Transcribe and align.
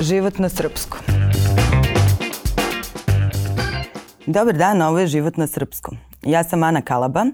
Život 0.00 0.38
na 0.38 0.48
srpskom. 0.48 1.00
Dobar 4.26 4.54
dan, 4.54 4.82
ovo 4.82 4.98
je 4.98 5.06
Život 5.06 5.36
na 5.36 5.46
srpskom. 5.46 5.98
Ja 6.22 6.44
sam 6.44 6.62
Ana 6.62 6.82
Kalaba, 6.82 7.24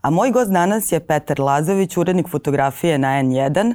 a 0.00 0.10
moj 0.10 0.30
gost 0.30 0.50
danas 0.50 0.92
je 0.92 1.00
Petar 1.00 1.40
Lazović, 1.40 1.96
urednik 1.96 2.28
fotografije 2.28 2.98
na 2.98 3.08
N1. 3.08 3.74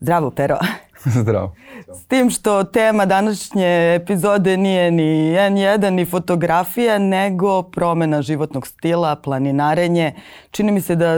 Zdravo, 0.00 0.30
Pero. 0.30 0.58
Zdravo. 1.20 1.54
S 1.94 2.04
tim 2.06 2.30
što 2.30 2.64
tema 2.64 3.06
današnje 3.06 3.94
epizode 3.94 4.56
nije 4.56 4.90
ni 4.90 5.34
N1 5.34 5.90
ni 5.90 6.04
fotografija, 6.04 6.98
nego 6.98 7.62
promena 7.62 8.22
životnog 8.22 8.66
stila, 8.66 9.16
planinarenje. 9.16 10.14
Čini 10.50 10.72
mi 10.72 10.80
se 10.80 10.96
da 10.96 11.14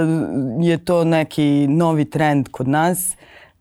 je 0.61 0.85
to 0.85 1.05
neki 1.05 1.67
novi 1.69 2.05
trend 2.05 2.49
kod 2.51 2.69
nas. 2.69 3.17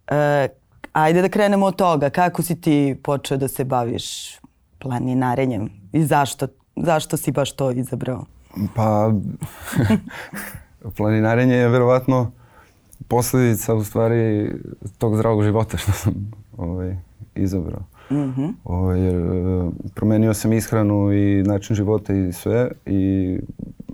E, 0.08 0.48
ajde 0.94 1.22
da 1.22 1.30
krenemo 1.30 1.66
od 1.66 1.76
toga. 1.76 2.10
Kako 2.10 2.42
si 2.42 2.62
ti 2.62 2.96
počeo 3.04 3.38
da 3.38 3.48
se 3.48 3.64
baviš 3.64 4.38
planinarenjem 4.80 5.70
i 5.92 6.04
zašto, 6.04 6.48
zašto 6.76 7.18
si 7.18 7.32
baš 7.32 7.52
to 7.52 7.72
izabrao? 7.72 8.26
Pa, 8.76 9.12
planinarenje 10.98 11.56
je 11.56 11.70
verovatno 11.70 12.32
posledica 13.08 13.74
u 13.74 13.84
stvari 13.84 14.52
tog 14.98 15.16
zdravog 15.16 15.44
života 15.44 15.78
što 15.78 15.92
sam 15.92 16.32
ovaj, 16.58 16.96
izabrao. 17.36 17.82
Mm 18.12 18.16
-hmm. 18.16 18.54
ovaj, 18.64 19.00
jer, 19.02 19.16
promenio 19.96 20.34
sam 20.34 20.54
ishranu 20.54 21.14
i 21.14 21.44
način 21.44 21.76
života 21.76 22.14
i 22.14 22.34
sve 22.34 22.72
i 22.86 23.38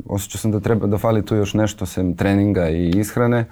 osjećao 0.05 0.39
sam 0.39 0.51
da 0.51 0.59
treba 0.59 0.87
da 0.87 0.97
fali 0.97 1.25
tu 1.25 1.35
još 1.35 1.53
nešto 1.53 1.85
sem 1.85 2.15
treninga 2.15 2.69
i 2.69 2.89
ishrane. 2.89 3.45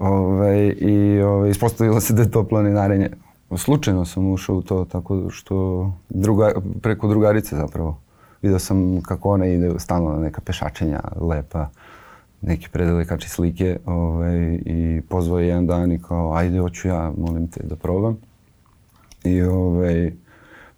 Ovaj, 0.00 0.74
I 0.78 1.20
ovaj, 1.22 1.50
ispostavilo 1.50 2.00
se 2.00 2.14
da 2.14 2.22
je 2.22 2.30
to 2.30 2.44
planinarenje. 2.44 3.10
Slučajno 3.56 4.04
sam 4.04 4.32
ušao 4.32 4.56
u 4.56 4.62
to 4.62 4.84
tako 4.84 5.30
što 5.30 5.86
druga, 6.08 6.52
preko 6.82 7.08
drugarice 7.08 7.56
zapravo. 7.56 7.98
Video 8.42 8.58
sam 8.58 9.02
kako 9.02 9.30
ona 9.30 9.46
ide 9.46 9.78
stalno 9.78 10.10
na 10.10 10.18
neka 10.18 10.40
pešačenja 10.40 11.00
lepa 11.20 11.68
neke 12.42 12.68
predelikače 12.72 13.28
slike 13.28 13.78
ovaj, 13.86 14.58
i 14.66 15.00
pozvao 15.08 15.38
je 15.38 15.48
jedan 15.48 15.66
dan 15.66 15.92
i 15.92 16.02
kao 16.02 16.34
ajde 16.34 16.58
hoću 16.58 16.88
ja, 16.88 17.12
molim 17.16 17.48
te 17.48 17.60
da 17.62 17.76
probam. 17.76 18.16
I 19.24 19.42
ovaj, 19.42 20.12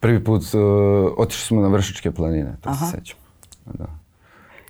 prvi 0.00 0.24
put 0.24 0.42
uh, 0.42 0.60
otišli 1.16 1.46
smo 1.46 1.60
na 1.62 1.68
Vršičke 1.68 2.10
planine, 2.10 2.56
to 2.60 2.70
Aha. 2.70 2.86
se 2.86 2.96
sećam. 2.96 3.18
Da. 3.74 3.86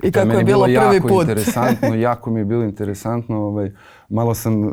I 0.03 0.13
kako 0.13 0.33
je, 0.33 0.45
bilo, 0.45 0.67
bilo 0.67 0.83
prvi 0.89 1.01
put? 1.01 1.23
interesantno, 1.23 1.95
jako 1.95 2.31
mi 2.31 2.41
je 2.41 2.45
bilo 2.45 2.65
interesantno. 2.65 3.37
Ovaj, 3.37 3.71
malo 4.13 4.35
sam 4.35 4.65
uh, 4.65 4.73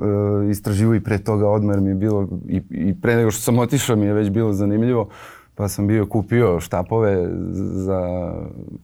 istraživao 0.52 0.96
i 0.96 1.04
pre 1.04 1.18
toga 1.18 1.48
odmah 1.48 1.78
mi 1.78 1.90
je 1.90 1.96
bilo, 1.96 2.28
i, 2.48 2.62
i 2.70 3.02
pre 3.02 3.16
nego 3.16 3.32
što 3.32 3.42
sam 3.42 3.60
otišao 3.60 3.96
mi 3.96 4.06
je 4.06 4.14
već 4.14 4.30
bilo 4.30 4.54
zanimljivo. 4.54 5.10
Pa 5.56 5.68
sam 5.68 5.88
bio 5.88 6.06
kupio 6.06 6.60
štapove 6.60 7.30
za... 7.52 8.32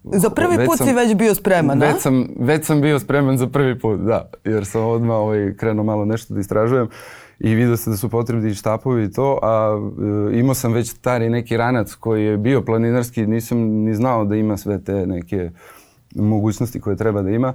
Za 0.03 0.29
prvi 0.29 0.57
već 0.57 0.67
put 0.67 0.77
sam, 0.77 0.87
si 0.87 0.93
već 0.93 1.15
bio 1.15 1.35
spreman, 1.35 1.79
već 1.79 2.01
sam, 2.01 2.27
već 2.39 2.65
sam 2.65 2.81
bio 2.81 2.99
spreman 2.99 3.37
za 3.37 3.47
prvi 3.47 3.79
put, 3.79 3.99
da. 3.99 4.29
Jer 4.43 4.65
sam 4.65 4.81
odmah 4.85 5.15
ovaj, 5.15 5.53
krenuo 5.57 5.85
malo 5.85 6.05
nešto 6.05 6.33
da 6.33 6.39
istražujem 6.39 6.87
i 7.39 7.55
vidio 7.55 7.77
se 7.77 7.89
da 7.89 7.97
su 7.97 8.09
potrebni 8.09 8.53
štapovi 8.53 9.03
i 9.03 9.11
to, 9.11 9.39
a 9.41 9.79
e, 10.31 10.39
imao 10.39 10.53
sam 10.53 10.73
već 10.73 10.91
stari 10.91 11.29
neki 11.29 11.57
ranac 11.57 11.93
koji 11.93 12.25
je 12.25 12.37
bio 12.37 12.61
planinarski, 12.61 13.27
nisam 13.27 13.57
ni 13.59 13.95
znao 13.95 14.25
da 14.25 14.35
ima 14.35 14.57
sve 14.57 14.83
te 14.83 15.07
neke 15.07 15.51
mogućnosti 16.15 16.81
koje 16.81 16.95
treba 16.95 17.21
da 17.21 17.29
ima. 17.29 17.53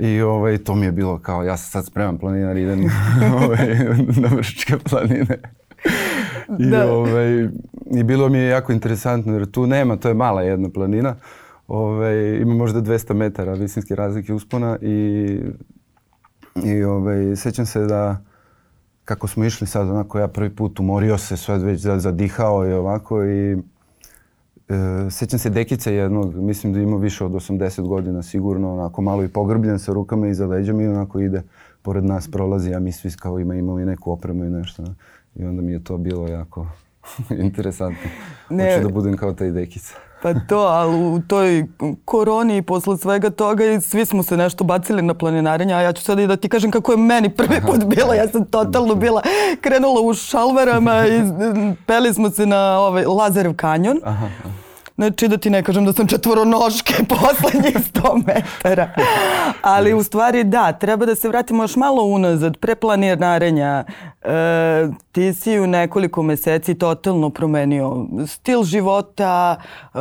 I 0.00 0.20
ovaj, 0.20 0.58
to 0.58 0.74
mi 0.74 0.86
je 0.86 0.92
bilo 0.92 1.18
kao, 1.18 1.42
ja 1.42 1.56
sam 1.56 1.70
sad 1.70 1.86
spreman 1.86 2.18
planinar, 2.18 2.56
idem 2.56 2.84
ovaj, 3.42 3.74
na 4.22 4.28
vršičke 4.28 4.78
planine. 4.78 5.38
I, 6.58 6.70
da. 6.70 6.92
ovaj, 6.92 7.48
I 7.90 8.02
bilo 8.04 8.28
mi 8.28 8.38
je 8.38 8.48
jako 8.48 8.72
interesantno 8.72 9.32
jer 9.32 9.50
tu 9.50 9.66
nema, 9.66 9.96
to 9.96 10.08
je 10.08 10.14
mala 10.14 10.42
jedna 10.42 10.68
planina. 10.68 11.14
Ovaj, 11.68 12.36
ima 12.36 12.54
možda 12.54 12.82
200 12.82 13.14
metara 13.14 13.52
visinske 13.52 13.94
razlike 13.94 14.34
uspona 14.34 14.78
i, 14.82 15.40
i 16.64 16.82
ovaj, 16.82 17.36
sećam 17.36 17.66
se 17.66 17.80
da 17.80 18.22
kako 19.04 19.26
smo 19.26 19.44
išli 19.44 19.66
sad, 19.66 19.90
onako 19.90 20.18
ja 20.18 20.28
prvi 20.28 20.50
put 20.50 20.80
umorio 20.80 21.18
se, 21.18 21.36
sve 21.36 21.58
već 21.58 21.80
zadihao 21.80 22.66
i 22.66 22.72
ovako 22.72 23.24
i 23.24 23.56
e, 24.68 25.10
sećam 25.10 25.38
se 25.38 25.50
dekice 25.50 25.94
jednog, 25.94 26.34
mislim 26.34 26.72
da 26.72 26.80
ima 26.80 26.96
više 26.96 27.24
od 27.24 27.32
80 27.32 27.88
godina 27.88 28.22
sigurno, 28.22 28.72
onako 28.72 29.02
malo 29.02 29.24
i 29.24 29.28
pogrbljen 29.28 29.78
sa 29.78 29.92
rukama 29.92 30.28
iza 30.28 30.46
leđa 30.46 30.72
i 30.72 30.86
onako 30.86 31.20
ide 31.20 31.42
pored 31.82 32.04
nas 32.04 32.30
prolazi, 32.30 32.74
a 32.74 32.80
mi 32.80 32.92
svi 32.92 33.10
kao 33.10 33.38
ima, 33.38 33.54
imamo 33.54 33.80
i 33.80 33.84
neku 33.84 34.12
opremu 34.12 34.44
i 34.44 34.50
nešto. 34.50 34.82
Ne? 34.82 34.94
I 35.34 35.44
onda 35.44 35.62
mi 35.62 35.72
je 35.72 35.84
to 35.84 35.96
bilo 35.96 36.28
jako 36.28 36.66
interesantno. 37.46 38.10
Ne, 38.50 38.72
Hoću 38.72 38.88
da 38.88 38.94
budem 38.94 39.16
kao 39.16 39.32
taj 39.32 39.50
dekica. 39.50 39.94
Pa 40.22 40.34
to, 40.34 40.58
ali 40.58 40.96
u 40.96 41.20
toj 41.28 41.66
koroni 42.04 42.56
i 42.56 42.62
posle 42.62 42.96
svega 42.96 43.30
toga 43.30 43.64
i 43.64 43.80
svi 43.80 44.06
smo 44.06 44.22
se 44.22 44.36
nešto 44.36 44.64
bacili 44.64 45.02
na 45.02 45.14
planinarenje, 45.14 45.74
a 45.74 45.80
ja 45.80 45.92
ću 45.92 46.02
sada 46.02 46.22
i 46.22 46.26
da 46.26 46.36
ti 46.36 46.48
kažem 46.48 46.70
kako 46.70 46.92
je 46.92 46.98
meni 46.98 47.28
prvi 47.28 47.60
put 47.66 47.84
bilo. 47.84 48.14
Ja 48.14 48.28
sam 48.28 48.44
totalno 48.44 48.94
bila 49.04 49.22
krenula 49.60 50.00
u 50.00 50.14
šalvarama 50.14 51.06
i 51.06 51.20
peli 51.86 52.14
smo 52.14 52.30
se 52.30 52.46
na 52.46 52.78
ovaj 52.78 53.04
Lazarev 53.04 53.54
kanjon. 53.56 54.00
Aha, 54.04 54.26
aha. 54.44 54.67
Znači 54.98 55.28
da 55.28 55.36
ti 55.36 55.50
ne 55.50 55.62
kažem 55.62 55.84
da 55.84 55.92
sam 55.92 56.06
četvoronoške 56.06 56.94
poslednjih 57.20 57.76
100 57.76 58.26
metara. 58.26 58.90
Ali 59.62 59.94
u 59.94 60.02
stvari 60.02 60.44
da, 60.44 60.72
treba 60.72 61.06
da 61.06 61.14
se 61.14 61.28
vratimo 61.28 61.62
još 61.62 61.76
malo 61.76 62.02
unazad, 62.02 62.56
pre 62.56 62.74
planinarenja. 62.74 63.84
E, 64.22 64.88
ti 65.12 65.34
si 65.34 65.58
u 65.60 65.66
nekoliko 65.66 66.22
meseci 66.22 66.74
totalno 66.74 67.30
promenio 67.30 68.06
stil 68.26 68.62
života, 68.62 69.56
e, 69.94 69.98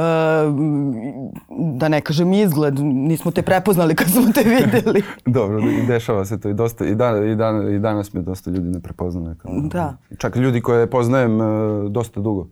da 1.50 1.88
ne 1.88 2.02
kažem 2.02 2.34
izgled, 2.34 2.80
nismo 2.80 3.32
te 3.32 3.42
prepoznali 3.42 3.96
kad 3.96 4.08
smo 4.08 4.24
te 4.34 4.44
videli. 4.44 5.04
Dobro, 5.26 5.62
dešava 5.88 6.26
se 6.26 6.40
to 6.40 6.50
i 6.50 6.54
dosta, 6.54 6.86
i, 6.86 6.96
dan, 6.96 7.30
i, 7.30 7.36
dan, 7.36 7.76
i 7.76 7.80
danas 7.80 8.14
me 8.14 8.22
dosta 8.22 8.52
ljudi 8.52 8.70
ne 8.70 8.80
prepoznaju. 8.80 9.36
Da. 9.44 9.98
Čak 10.18 10.36
ljudi 10.36 10.62
koje 10.62 10.90
poznajem 10.90 11.42
e, 11.42 11.46
dosta 11.90 12.20
dugo 12.20 12.48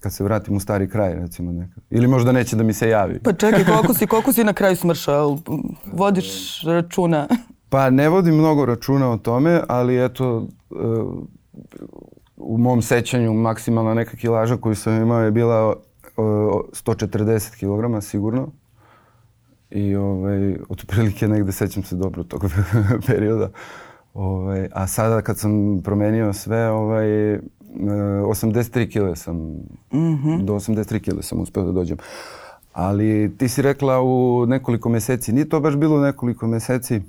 kad 0.00 0.12
se 0.12 0.24
vratim 0.24 0.56
u 0.56 0.60
stari 0.60 0.88
kraj 0.88 1.14
recimo 1.14 1.52
nekad. 1.52 1.84
Ili 1.90 2.08
možda 2.08 2.32
neće 2.32 2.56
da 2.56 2.62
mi 2.62 2.72
se 2.72 2.88
javi. 2.88 3.20
Pa 3.22 3.32
čekaj, 3.32 3.64
koliko 3.74 3.94
si, 3.94 4.06
koliko 4.06 4.32
si 4.32 4.44
na 4.44 4.52
kraju 4.52 4.76
smršao? 4.76 5.38
Vodiš 5.92 6.62
računa? 6.62 7.28
Pa 7.68 7.90
ne 7.90 8.08
vodim 8.08 8.34
mnogo 8.34 8.64
računa 8.64 9.10
o 9.10 9.16
tome, 9.16 9.60
ali 9.68 10.04
eto 10.04 10.36
uh, 10.70 10.78
u 12.36 12.58
mom 12.58 12.82
sećanju 12.82 13.34
maksimalna 13.34 13.94
neka 13.94 14.16
kilaža 14.16 14.56
koju 14.56 14.74
sam 14.74 15.02
imao 15.02 15.20
je 15.20 15.30
bila 15.30 15.68
uh, 15.68 15.74
140 16.16 17.50
kg 17.50 18.04
sigurno. 18.04 18.48
I 19.70 19.96
ovaj, 19.96 20.56
otprilike 20.68 21.28
negde 21.28 21.52
sećam 21.52 21.82
se 21.82 21.96
dobro 21.96 22.24
tog 22.24 22.44
perioda. 23.06 23.50
Ovaj, 24.16 24.68
a 24.72 24.86
sada 24.86 25.22
kad 25.22 25.38
sam 25.38 25.82
promenio 25.84 26.32
sve, 26.32 26.70
ovaj, 26.70 27.06
83 27.74 28.92
kg 28.92 29.16
sam, 29.16 29.36
mm 29.36 30.14
-hmm. 30.14 30.44
do 30.44 30.54
83 30.54 31.00
kg 31.00 31.22
sam 31.24 31.40
uspeo 31.40 31.64
da 31.64 31.72
dođem. 31.72 31.96
Ali 32.72 33.36
ti 33.38 33.48
si 33.48 33.62
rekla 33.62 34.02
u 34.02 34.44
nekoliko 34.46 34.88
meseci, 34.88 35.32
nije 35.32 35.48
to 35.48 35.60
baš 35.60 35.76
bilo 35.76 36.00
nekoliko 36.00 36.46
meseci, 36.46 37.00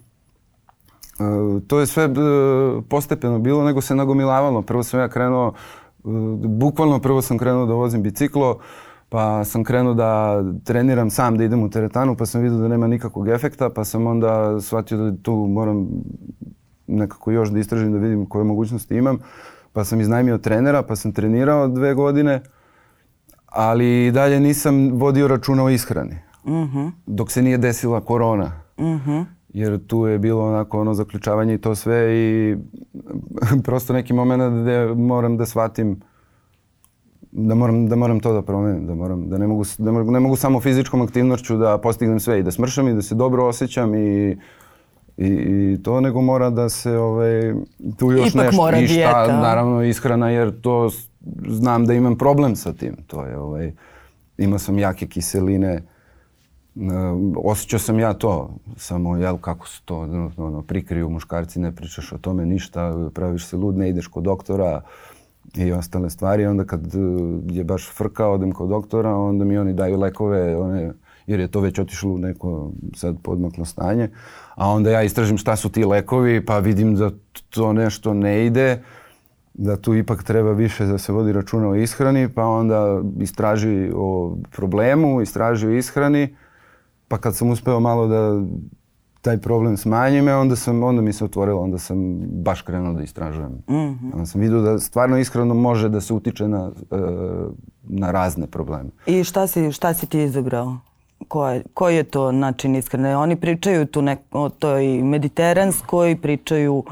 Uh, 1.20 1.62
to 1.68 1.80
je 1.80 1.86
sve 1.88 2.06
uh, 2.06 2.84
postepeno 2.90 3.40
bilo, 3.40 3.64
nego 3.64 3.82
se 3.82 3.96
nagomilavalo. 3.96 4.62
Prvo 4.62 4.84
sam 4.84 5.00
ja 5.00 5.10
krenuo, 5.10 5.54
uh, 6.04 6.14
bukvalno 6.40 7.00
prvo 7.00 7.22
sam 7.22 7.38
krenuo 7.38 7.66
da 7.66 7.74
vozim 7.74 8.04
biciklo, 8.04 8.60
pa 9.10 9.44
sam 9.44 9.64
krenuo 9.64 9.94
da 9.94 10.44
treniram 10.64 11.10
sam, 11.10 11.38
da 11.38 11.44
idem 11.44 11.64
u 11.64 11.70
teretanu, 11.70 12.16
pa 12.16 12.26
sam 12.26 12.42
vidio 12.42 12.58
da 12.58 12.68
nema 12.68 12.88
nikakvog 12.88 13.28
efekta, 13.28 13.70
pa 13.70 13.84
sam 13.84 14.08
onda 14.08 14.62
shvatio 14.62 14.98
da 14.98 15.18
tu 15.22 15.34
moram 15.36 15.88
nekako 16.88 17.32
još 17.32 17.50
da 17.50 17.60
istražim, 17.60 17.92
da 17.92 17.98
vidim 17.98 18.26
koje 18.26 18.44
mogućnosti 18.44 18.96
imam 18.96 19.20
pa 19.74 19.84
sam 19.84 20.02
iznajmio 20.02 20.38
trenera, 20.38 20.82
pa 20.84 20.96
sam 20.96 21.12
trenirao 21.12 21.68
dve 21.68 21.94
godine, 21.94 22.42
ali 23.46 24.12
dalje 24.12 24.40
nisam 24.40 24.92
vodio 24.92 25.28
računa 25.28 25.64
o 25.64 25.70
ishrani. 25.70 26.18
Uh 26.44 26.52
mhm. 26.52 26.78
-huh. 26.78 26.92
Dok 27.06 27.32
se 27.32 27.42
nije 27.42 27.58
desila 27.58 28.02
korona. 28.02 28.52
Uh 28.78 28.86
mhm. 28.86 29.12
-huh. 29.12 29.26
Jer 29.50 29.88
tu 29.88 30.08
je 30.08 30.20
bilo 30.20 30.48
onako 30.48 30.82
ono 30.82 30.94
zaključavanje 30.94 31.54
i 31.54 31.58
to 31.58 31.76
sve 31.76 32.18
i 32.18 32.58
prosto 33.66 33.94
neki 33.94 34.14
moment 34.14 34.62
gde 34.62 34.94
moram 34.96 35.38
da 35.38 35.46
shvatim 35.46 36.02
da 37.32 37.56
moram, 37.56 37.88
da 37.88 37.96
moram 37.96 38.20
to 38.20 38.34
da 38.34 38.42
promenim, 38.42 38.88
da, 38.88 38.96
moram, 38.96 39.30
da, 39.30 39.38
ne 39.38 39.48
mogu, 39.48 39.64
da 39.78 39.92
ne 39.92 40.20
mogu 40.20 40.36
samo 40.36 40.60
fizičkom 40.60 41.02
aktivnošću 41.02 41.58
da 41.58 41.78
postignem 41.78 42.20
sve 42.20 42.40
i 42.40 42.44
da 42.44 42.52
smršam 42.52 42.88
i 42.88 42.94
da 42.94 43.02
se 43.02 43.16
dobro 43.16 43.46
osjećam 43.46 43.96
i 43.96 44.38
i, 45.18 45.28
i 45.28 45.84
to, 45.84 46.02
nego 46.02 46.22
mora 46.22 46.50
da 46.50 46.70
se 46.70 46.98
ovaj, 46.98 47.54
tu 47.98 48.12
još 48.12 48.30
Ipak 48.30 48.46
nešto. 48.46 48.62
Mora 48.62 48.78
I 48.78 48.88
šta, 48.88 48.94
dijeta. 48.94 49.42
naravno, 49.42 49.84
ishrana, 49.84 50.30
jer 50.30 50.62
to 50.62 50.90
znam 51.48 51.86
da 51.86 51.94
imam 51.94 52.18
problem 52.18 52.56
sa 52.56 52.74
tim. 52.74 52.96
To 53.08 53.26
je, 53.26 53.38
ovaj, 53.38 53.72
imao 54.38 54.60
sam 54.60 54.80
jake 54.80 55.08
kiseline, 55.08 55.82
osjećao 57.36 57.80
sam 57.80 58.00
ja 58.00 58.14
to, 58.14 58.56
samo 58.76 59.18
jel 59.18 59.38
kako 59.38 59.68
se 59.68 59.82
to 59.86 59.98
ono, 60.38 60.62
prikriju 60.62 61.10
muškarci, 61.10 61.60
ne 61.60 61.76
pričaš 61.76 62.12
o 62.12 62.18
tome 62.18 62.46
ništa, 62.46 63.10
praviš 63.14 63.46
se 63.46 63.58
lud, 63.58 63.78
ne 63.78 63.90
ideš 63.90 64.08
kod 64.08 64.24
doktora, 64.24 64.82
i 65.56 65.72
ostale 65.72 66.10
stvari. 66.10 66.46
Onda 66.46 66.64
kad 66.64 66.96
e, 66.96 67.00
je 67.50 67.64
baš 67.64 67.92
frka, 67.92 68.28
odem 68.28 68.52
kod 68.52 68.70
doktora, 68.70 69.16
onda 69.16 69.46
mi 69.46 69.58
oni 69.58 69.74
daju 69.74 70.00
lekove, 70.00 70.58
one, 70.58 70.94
jer 71.28 71.40
je 71.40 71.48
to 71.48 71.60
već 71.60 71.80
otišlo 71.80 72.12
u 72.12 72.18
neko 72.18 72.72
sad 72.96 73.16
podmaklo 73.24 73.66
stanje. 73.66 74.10
A 74.56 74.70
onda 74.70 74.90
ja 74.90 75.04
istražim 75.04 75.38
šta 75.38 75.56
su 75.56 75.70
ti 75.70 75.86
lekovi, 75.86 76.46
pa 76.46 76.60
vidim 76.60 76.96
da 76.96 77.12
to 77.50 77.74
nešto 77.74 78.14
ne 78.14 78.46
ide, 78.46 78.84
da 79.54 79.78
tu 79.78 79.96
ipak 79.96 80.24
treba 80.24 80.52
više 80.52 80.86
da 80.86 80.98
se 80.98 81.12
vodi 81.12 81.32
računa 81.32 81.70
o 81.70 81.76
ishrani, 81.76 82.30
pa 82.30 82.46
onda 82.46 83.02
istraži 83.20 83.92
o 83.96 84.38
problemu, 84.52 85.22
istraži 85.22 85.68
o 85.68 85.72
ishrani, 85.72 86.36
pa 87.08 87.18
kad 87.18 87.36
sam 87.36 87.50
uspeo 87.50 87.80
malo 87.80 88.08
da 88.08 88.42
taj 89.22 89.38
problem 89.38 89.78
smanji 89.78 90.22
me, 90.22 90.36
onda, 90.36 90.56
sam, 90.56 90.84
onda 90.84 91.02
mi 91.02 91.14
se 91.14 91.26
otvorilo, 91.26 91.62
onda 91.62 91.78
sam 91.78 92.18
baš 92.20 92.62
krenuo 92.62 92.94
da 92.94 93.04
istražujem. 93.04 93.52
Mm 93.52 93.74
-hmm. 93.74 94.14
Onda 94.14 94.26
sam 94.26 94.42
vidio 94.42 94.62
da 94.62 94.80
stvarno 94.80 95.18
ishrano 95.18 95.54
može 95.54 95.90
da 95.90 96.02
se 96.02 96.14
utiče 96.14 96.48
na, 96.48 96.72
e, 96.92 96.98
na 97.84 98.12
razne 98.12 98.48
probleme. 98.48 98.90
I 99.06 99.24
šta 99.24 99.48
si, 99.48 99.72
šta 99.72 99.94
si 99.94 100.08
ti 100.08 100.24
izabrao? 100.24 100.78
Ko 101.28 101.50
je, 101.50 101.64
koji 101.74 101.96
je 101.96 102.04
to 102.04 102.32
način 102.32 102.76
ishrane? 102.76 103.18
Oni 103.18 103.36
pričaju 103.36 103.86
tu 103.86 104.02
nek, 104.02 104.20
o 104.32 104.50
toj 104.50 104.88
mediteranskoj, 105.04 106.18
pričaju, 106.22 106.84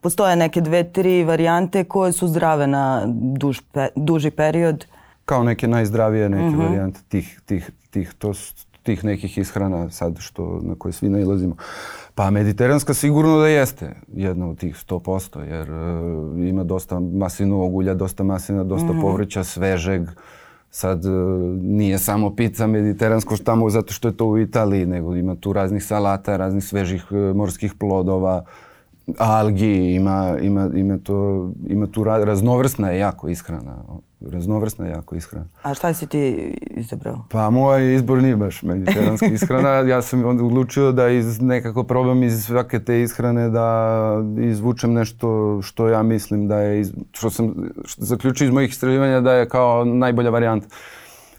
postoje 0.00 0.36
neke 0.36 0.60
dve, 0.60 0.92
tri 0.92 1.24
varijante 1.24 1.84
koje 1.84 2.12
su 2.12 2.28
zdrave 2.28 2.66
na 2.66 3.02
duž, 3.06 3.60
pe, 3.72 3.88
duži 3.96 4.30
period. 4.30 4.86
Kao 5.24 5.42
neke 5.44 5.68
najzdravije 5.68 6.28
neke 6.28 6.44
mm 6.44 6.54
-hmm. 6.54 6.64
varijante 6.64 7.00
tih, 7.08 7.40
tih, 7.46 7.70
tih, 7.90 8.14
to, 8.18 8.32
tih 8.82 9.04
nekih 9.04 9.38
ishrana 9.38 9.90
sad 9.90 10.18
što, 10.18 10.60
na 10.62 10.74
koje 10.78 10.92
svi 10.92 11.08
nailazimo. 11.08 11.56
Pa 12.14 12.30
mediteranska 12.30 12.94
sigurno 12.94 13.38
da 13.38 13.48
jeste 13.48 13.94
jedna 14.12 14.48
od 14.48 14.58
tih 14.58 14.74
100%, 14.88 15.40
jer 15.40 15.70
uh, 15.70 16.48
ima 16.48 16.64
dosta 16.64 17.00
maslinovog 17.00 17.74
ulja, 17.74 17.94
dosta 17.94 18.24
maslina, 18.24 18.64
dosta 18.64 18.92
mm 18.92 18.96
-hmm. 18.96 19.00
povrća, 19.00 19.44
svežeg. 19.44 20.02
Sad 20.76 21.04
uh, 21.04 21.12
nije 21.62 21.98
samo 21.98 22.34
pizza 22.36 22.66
mediteransko 22.66 23.36
tamo 23.36 23.70
zato 23.70 23.92
što 23.92 24.08
je 24.08 24.16
to 24.16 24.26
u 24.26 24.38
Italiji, 24.38 24.86
nego 24.86 25.16
ima 25.16 25.34
tu 25.34 25.52
raznih 25.52 25.84
salata, 25.84 26.36
raznih 26.36 26.64
svežih 26.64 27.06
uh, 27.10 27.36
morskih 27.36 27.74
plodova, 27.74 28.44
algi, 29.18 29.94
ima, 29.94 30.36
ima, 30.42 30.70
ima, 30.74 30.98
to, 30.98 31.50
ima 31.66 31.86
tu 31.86 32.04
raznovrsna 32.04 32.90
je 32.90 32.98
jako 32.98 33.28
ishrana 33.28 33.84
raznovrsna 34.20 34.86
jako 34.86 35.14
ishrana. 35.16 35.46
A 35.62 35.74
šta 35.74 35.94
si 35.94 36.06
ti 36.06 36.54
izabrao? 36.70 37.24
Pa 37.30 37.50
moj 37.50 37.94
izbor 37.94 38.22
nije 38.22 38.36
baš 38.36 38.62
mediteranska 38.62 39.26
ishrana. 39.34 39.68
ja 39.68 40.02
sam 40.02 40.24
onda 40.24 40.44
odlučio 40.44 40.92
da 40.92 41.08
iz 41.08 41.40
nekako 41.40 41.82
probam 41.82 42.22
iz 42.22 42.44
svake 42.44 42.80
te 42.80 43.02
ishrane 43.02 43.48
da 43.50 44.00
izvučem 44.38 44.92
nešto 44.92 45.58
što 45.62 45.88
ja 45.88 46.02
mislim 46.02 46.48
da 46.48 46.58
je, 46.58 46.80
iz, 46.80 46.92
što 47.12 47.30
sam 47.30 47.54
što 47.84 48.04
zaključio 48.04 48.44
iz 48.44 48.50
mojih 48.50 48.70
istraživanja 48.70 49.20
da 49.20 49.32
je 49.32 49.48
kao 49.48 49.84
najbolja 49.84 50.30
varijanta. 50.30 50.66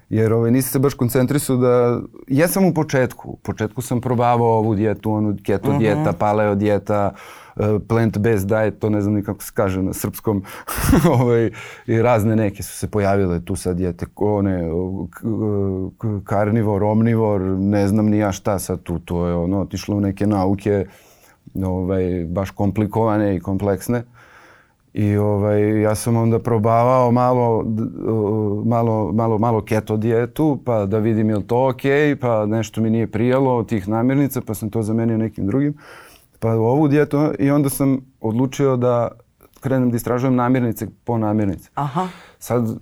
Jer 0.09 0.33
ovaj, 0.33 0.51
nisi 0.51 0.69
se 0.69 0.79
baš 0.79 0.93
koncentrisao 0.93 1.57
da... 1.57 2.01
Ja 2.27 2.47
sam 2.47 2.65
u 2.65 2.73
početku. 2.73 3.29
U 3.29 3.37
početku 3.37 3.81
sam 3.81 4.01
probavao 4.01 4.57
ovu 4.57 4.75
dijetu, 4.75 5.11
onu 5.11 5.37
keto 5.43 5.69
uh 5.69 5.75
-huh. 5.75 5.79
dijeta, 5.79 6.13
paleo 6.13 6.55
dijeta, 6.55 7.13
Eh, 7.59 7.79
plant-based 7.87 8.45
diet, 8.45 8.79
to 8.79 8.89
ne 8.89 9.01
znam 9.01 9.13
ni 9.13 9.23
kako 9.23 9.43
se 9.43 9.51
kaže 9.53 9.81
na 9.81 9.93
srpskom, 9.93 10.43
ovaj, 11.19 11.51
i 11.87 12.01
razne 12.01 12.35
neke 12.35 12.63
su 12.63 12.77
se 12.77 12.87
pojavile 12.87 13.45
tu 13.45 13.55
sad 13.55 13.77
dijete, 13.77 14.05
one, 14.15 14.69
karnivor, 16.23 16.83
omnivor, 16.83 17.41
ne 17.41 17.87
znam 17.87 18.05
ni 18.05 18.17
ja 18.17 18.31
šta 18.31 18.59
sad 18.59 18.83
tu, 18.83 18.99
to 18.99 19.27
je 19.27 19.35
ono, 19.35 19.61
otišlo 19.61 19.95
u 19.95 19.99
neke 19.99 20.27
nauke, 20.27 20.85
ovaj, 21.65 22.25
baš 22.29 22.51
komplikovane 22.51 23.35
i 23.35 23.39
kompleksne. 23.39 24.03
I 24.93 25.17
ovaj, 25.17 25.81
ja 25.81 25.95
sam 25.95 26.15
onda 26.15 26.39
probavao 26.39 27.11
malo, 27.11 27.65
malo, 28.65 29.11
malo, 29.13 29.37
malo 29.37 29.61
keto 29.61 29.97
dijetu, 29.97 30.59
pa 30.65 30.85
da 30.85 30.97
vidim 30.97 31.29
je 31.29 31.35
li 31.35 31.47
to 31.47 31.67
ok, 31.67 31.81
pa 32.21 32.45
nešto 32.45 32.81
mi 32.81 32.89
nije 32.89 33.11
prijalo 33.11 33.57
od 33.57 33.69
tih 33.69 33.87
namirnica, 33.87 34.41
pa 34.41 34.53
sam 34.53 34.69
to 34.69 34.81
zamenio 34.81 35.17
nekim 35.17 35.47
drugim 35.47 35.77
pa 36.39 36.51
ovu 36.51 36.87
dijetu 36.87 37.31
i 37.39 37.51
onda 37.51 37.69
sam 37.69 37.97
odlučio 38.21 38.77
da 38.77 39.11
krenem 39.59 39.91
da 39.91 39.95
istražujem 39.95 40.35
namirnice 40.35 40.87
po 41.03 41.17
namirnice. 41.17 41.69
Aha. 41.75 42.07
Sad, 42.39 42.77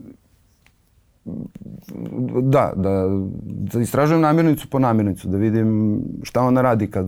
da, 2.41 2.73
da, 2.75 3.07
da 3.71 3.79
istražujem 3.79 4.21
namirnicu 4.21 4.69
po 4.69 4.79
namirnicu, 4.79 5.27
da 5.27 5.37
vidim 5.37 6.01
šta 6.23 6.41
ona 6.41 6.61
radi 6.61 6.87
kad, 6.87 7.07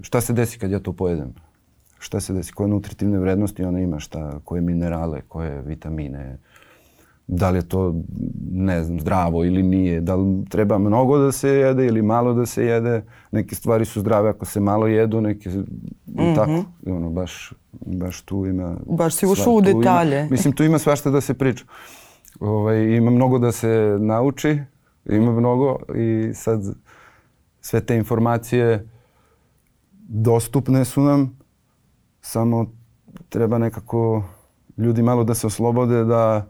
šta 0.00 0.20
se 0.20 0.32
desi 0.32 0.58
kad 0.58 0.70
ja 0.70 0.80
to 0.80 0.92
pojedem. 0.92 1.34
Šta 2.00 2.20
se 2.20 2.32
desi, 2.32 2.52
koje 2.52 2.68
nutritivne 2.68 3.18
vrednosti 3.18 3.64
ona 3.64 3.80
ima, 3.80 3.98
šta, 3.98 4.40
koje 4.44 4.60
minerale, 4.60 5.20
koje 5.28 5.62
vitamine, 5.62 6.38
da 7.26 7.50
li 7.50 7.58
je 7.58 7.68
to, 7.68 7.94
ne 8.50 8.84
znam, 8.84 9.00
zdravo 9.00 9.44
ili 9.44 9.62
nije, 9.62 10.00
da 10.00 10.14
li 10.14 10.44
treba 10.48 10.78
mnogo 10.78 11.18
da 11.18 11.32
se 11.32 11.48
jede 11.48 11.86
ili 11.86 12.02
malo 12.02 12.34
da 12.34 12.46
se 12.46 12.64
jede. 12.64 13.02
Neke 13.30 13.54
stvari 13.54 13.84
su 13.84 14.00
zdrave 14.00 14.30
ako 14.30 14.44
se 14.44 14.60
malo 14.60 14.86
jedu, 14.86 15.20
neke 15.20 15.48
mm 15.48 15.64
-hmm. 16.06 16.34
tako. 16.34 16.64
Ono, 16.86 17.10
baš, 17.10 17.52
baš 17.72 18.22
tu 18.22 18.46
ima... 18.46 18.76
Baš 18.86 19.14
si 19.14 19.26
ušao 19.26 19.52
u 19.52 19.60
detalje. 19.60 20.20
Ima, 20.20 20.28
mislim, 20.30 20.54
tu 20.54 20.64
ima 20.64 20.78
svašta 20.78 21.10
da 21.10 21.20
se 21.20 21.34
priča. 21.34 21.64
Ovaj, 22.40 22.96
ima 22.96 23.10
mnogo 23.10 23.38
da 23.38 23.52
se 23.52 23.96
nauči, 24.00 24.58
ima 25.04 25.32
mnogo 25.32 25.78
i 25.96 26.34
sad 26.34 26.60
sve 27.60 27.80
te 27.80 27.96
informacije 27.96 28.88
dostupne 30.08 30.84
su 30.84 31.02
nam, 31.02 31.39
samo 32.20 32.66
treba 33.28 33.58
nekako 33.58 34.22
ljudi 34.76 35.02
malo 35.02 35.24
da 35.24 35.34
se 35.34 35.46
oslobode 35.46 36.04
da 36.04 36.46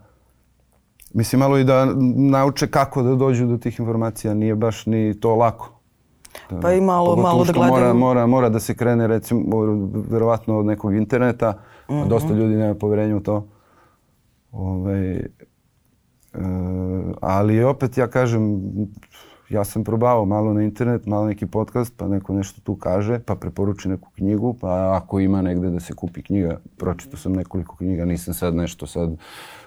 Mislim, 1.13 1.39
malo 1.39 1.57
i 1.57 1.63
da 1.63 1.85
nauče 2.15 2.67
kako 2.67 3.03
da 3.03 3.15
dođu 3.15 3.45
do 3.45 3.57
tih 3.57 3.79
informacija. 3.79 4.33
Nije 4.33 4.55
baš 4.55 4.85
ni 4.85 5.19
to 5.19 5.35
lako. 5.35 5.81
Da, 6.49 6.59
pa 6.59 6.73
i 6.73 6.81
malo, 6.81 7.15
malo 7.15 7.43
da 7.43 7.53
gledaju. 7.53 7.73
Mora, 7.73 7.93
mora, 7.93 8.27
mora 8.27 8.49
da 8.49 8.59
se 8.59 8.75
krene, 8.75 9.07
recimo, 9.07 9.43
verovatno 10.09 10.59
od 10.59 10.65
nekog 10.65 10.95
interneta. 10.95 11.51
Mm 11.89 11.93
-hmm. 11.93 12.07
Dosta 12.07 12.33
ljudi 12.33 12.55
nema 12.55 12.75
poverenja 12.75 13.15
u 13.15 13.19
to. 13.19 13.47
Ove, 14.51 14.71
ovaj, 14.81 15.15
e, 15.15 15.25
ali 17.21 17.63
opet 17.63 17.97
ja 17.97 18.07
kažem, 18.07 18.61
ja 19.51 19.63
sam 19.63 19.83
probao 19.83 20.25
malo 20.25 20.53
na 20.53 20.63
internet, 20.63 21.05
malo 21.05 21.25
neki 21.25 21.45
podcast, 21.45 21.93
pa 21.97 22.07
neko 22.07 22.33
nešto 22.33 22.61
tu 22.61 22.75
kaže, 22.75 23.19
pa 23.19 23.35
preporuči 23.35 23.89
neku 23.89 24.09
knjigu, 24.09 24.53
pa 24.61 24.97
ako 24.97 25.19
ima 25.19 25.41
negde 25.41 25.69
da 25.69 25.79
se 25.79 25.93
kupi 25.93 26.21
knjiga, 26.23 26.59
pročito 26.77 27.17
sam 27.17 27.33
nekoliko 27.33 27.75
knjiga, 27.75 28.05
nisam 28.05 28.33
sad 28.33 28.55
nešto 28.55 28.87
sad 28.87 29.09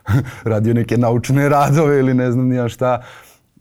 radio 0.53 0.75
neke 0.75 0.97
naučne 0.97 1.49
radove 1.49 1.99
ili 1.99 2.15
ne 2.15 2.33
znam 2.33 2.49
nija 2.49 2.69
šta, 2.69 3.03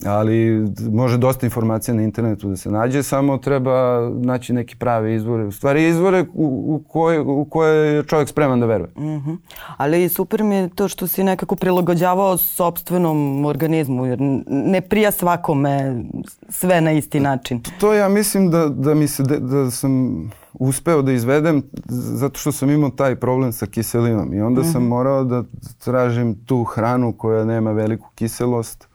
ali 0.05 0.67
može 0.91 1.17
dosta 1.17 1.45
informacija 1.45 1.95
na 1.95 2.01
internetu 2.03 2.50
da 2.50 2.57
se 2.57 2.72
nađe, 2.72 3.03
samo 3.03 3.38
treba 3.38 4.10
naći 4.10 4.53
neki 4.53 4.75
pravi 4.75 5.15
izvore. 5.15 5.43
U 5.45 5.51
stvari 5.51 5.88
izvore 5.88 6.25
u, 6.33 6.75
u, 6.75 6.83
koje, 6.89 7.22
u 7.22 7.45
koje 7.45 7.95
je 7.95 8.03
čovjek 8.03 8.29
spreman 8.29 8.60
da 8.60 8.65
veruje. 8.65 8.89
Mm 8.98 9.01
-hmm. 9.01 9.38
Ali 9.77 10.10
super 10.10 10.43
mi 10.43 10.55
je 10.55 10.69
to 10.69 10.88
što 10.88 11.07
si 11.07 11.24
nekako 11.24 11.55
prilagođavao 11.55 12.38
sobstvenom 12.38 13.45
organizmu, 13.45 14.05
jer 14.05 14.17
ne 14.48 14.81
prija 14.81 15.12
svakome 15.12 16.03
sve 16.50 16.81
na 16.81 16.91
isti 16.91 17.19
način. 17.19 17.62
To, 17.62 17.72
to 17.79 17.93
ja 17.93 18.10
mislim 18.10 18.51
da, 18.51 18.69
da 18.69 18.93
mi 18.93 19.07
se, 19.07 19.24
da, 19.24 19.39
da 19.39 19.72
sam 19.72 20.24
uspeo 20.53 21.01
da 21.01 21.12
izvedem 21.12 21.63
zato 21.89 22.39
što 22.39 22.51
sam 22.51 22.69
imao 22.69 22.89
taj 22.89 23.15
problem 23.15 23.51
sa 23.51 23.65
kiselinom 23.65 24.33
i 24.33 24.41
onda 24.41 24.62
mm 24.62 24.63
-hmm. 24.63 24.72
sam 24.72 24.81
mhm. 24.81 24.89
morao 24.89 25.24
da 25.24 25.43
tražim 25.83 26.36
tu 26.45 26.63
hranu 26.63 27.13
koja 27.13 27.45
nema 27.45 27.72
veliku 27.72 28.10
kiselost 28.15 28.93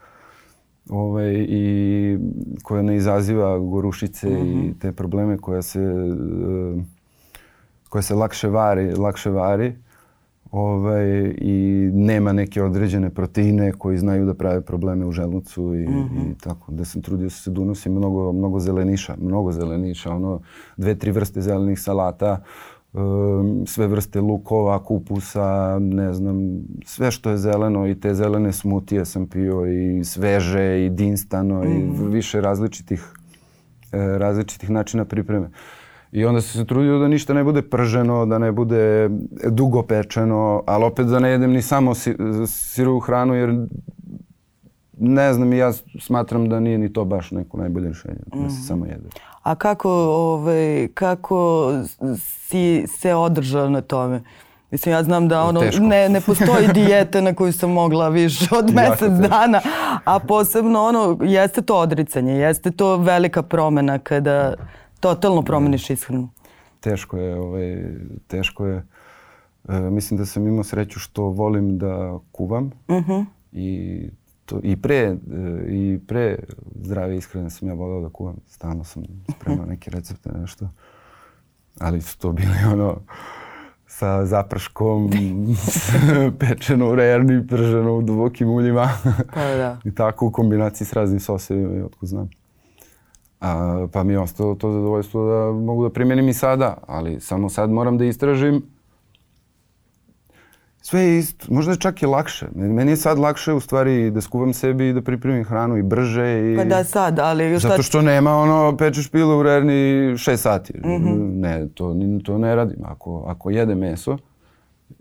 ovaj, 0.89 1.47
i 1.49 2.19
koja 2.63 2.83
ne 2.83 2.97
izaziva 2.97 3.59
gorušice 3.59 4.29
mm 4.29 4.33
-hmm. 4.33 4.53
i 4.53 4.57
mhm. 4.57 4.79
te 4.79 4.93
probleme 4.93 5.39
koja 5.39 5.63
se, 5.63 5.81
uh, 5.81 6.83
koja 7.89 8.03
se 8.03 8.15
lakše 8.15 8.49
vari, 8.49 8.93
lakše 8.93 9.31
vari 9.31 9.75
ovaj, 10.51 11.35
i 11.39 11.91
nema 11.93 12.33
neke 12.33 12.63
određene 12.63 13.11
proteine 13.11 13.73
koji 13.73 13.99
znaju 13.99 14.27
da 14.27 14.35
prave 14.35 14.61
probleme 14.61 15.07
u 15.07 15.13
želucu 15.13 15.75
i, 15.75 15.89
mm 15.89 15.93
-hmm. 15.93 16.33
i 16.33 16.39
tako. 16.41 16.73
Da 16.73 16.85
sam 16.85 17.03
trudio 17.03 17.31
se 17.31 17.51
da 17.51 17.61
unosim 17.61 17.93
mnogo, 17.93 18.33
mnogo 18.33 18.61
zeleniša, 18.61 19.17
mnogo 19.21 19.53
zeleniša, 19.53 20.11
ono 20.11 20.41
dve, 20.77 20.95
tri 20.95 21.11
vrste 21.11 21.41
zelenih 21.41 21.81
salata, 21.81 22.43
sve 23.67 23.87
vrste 23.87 24.21
lukova, 24.21 24.85
kupusa, 24.85 25.79
ne 25.81 26.13
znam, 26.13 26.37
sve 26.85 27.11
što 27.11 27.31
je 27.31 27.37
zeleno 27.37 27.87
i 27.87 28.01
te 28.01 28.15
zelene 28.15 28.53
smutije 28.53 29.05
sam 29.05 29.27
pio 29.27 29.67
i 29.67 30.05
sveže 30.05 30.87
i 30.87 30.91
dinstano 30.91 31.65
mm 31.65 31.67
i 31.67 31.85
mhm. 31.85 32.11
više 32.11 32.41
različitih, 32.41 33.13
e, 33.93 34.19
različitih 34.19 34.71
načina 34.71 35.05
pripreme. 35.05 35.51
I 36.13 36.25
onda 36.25 36.41
se 36.41 36.65
trudio 36.65 36.99
da 36.99 37.09
ništa 37.09 37.35
ne 37.35 37.45
bude 37.45 37.63
prženo, 37.63 38.27
da 38.27 38.39
ne 38.39 38.53
bude 38.53 39.11
dugo 39.51 39.83
pečeno, 39.83 40.63
ali 40.67 40.85
opet 40.85 41.07
da 41.07 41.19
ne 41.19 41.31
jedem 41.31 41.51
ni 41.51 41.63
samo 41.63 41.95
si, 41.95 42.17
sirovu 42.47 43.01
hranu 43.01 43.35
jer 43.35 43.67
ne 45.01 45.33
znam, 45.33 45.53
ja 45.53 45.73
smatram 46.01 46.49
da 46.49 46.61
nije 46.61 46.79
ni 46.79 46.93
to 46.93 47.05
baš 47.05 47.31
neko 47.31 47.57
najbolje 47.57 47.87
rješenje, 47.87 48.21
mm. 48.35 48.43
da 48.43 48.49
se 48.49 48.55
mhm. 48.55 48.67
samo 48.67 48.87
jede. 48.87 49.09
A 49.43 49.55
kako, 49.55 49.91
ovaj, 50.09 50.89
kako 50.95 51.71
si 52.19 52.87
se 52.87 53.15
održao 53.15 53.71
na 53.71 53.81
tome? 53.81 54.23
Mislim, 54.71 54.93
ja 54.93 55.03
znam 55.03 55.29
da 55.29 55.43
ono, 55.43 55.61
Teško. 55.61 55.83
ne, 55.83 56.09
ne 56.09 56.21
postoji 56.21 56.69
dijete 56.75 57.23
na 57.23 57.35
koju 57.35 57.53
sam 57.53 57.71
mogla 57.71 58.09
više 58.09 58.47
od 58.55 58.75
teško. 58.75 59.09
dana, 59.09 59.61
a 60.05 60.19
posebno 60.19 60.83
ono, 60.83 61.19
jeste 61.23 61.63
to 61.63 61.77
odricanje, 61.77 62.33
jeste 62.33 62.71
to 62.71 62.97
velika 62.97 63.43
promena 63.43 63.99
kada 63.99 64.55
totalno 65.01 65.43
promeniš 65.43 65.91
ishranu. 65.91 66.29
Teško 66.81 67.17
je, 67.17 67.41
ovaj, 67.41 67.85
teško 68.27 68.67
je. 68.67 68.87
E, 69.69 69.81
mislim 69.81 70.19
da 70.19 70.27
sam 70.27 70.47
imao 70.47 70.65
sreću 70.65 71.01
što 71.01 71.23
volim 71.23 71.79
da 71.79 72.19
kuvam. 72.33 72.71
I, 73.53 74.11
to, 74.49 74.61
i, 74.63 74.77
pre, 74.77 74.97
e, 74.97 75.17
I 75.69 76.01
pre 76.07 76.39
zdrave 76.83 77.17
ishrane 77.17 77.51
sam 77.51 77.69
ja 77.69 77.75
voleo 77.75 78.01
da 78.01 78.09
kuvam. 78.09 78.37
Stalno 78.47 78.85
sam 78.85 79.03
spremao 79.31 79.67
neke 79.73 79.91
recepte, 79.91 80.31
nešto. 80.33 80.69
Ali 81.81 82.01
su 82.01 82.19
to 82.19 82.33
bili 82.33 82.57
ono 82.73 82.97
sa 83.87 84.27
zaprškom, 84.27 85.11
pečeno 86.41 86.91
u 86.91 86.95
rerni, 86.95 87.47
prženo 87.47 87.97
u 87.97 88.03
dubokim 88.03 88.51
uljima. 88.51 88.89
Pa 89.35 89.41
da. 89.41 89.79
I 89.85 89.95
tako 89.95 90.27
u 90.27 90.31
kombinaciji 90.31 90.87
s 90.87 90.93
raznim 90.93 91.21
sosevima 91.21 91.75
i 91.75 91.83
otko 91.83 92.07
znam. 92.07 92.29
A, 93.41 93.87
pa 93.93 94.03
mi 94.03 94.13
je 94.13 94.19
ostalo 94.19 94.55
to 94.55 94.73
zadovoljstvo 94.73 95.31
da 95.31 95.53
mogu 95.53 95.83
da 95.83 95.93
primenim 95.93 96.29
i 96.29 96.35
sada, 96.35 96.77
ali 96.87 97.21
samo 97.21 97.49
sad 97.49 97.71
moram 97.71 97.99
da 97.99 98.05
istražim. 98.05 98.63
Sve 100.89 101.01
je 101.01 101.19
isto, 101.19 101.47
možda 101.55 101.73
je 101.73 101.79
čak 101.79 102.03
i 102.03 102.07
lakše. 102.07 102.47
Meni 102.55 102.93
je 102.93 102.97
sad 102.97 103.19
lakše 103.19 103.53
u 103.53 103.61
stvari 103.61 104.11
da 104.11 104.21
skuvam 104.21 104.53
sebi 104.53 104.89
i 104.89 104.93
da 104.93 105.03
pripremim 105.03 105.45
hranu 105.45 105.77
i 105.77 105.83
brže. 105.83 106.53
I... 106.53 106.57
Pa 106.57 106.65
da 106.65 106.85
sad, 106.85 107.19
ali 107.19 107.59
šta... 107.59 107.69
Zato 107.69 107.83
što 107.83 108.03
nema 108.03 108.37
ono 108.37 108.77
pečeš 108.77 109.11
pilu 109.11 109.39
u 109.39 109.43
rerni 109.43 110.15
šest 110.19 110.43
sati. 110.43 110.73
Ne, 111.33 111.69
to, 111.75 111.97
to 112.25 112.39
ne 112.39 112.55
radim. 112.55 112.79
Ako, 112.85 113.25
ako 113.27 113.51
jede 113.51 113.75
meso, 113.75 114.19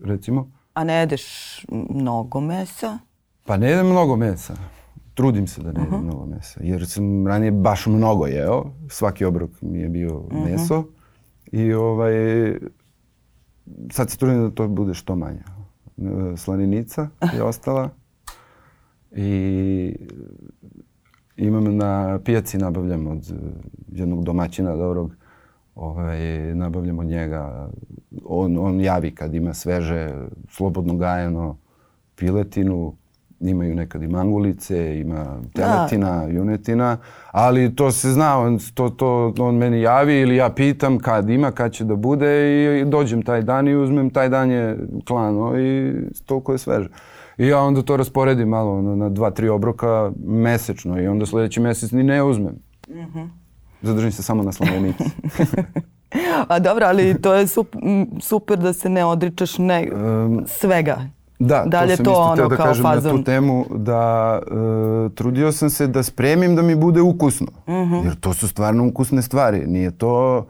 recimo, 0.04 0.52
A 0.74 0.84
ne 0.84 0.94
jedeš 0.94 1.26
mnogo 1.70 2.42
mesa? 2.42 2.98
Pa 3.46 3.58
ne 3.58 3.70
jedem 3.70 3.88
mnogo 3.88 4.16
mesa. 4.16 4.54
Trudim 5.14 5.48
se 5.48 5.62
da 5.62 5.72
ne 5.72 5.84
jedem 5.84 6.04
mnogo 6.04 6.26
mesa. 6.26 6.60
Jer 6.64 6.88
sam 6.88 7.28
ranije 7.28 7.52
baš 7.52 7.86
mnogo 7.86 8.28
jeo. 8.28 8.66
Svaki 8.90 9.26
obrok 9.26 9.52
mi 9.62 9.80
je 9.80 9.90
bio 9.90 10.24
meso. 10.32 10.84
I 11.52 11.74
ovaj, 11.74 12.14
sad 13.92 14.10
se 14.10 14.18
trudim 14.18 14.42
da 14.42 14.52
to 14.52 14.68
bude 14.68 14.94
što 14.94 15.16
manje. 15.16 15.57
E, 15.98 16.38
Slaninica 16.38 17.10
je 17.34 17.44
ostala. 17.44 17.90
I 19.12 19.96
imam 21.38 21.78
na 21.78 22.20
pijaci 22.26 22.58
nabavljam 22.58 23.08
od 23.08 23.32
e, 23.32 23.34
jednog 23.92 24.24
domaćina 24.24 24.76
dobrog. 24.76 25.16
Ovaj, 25.76 26.56
nabavljam 26.56 27.00
od 27.00 27.06
njega. 27.06 27.70
On, 28.26 28.58
on 28.58 28.82
javi 28.82 29.16
kad 29.16 29.34
ima 29.34 29.54
sveže, 29.54 30.28
slobodno 30.50 30.96
gajeno 30.96 31.58
piletinu. 32.16 32.96
Imaju 33.40 33.76
nekad 33.76 34.04
i 34.04 34.08
mangulice, 34.08 35.00
ima 35.00 35.42
teletina, 35.54 36.24
junetina, 36.24 36.98
ali 37.32 37.76
to 37.76 37.92
se 37.92 38.12
zna, 38.12 38.40
on, 38.40 38.60
to, 38.74 38.90
to, 38.90 39.34
on 39.40 39.56
meni 39.56 39.82
javi 39.82 40.20
ili 40.20 40.36
ja 40.36 40.50
pitam 40.50 41.00
kad 41.00 41.30
ima, 41.30 41.52
kad 41.52 41.72
će 41.72 41.84
da 41.84 41.96
bude 41.96 42.30
i, 42.82 42.86
dođem 42.86 43.22
taj 43.22 43.42
dan 43.42 43.68
i 43.68 43.76
uzmem, 43.76 44.10
taj 44.10 44.30
dan 44.30 44.52
je 44.52 44.78
klano 45.08 45.60
i 45.60 45.94
toliko 46.26 46.52
je 46.52 46.58
sveže. 46.58 46.90
I 47.38 47.48
ja 47.48 47.60
onda 47.60 47.82
to 47.82 47.98
rasporedim 47.98 48.50
malo 48.50 48.82
na, 48.82 48.96
na 48.96 49.10
dva, 49.10 49.32
tri 49.32 49.50
obroka 49.50 50.12
mesečno 50.26 51.02
i 51.02 51.08
onda 51.08 51.26
sledeći 51.26 51.60
mesec 51.60 51.92
ni 51.92 52.04
ne 52.04 52.24
uzmem. 52.24 52.56
Zadržim 53.82 54.12
se 54.12 54.24
samo 54.24 54.44
na 54.44 54.52
slavenici. 54.52 55.04
A 56.48 56.60
dobro, 56.60 56.86
ali 56.86 57.22
to 57.22 57.34
je 57.34 57.48
sup, 57.48 57.76
m, 57.84 58.08
super 58.22 58.58
da 58.58 58.74
se 58.74 58.90
ne 58.90 59.06
odričeš 59.06 59.58
ne, 59.58 59.88
svega. 60.46 60.98
Da, 61.40 61.64
Da 61.68 61.82
li 61.82 61.90
je 61.90 61.96
sam 61.96 62.06
to 62.06 62.12
isto 62.12 62.22
ono 62.22 62.48
da 62.48 62.56
kažem 62.56 62.84
na 62.84 63.02
tu 63.02 63.24
temu 63.24 63.66
da 63.70 64.40
e, 64.42 65.16
trudio 65.16 65.52
sam 65.52 65.70
se 65.70 65.88
da 65.88 66.04
spremim 66.04 66.56
da 66.56 66.62
mi 66.62 66.76
bude 66.76 67.02
ukusno. 67.02 67.48
Mhm. 67.68 67.94
Jer 67.94 68.16
to 68.16 68.34
su 68.34 68.48
stvarno 68.48 68.88
ukusne 68.88 69.22
stvari. 69.22 69.64
Nije 69.68 69.92
to... 69.92 70.46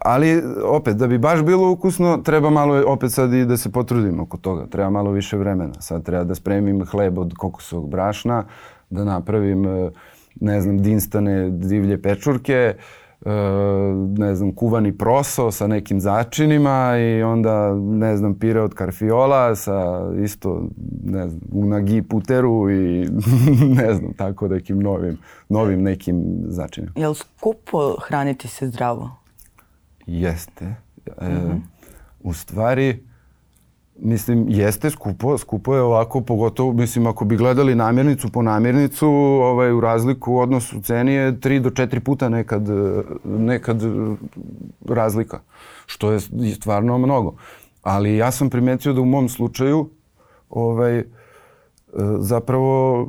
Ali 0.00 0.42
opet, 0.64 0.96
da 0.96 1.06
bi 1.06 1.18
baš 1.18 1.42
bilo 1.42 1.70
ukusno, 1.70 2.16
treba 2.16 2.50
malo 2.50 2.82
opet 2.86 3.12
sad 3.12 3.32
i 3.32 3.44
da 3.44 3.56
se 3.56 3.72
potrudim 3.72 4.20
oko 4.20 4.36
toga. 4.36 4.66
Treba 4.66 4.90
malo 4.90 5.10
više 5.10 5.36
vremena. 5.36 5.80
Sad 5.80 6.04
treba 6.04 6.24
da 6.24 6.34
spremim 6.34 6.84
hleb 6.86 7.18
od 7.18 7.34
kokosovog 7.34 7.90
brašna, 7.90 8.44
da 8.90 9.04
napravim, 9.04 9.66
e, 9.66 9.90
ne 10.40 10.60
znam, 10.60 10.78
dinstane 10.78 11.50
divlje 11.50 12.02
pečurke, 12.02 12.52
e, 12.52 12.76
ne 14.18 14.34
znam, 14.34 14.52
kuvani 14.52 14.98
proso 14.98 15.50
sa 15.50 15.66
nekim 15.66 16.00
začinima 16.00 16.96
i 16.98 17.22
onda, 17.22 17.74
ne 17.74 18.16
znam, 18.16 18.34
pire 18.38 18.60
od 18.60 18.74
karfiola 18.74 19.56
sa 19.56 20.10
isto, 20.24 20.68
ne 21.04 21.28
znam, 21.28 21.40
unagi 21.52 22.02
puteru 22.02 22.70
i 22.70 23.08
ne 23.80 23.94
znam, 23.94 24.12
tako 24.12 24.48
nekim 24.48 24.78
novim, 24.78 25.18
novim 25.48 25.82
nekim 25.82 26.24
začinima. 26.46 26.92
Je 26.96 27.08
li 27.08 27.14
skupo 27.14 27.96
hraniti 28.06 28.48
se 28.48 28.68
zdravo? 28.68 29.10
Jeste. 30.06 30.74
E, 31.20 31.30
U 32.22 32.32
stvari, 32.32 33.04
mislim, 33.98 34.46
jeste 34.48 34.90
skupo. 34.90 35.38
Skupo 35.38 35.74
je 35.74 35.82
ovako, 35.82 36.20
pogotovo, 36.20 36.72
mislim, 36.72 37.06
ako 37.06 37.24
bi 37.24 37.36
gledali 37.36 37.74
namirnicu 37.74 38.28
po 38.32 38.42
namirnicu, 38.42 39.08
ovaj, 39.08 39.72
u 39.72 39.80
razliku 39.80 40.32
u 40.32 40.38
odnosu 40.38 40.80
ceni 40.80 41.12
je 41.12 41.40
tri 41.40 41.60
do 41.60 41.70
četiri 41.70 42.00
puta 42.00 42.28
nekad, 42.28 42.68
nekad 43.24 43.82
e, 43.82 43.86
razlika. 44.88 45.40
Što 45.86 46.12
je 46.12 46.20
stvarno 46.54 46.98
mnogo. 46.98 47.34
Ali 47.82 48.16
ja 48.16 48.30
sam 48.30 48.50
primetio 48.50 48.92
da 48.92 49.00
u 49.00 49.04
mom 49.04 49.28
slučaju 49.28 49.88
ovaj, 50.50 50.98
e, 50.98 51.04
zapravo 52.18 53.08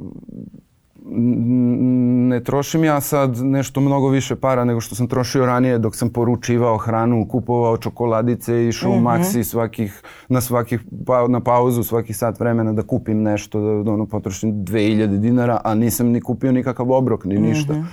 ne 1.07 2.43
trošim 2.43 2.83
ja 2.83 3.01
sad 3.01 3.37
nešto 3.37 3.81
mnogo 3.81 4.09
više 4.09 4.35
para 4.35 4.65
nego 4.65 4.81
što 4.81 4.95
sam 4.95 5.07
trošio 5.07 5.45
ranije 5.45 5.77
dok 5.79 5.95
sam 5.95 6.09
poručivao 6.09 6.77
hranu, 6.77 7.27
kupovao 7.27 7.77
čokoladice, 7.77 8.67
išao 8.67 8.91
u 8.91 8.99
Maxi 8.99 9.43
svakih, 9.43 10.01
na, 10.29 10.41
svakih, 10.41 10.81
pa, 11.05 11.27
na 11.27 11.39
pauzu 11.39 11.83
svakih 11.83 12.17
sat 12.17 12.39
vremena 12.39 12.73
da 12.73 12.83
kupim 12.83 13.21
nešto, 13.21 13.59
da, 13.61 13.83
da 13.83 13.91
ono, 13.91 14.05
potrošim 14.05 14.53
2000 14.53 15.17
dinara, 15.17 15.61
a 15.63 15.75
nisam 15.75 16.07
ni 16.07 16.21
kupio 16.21 16.51
nikakav 16.51 16.91
obrok, 16.91 17.25
ni 17.25 17.39
ništa. 17.39 17.83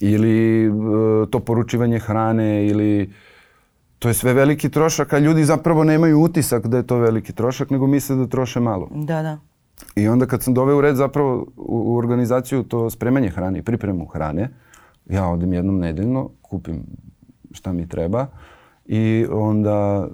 Ili 0.00 0.66
e, 0.66 0.70
to 1.30 1.40
poručivanje 1.40 1.98
hrane, 1.98 2.66
ili 2.66 3.10
to 3.98 4.08
je 4.08 4.14
sve 4.14 4.32
veliki 4.32 4.68
trošak, 4.68 5.12
a 5.12 5.18
ljudi 5.18 5.44
zapravo 5.44 5.84
nemaju 5.84 6.20
utisak 6.20 6.66
da 6.66 6.76
je 6.76 6.86
to 6.86 6.96
veliki 6.96 7.32
trošak, 7.32 7.70
nego 7.70 7.86
misle 7.86 8.16
da 8.16 8.26
troše 8.26 8.60
malo. 8.60 8.88
Da, 8.94 9.22
da. 9.22 9.38
I 9.96 10.08
onda 10.08 10.26
kad 10.26 10.42
sam 10.42 10.54
doveo 10.54 10.78
u 10.78 10.80
red 10.80 10.96
zapravo 10.96 11.46
u, 11.56 11.96
organizaciju 11.96 12.62
to 12.62 12.90
spremanje 12.90 13.28
hrane 13.28 13.58
i 13.58 13.62
pripremu 13.62 14.06
hrane, 14.06 14.48
ja 15.10 15.28
odem 15.28 15.52
jednom 15.52 15.78
nedeljno, 15.78 16.30
kupim 16.42 16.82
šta 17.52 17.72
mi 17.72 17.88
treba 17.88 18.26
i 18.86 19.26
onda 19.30 20.08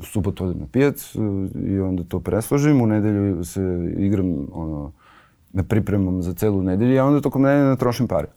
u 0.00 0.04
subotu 0.04 0.44
odem 0.44 0.58
na 0.58 0.66
pijac 0.72 1.14
uh, 1.14 1.22
i 1.66 1.80
onda 1.80 2.04
to 2.04 2.20
presložim, 2.20 2.82
u 2.82 2.86
nedelju 2.86 3.44
se 3.44 3.92
igram 3.96 4.46
ono, 4.52 4.92
da 5.52 5.62
pripremam 5.62 6.22
za 6.22 6.34
celu 6.34 6.62
nedelju, 6.62 7.00
a 7.00 7.04
onda 7.04 7.20
tokom 7.20 7.42
nedelje 7.42 7.68
ne 7.68 7.76
trošim 7.76 8.08
pare. 8.08 8.28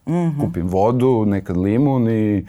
Kupim 0.42 0.68
vodu, 0.68 1.26
nekad 1.26 1.58
limun 1.58 2.10
i 2.10 2.46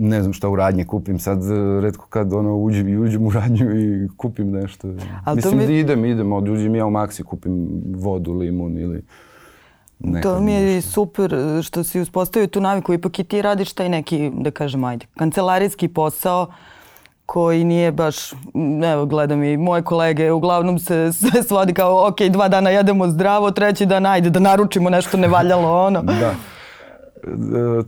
ne 0.00 0.20
znam 0.20 0.32
šta 0.32 0.48
u 0.48 0.56
radnji 0.56 0.84
kupim. 0.84 1.18
Sad 1.18 1.38
uh, 1.42 1.48
redko 1.82 2.06
kad 2.06 2.32
ono 2.32 2.56
uđem 2.56 2.88
i 2.88 2.98
uđem 2.98 3.26
u 3.26 3.30
radnju 3.30 3.80
i 3.80 4.08
kupim 4.16 4.50
nešto. 4.50 4.88
To 5.24 5.34
Mislim 5.34 5.58
mi- 5.58 5.66
da 5.66 5.72
idem, 5.72 6.04
idem, 6.04 6.32
od 6.32 6.48
uđem 6.48 6.74
ja 6.74 6.86
u 6.86 6.90
Maxi, 6.90 7.22
kupim 7.22 7.68
vodu, 7.86 8.32
limun 8.32 8.78
ili 8.78 9.02
nekad 9.98 10.22
To 10.24 10.40
mi 10.40 10.52
je 10.52 10.74
nešto. 10.74 10.90
super 10.90 11.34
e, 11.34 11.62
što 11.62 11.84
si 11.84 12.00
uspostavio 12.00 12.46
tu 12.46 12.60
naviku. 12.60 12.92
Ipak 12.92 13.18
i 13.18 13.24
ti 13.24 13.42
radiš 13.42 13.72
taj 13.72 13.88
neki, 13.88 14.30
da 14.34 14.50
kažem, 14.50 14.84
ajde, 14.84 15.06
kancelarijski 15.16 15.88
posao 15.88 16.46
koji 17.26 17.64
nije 17.64 17.92
baš, 17.92 18.16
evo 18.84 19.06
gledam 19.06 19.42
i 19.44 19.56
moje 19.56 19.82
kolege, 19.82 20.32
uglavnom 20.32 20.78
se 20.78 21.10
sve 21.20 21.42
svodi 21.42 21.74
kao 21.74 22.08
ok, 22.08 22.20
dva 22.22 22.48
dana 22.48 22.70
jedemo 22.70 23.08
zdravo, 23.08 23.50
treći 23.50 23.86
dan 23.86 24.06
ajde 24.06 24.30
da 24.30 24.40
naručimo 24.40 24.90
nešto 24.90 25.16
nevaljalo 25.16 25.86
ono. 25.86 26.02
Da. 26.02 26.34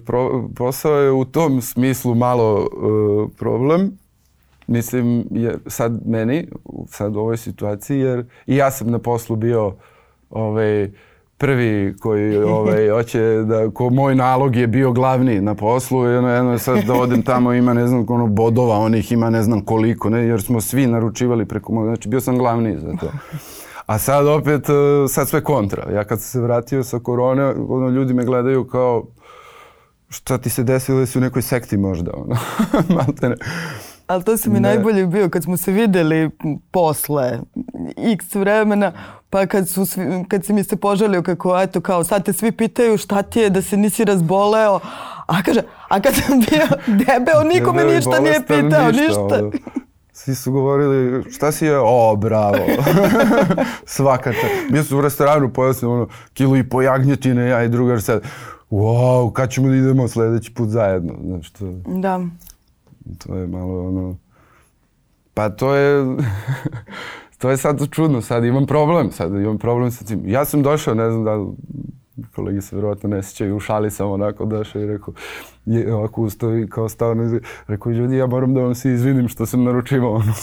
Pro, 0.07 0.49
posao 0.57 0.97
je 0.97 1.13
u 1.13 1.25
tom 1.25 1.61
smislu 1.61 2.15
malo 2.15 2.61
e, 2.63 3.37
problem. 3.39 3.99
Mislim, 4.67 5.25
je 5.31 5.59
sad 5.67 6.07
meni, 6.07 6.49
sad 6.89 7.17
u 7.17 7.19
ovoj 7.19 7.37
situaciji, 7.37 7.99
jer 7.99 8.25
i 8.47 8.57
ja 8.57 8.71
sam 8.71 8.91
na 8.91 8.99
poslu 8.99 9.37
bio 9.37 9.75
ovaj, 10.31 10.91
prvi 11.43 11.95
koji 12.01 12.37
ovaj, 12.37 12.89
hoće 12.97 13.21
da, 13.21 13.71
ko 13.71 13.91
moj 13.91 14.15
nalog 14.15 14.57
je 14.57 14.67
bio 14.67 14.93
glavni 14.93 15.41
na 15.41 15.55
poslu 15.55 16.05
i 16.05 16.17
ono, 16.17 16.29
jedno 16.29 16.53
je 16.53 16.59
sad 16.59 16.85
da 16.85 16.95
odem 16.95 17.23
tamo 17.23 17.53
ima 17.53 17.75
ne 17.75 17.87
znam 17.87 18.07
ono 18.09 18.27
bodova, 18.27 18.79
onih 18.79 19.13
ima 19.13 19.31
ne 19.31 19.43
znam 19.43 19.61
koliko, 19.65 20.11
ne, 20.11 20.23
jer 20.27 20.43
smo 20.43 20.61
svi 20.61 20.87
naručivali 20.87 21.45
preko 21.47 21.73
moj, 21.73 21.87
znači 21.87 22.09
bio 22.09 22.21
sam 22.21 22.39
glavni 22.39 22.79
za 22.79 22.93
to. 23.01 23.13
A 23.87 23.99
sad 23.99 24.27
opet, 24.27 24.69
e, 24.69 25.09
sad 25.09 25.29
sve 25.29 25.45
kontra. 25.45 25.91
Ja 25.93 26.05
kad 26.05 26.21
sam 26.21 26.29
se 26.29 26.41
vratio 26.41 26.83
sa 26.83 26.99
korone, 26.99 27.55
ono, 27.69 27.89
ljudi 27.89 28.15
me 28.15 28.25
gledaju 28.25 28.65
kao 28.65 29.05
šta 30.13 30.39
ti 30.39 30.51
se 30.51 30.63
desilo, 30.65 31.01
jesi 31.01 31.19
u 31.19 31.21
nekoj 31.21 31.43
sekti 31.43 31.77
možda, 31.77 32.11
ono, 32.15 32.37
maltene. 32.97 33.37
Ali 34.07 34.25
to 34.25 34.37
si 34.37 34.51
mi 34.51 34.61
Ne. 34.61 34.69
najbolje 34.69 35.07
bio 35.07 35.29
kad 35.29 35.43
smo 35.43 35.57
se 35.57 35.73
videli 35.73 36.31
posle 36.71 37.39
x 37.97 38.35
vremena, 38.35 38.93
pa 39.31 39.47
kad, 39.47 39.69
su 39.69 39.87
svi, 39.87 40.05
kad 40.29 40.45
si 40.45 40.53
mi 40.53 40.65
se 40.65 40.77
požalio 40.77 41.23
kako, 41.23 41.61
eto, 41.61 41.81
kao 41.81 42.05
sad 42.05 42.25
te 42.25 42.33
svi 42.33 42.53
pitaju 42.53 42.97
šta 42.99 43.23
ti 43.23 43.41
je, 43.41 43.51
da 43.51 43.63
se 43.63 43.77
nisi 43.77 44.05
razboleo. 44.05 44.81
A 45.27 45.43
kaže, 45.43 45.61
a 45.89 46.01
kad 46.01 46.15
sam 46.15 46.41
bio 46.41 46.67
debeo, 47.07 47.43
niko 47.45 47.73
me 47.73 47.79
Debeli, 47.79 47.97
ništa 47.97 48.21
nije 48.21 48.41
pitao, 48.47 48.91
ništa. 48.91 49.21
ono. 49.21 49.53
Svi 50.13 50.35
su 50.35 50.53
govorili, 50.53 51.25
šta 51.31 51.53
si 51.53 51.67
je? 51.67 51.79
O, 51.79 52.17
bravo. 52.17 52.59
Svaka. 53.87 54.33
Bio 54.71 54.85
su 54.85 54.99
u 54.99 55.01
restoranu, 55.01 55.51
sam 55.75 55.91
ono, 55.91 56.09
kilo 56.35 56.57
i 56.57 56.69
po 56.69 56.83
jagnjetine, 56.83 57.49
ja 57.49 57.63
i 57.63 57.69
drugar 57.69 58.03
sad. 58.03 58.23
Wow, 58.73 59.33
kad 59.33 59.51
ćemo 59.51 59.69
da 59.69 59.75
idemo 59.75 60.09
sledeći 60.09 60.55
put 60.55 60.69
zajedno? 60.69 61.15
Znaš, 61.25 61.51
to, 61.51 61.73
Da. 61.87 62.21
to 63.19 63.37
je 63.37 63.47
malo 63.47 63.89
ono... 63.89 64.17
Pa 65.35 65.49
to 65.49 65.75
je... 65.75 66.17
to 67.39 67.51
je 67.51 67.57
sad 67.57 67.91
čudno, 67.91 68.21
sad 68.23 68.45
imam 68.45 68.67
problem, 68.67 69.11
sad 69.11 69.33
imam 69.35 69.59
problem 69.59 69.91
sa 69.91 70.05
tim. 70.05 70.23
Ja 70.27 70.45
sam 70.45 70.63
došao, 70.63 70.95
ne 70.95 71.11
znam 71.11 71.25
da 71.25 71.35
li 71.35 71.47
kolegi 72.35 72.61
se 72.61 72.77
vjerovatno 72.77 73.09
ne 73.09 73.23
sjećaju, 73.23 73.57
u 73.57 73.61
šali 73.61 73.91
sam 73.91 74.11
onako 74.11 74.45
došao 74.45 74.83
i 74.83 74.87
rekao, 74.87 75.15
je, 75.67 75.95
ovako 75.95 76.23
ustao 76.23 76.57
i 76.59 76.69
kao 76.69 76.89
stao 76.89 77.23
izgled, 77.25 77.43
rekao, 77.67 77.93
ljudi, 77.93 78.17
ja 78.17 78.27
moram 78.27 78.55
da 78.55 78.61
vam 78.61 78.75
se 78.75 78.93
izvinim 78.93 79.29
što 79.29 79.47
sam 79.47 79.65
naručivao 79.65 80.13
ono 80.13 80.33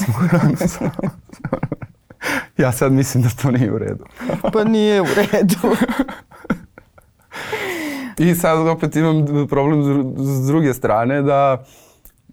Ja 2.57 2.71
sad 2.71 2.91
mislim 2.91 3.23
da 3.23 3.29
to 3.29 3.51
nije 3.51 3.73
u 3.73 3.77
redu. 3.77 4.05
Pa 4.53 4.63
nije 4.63 5.01
u 5.01 5.05
redu. 5.15 5.57
I 8.19 8.35
sad 8.35 8.67
opet 8.67 8.95
imam 8.95 9.15
problem 9.47 9.83
s- 10.17 10.47
druge 10.47 10.73
strane 10.73 11.21
da 11.21 11.63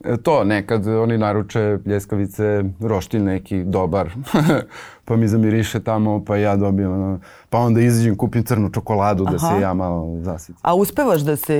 e, 0.04 0.16
to 0.16 0.44
nekad 0.44 0.86
oni 0.86 1.18
naruče 1.18 1.78
pljeskavice, 1.84 2.44
roštilj 2.80 3.20
neki 3.20 3.64
dobar, 3.64 4.10
pa 5.04 5.16
mi 5.16 5.28
zamiriše 5.28 5.80
tamo, 5.80 6.24
pa 6.24 6.36
ja 6.36 6.56
dobijem, 6.56 6.92
ono, 6.92 7.20
pa 7.50 7.58
onda 7.58 7.80
izađem, 7.80 8.16
kupim 8.16 8.44
crnu 8.44 8.70
čokoladu 8.70 9.24
da 9.24 9.36
Aha. 9.36 9.48
se 9.48 9.60
ja 9.60 9.74
malo 9.74 10.18
zasitim. 10.18 10.56
A 10.62 10.74
uspevaš 10.74 11.20
da 11.20 11.36
se 11.36 11.56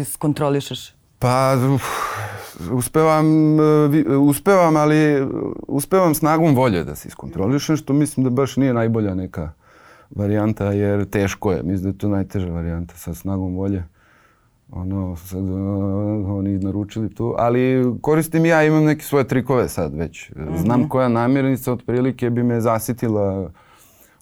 iskontrolišeš? 0.00 0.94
Pa 1.18 1.54
uf, 1.74 1.82
uspevam, 2.72 3.26
e, 3.60 4.16
uspevam, 4.18 4.76
ali 4.76 5.26
uspevam 5.60 6.14
snagom 6.14 6.54
volje 6.54 6.84
da 6.84 6.94
se 6.94 7.08
iskontrolišem, 7.08 7.76
što 7.76 7.92
mislim 7.92 8.24
da 8.24 8.30
baš 8.30 8.56
nije 8.56 8.74
najbolja 8.74 9.14
neka 9.14 9.52
varijanta, 10.10 10.72
jer 10.72 11.04
teško 11.04 11.52
je. 11.52 11.62
Mislim 11.62 11.82
da 11.82 11.88
je 11.88 11.98
to 11.98 12.08
najteža 12.08 12.48
varijanta 12.48 12.94
sa 12.96 13.14
snagom 13.14 13.56
volje. 13.56 13.84
Ono, 14.70 15.16
sad, 15.16 15.42
uh, 15.42 15.58
oni 16.30 16.58
naručili 16.58 17.14
tu, 17.14 17.34
ali 17.38 17.84
koristim 18.00 18.46
ja, 18.46 18.64
imam 18.64 18.84
neke 18.84 19.04
svoje 19.04 19.28
trikove 19.28 19.68
sad 19.68 19.94
već. 19.94 20.32
Znam 20.56 20.88
koja 20.88 21.08
namirnica 21.08 21.72
otprilike 21.72 22.30
bi 22.30 22.42
me 22.42 22.60
zasitila 22.60 23.50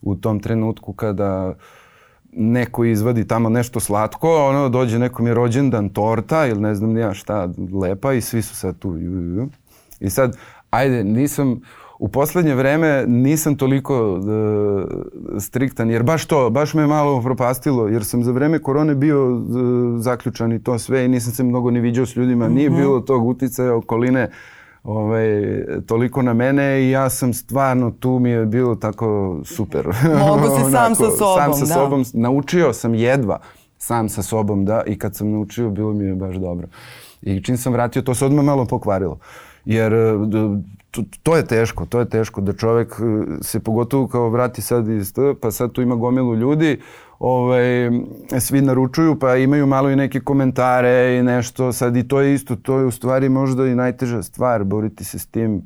u 0.02 0.14
tom 0.14 0.40
trenutku 0.40 0.92
kada 0.92 1.54
neko 2.32 2.84
izvadi 2.84 3.26
tamo 3.26 3.48
nešto 3.48 3.80
slatko, 3.80 4.46
ono, 4.46 4.68
dođe 4.68 4.98
nekom 4.98 5.26
je 5.26 5.34
rođendan, 5.34 5.88
torta 5.88 6.46
ili 6.46 6.60
ne 6.60 6.74
znam 6.74 6.96
ja 6.96 7.14
šta, 7.14 7.48
lepa 7.82 8.12
i 8.12 8.20
svi 8.20 8.42
su 8.42 8.56
sad 8.56 8.78
tu. 8.78 8.96
I 10.00 10.10
sad, 10.10 10.36
ajde, 10.70 11.04
nisam, 11.04 11.60
u 11.98 12.08
poslednje 12.08 12.54
vreme 12.54 13.04
nisam 13.06 13.56
toliko 13.56 14.20
e, 15.36 15.40
striktan, 15.40 15.90
jer 15.90 16.02
baš 16.02 16.26
to, 16.26 16.50
baš 16.50 16.74
me 16.74 16.86
malo 16.86 17.22
propastilo, 17.22 17.88
jer 17.88 18.04
sam 18.04 18.24
za 18.24 18.32
vreme 18.32 18.58
korone 18.58 18.94
bio 18.94 19.16
e, 19.16 19.40
zaključan 19.98 20.52
i 20.52 20.62
to 20.62 20.78
sve 20.78 21.04
i 21.04 21.08
nisam 21.08 21.32
se 21.32 21.44
mnogo 21.44 21.70
ni 21.70 21.80
viđao 21.80 22.06
s 22.06 22.16
ljudima, 22.16 22.48
nije 22.48 22.70
bilo 22.70 23.00
tog 23.00 23.26
uticaja 23.26 23.76
okoline 23.76 24.30
ovaj, 24.84 25.64
toliko 25.86 26.22
na 26.22 26.32
mene 26.34 26.82
i 26.82 26.90
ja 26.90 27.10
sam 27.10 27.34
stvarno, 27.34 27.90
tu 27.90 28.18
mi 28.18 28.30
je 28.30 28.46
bilo 28.46 28.74
tako 28.74 29.40
super. 29.44 29.86
Mogu 30.26 30.48
si 30.58 30.70
sam 30.72 30.94
sa 30.94 31.10
sobom, 31.10 31.36
Sam 31.38 31.54
sa 31.54 31.64
da. 31.64 31.74
sobom, 31.74 32.04
naučio 32.12 32.72
sam 32.72 32.94
jedva 32.94 33.40
sam 33.78 34.08
sa 34.08 34.22
sobom, 34.22 34.64
da, 34.64 34.82
i 34.86 34.98
kad 34.98 35.16
sam 35.16 35.30
naučio, 35.30 35.70
bilo 35.70 35.92
mi 35.92 36.04
je 36.04 36.14
baš 36.14 36.36
dobro. 36.36 36.68
I 37.22 37.42
čim 37.42 37.56
sam 37.56 37.72
vratio, 37.72 38.02
to 38.02 38.14
se 38.14 38.24
odmah 38.24 38.44
malo 38.44 38.64
pokvarilo. 38.64 39.18
Jer 39.64 39.94
e, 39.94 40.12
to, 40.90 41.02
to 41.22 41.36
je 41.36 41.44
teško, 41.44 41.86
to 41.86 41.98
je 41.98 42.08
teško 42.08 42.40
da 42.40 42.52
čovek 42.54 42.92
e, 42.92 43.02
se 43.42 43.60
pogotovo 43.60 44.08
kao 44.08 44.28
vrati 44.28 44.62
sad 44.62 44.88
iz 44.88 45.12
T, 45.12 45.34
pa 45.34 45.50
sad 45.50 45.72
tu 45.72 45.82
ima 45.82 45.94
gomilu 45.94 46.34
ljudi, 46.34 46.80
ovaj, 47.18 47.90
svi 48.40 48.60
naručuju 48.60 49.18
pa 49.18 49.36
imaju 49.36 49.66
malo 49.66 49.90
i 49.90 49.96
neke 49.96 50.20
komentare 50.20 51.16
i 51.16 51.22
nešto, 51.22 51.72
sad 51.72 51.96
i 51.96 52.08
to 52.08 52.20
je 52.20 52.34
isto, 52.34 52.56
to 52.56 52.78
je 52.78 52.84
u 52.84 52.90
stvari 52.90 53.28
možda 53.28 53.66
i 53.66 53.74
najteža 53.74 54.22
stvar, 54.22 54.64
boriti 54.64 55.04
se 55.04 55.18
s 55.18 55.26
tim 55.26 55.62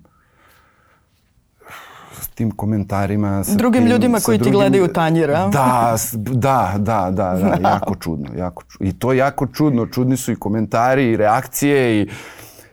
s 2.12 2.28
tim 2.28 2.50
komentarima. 2.50 3.44
Sa 3.44 3.54
Drugim 3.54 3.82
tim- 3.82 3.90
ljudima 3.90 4.18
koji 4.20 4.38
ti 4.38 4.44
drugim- 4.44 4.52
gledaju 4.54 4.84
u 4.84 4.88
tanjir, 4.88 5.30
a? 5.30 5.48
Da, 5.48 5.94
s- 5.98 6.14
da, 6.14 6.74
da, 6.76 7.10
da, 7.10 7.32
da, 7.34 7.56
jako 7.70 7.94
čudno, 7.94 8.28
jako 8.36 8.62
čudno. 8.64 8.86
I 8.86 8.92
to 8.92 9.12
jako 9.12 9.46
čudno, 9.46 9.86
čudni 9.86 10.16
su 10.16 10.32
i 10.32 10.36
komentari 10.36 11.04
i 11.04 11.16
reakcije 11.16 12.02
i, 12.02 12.08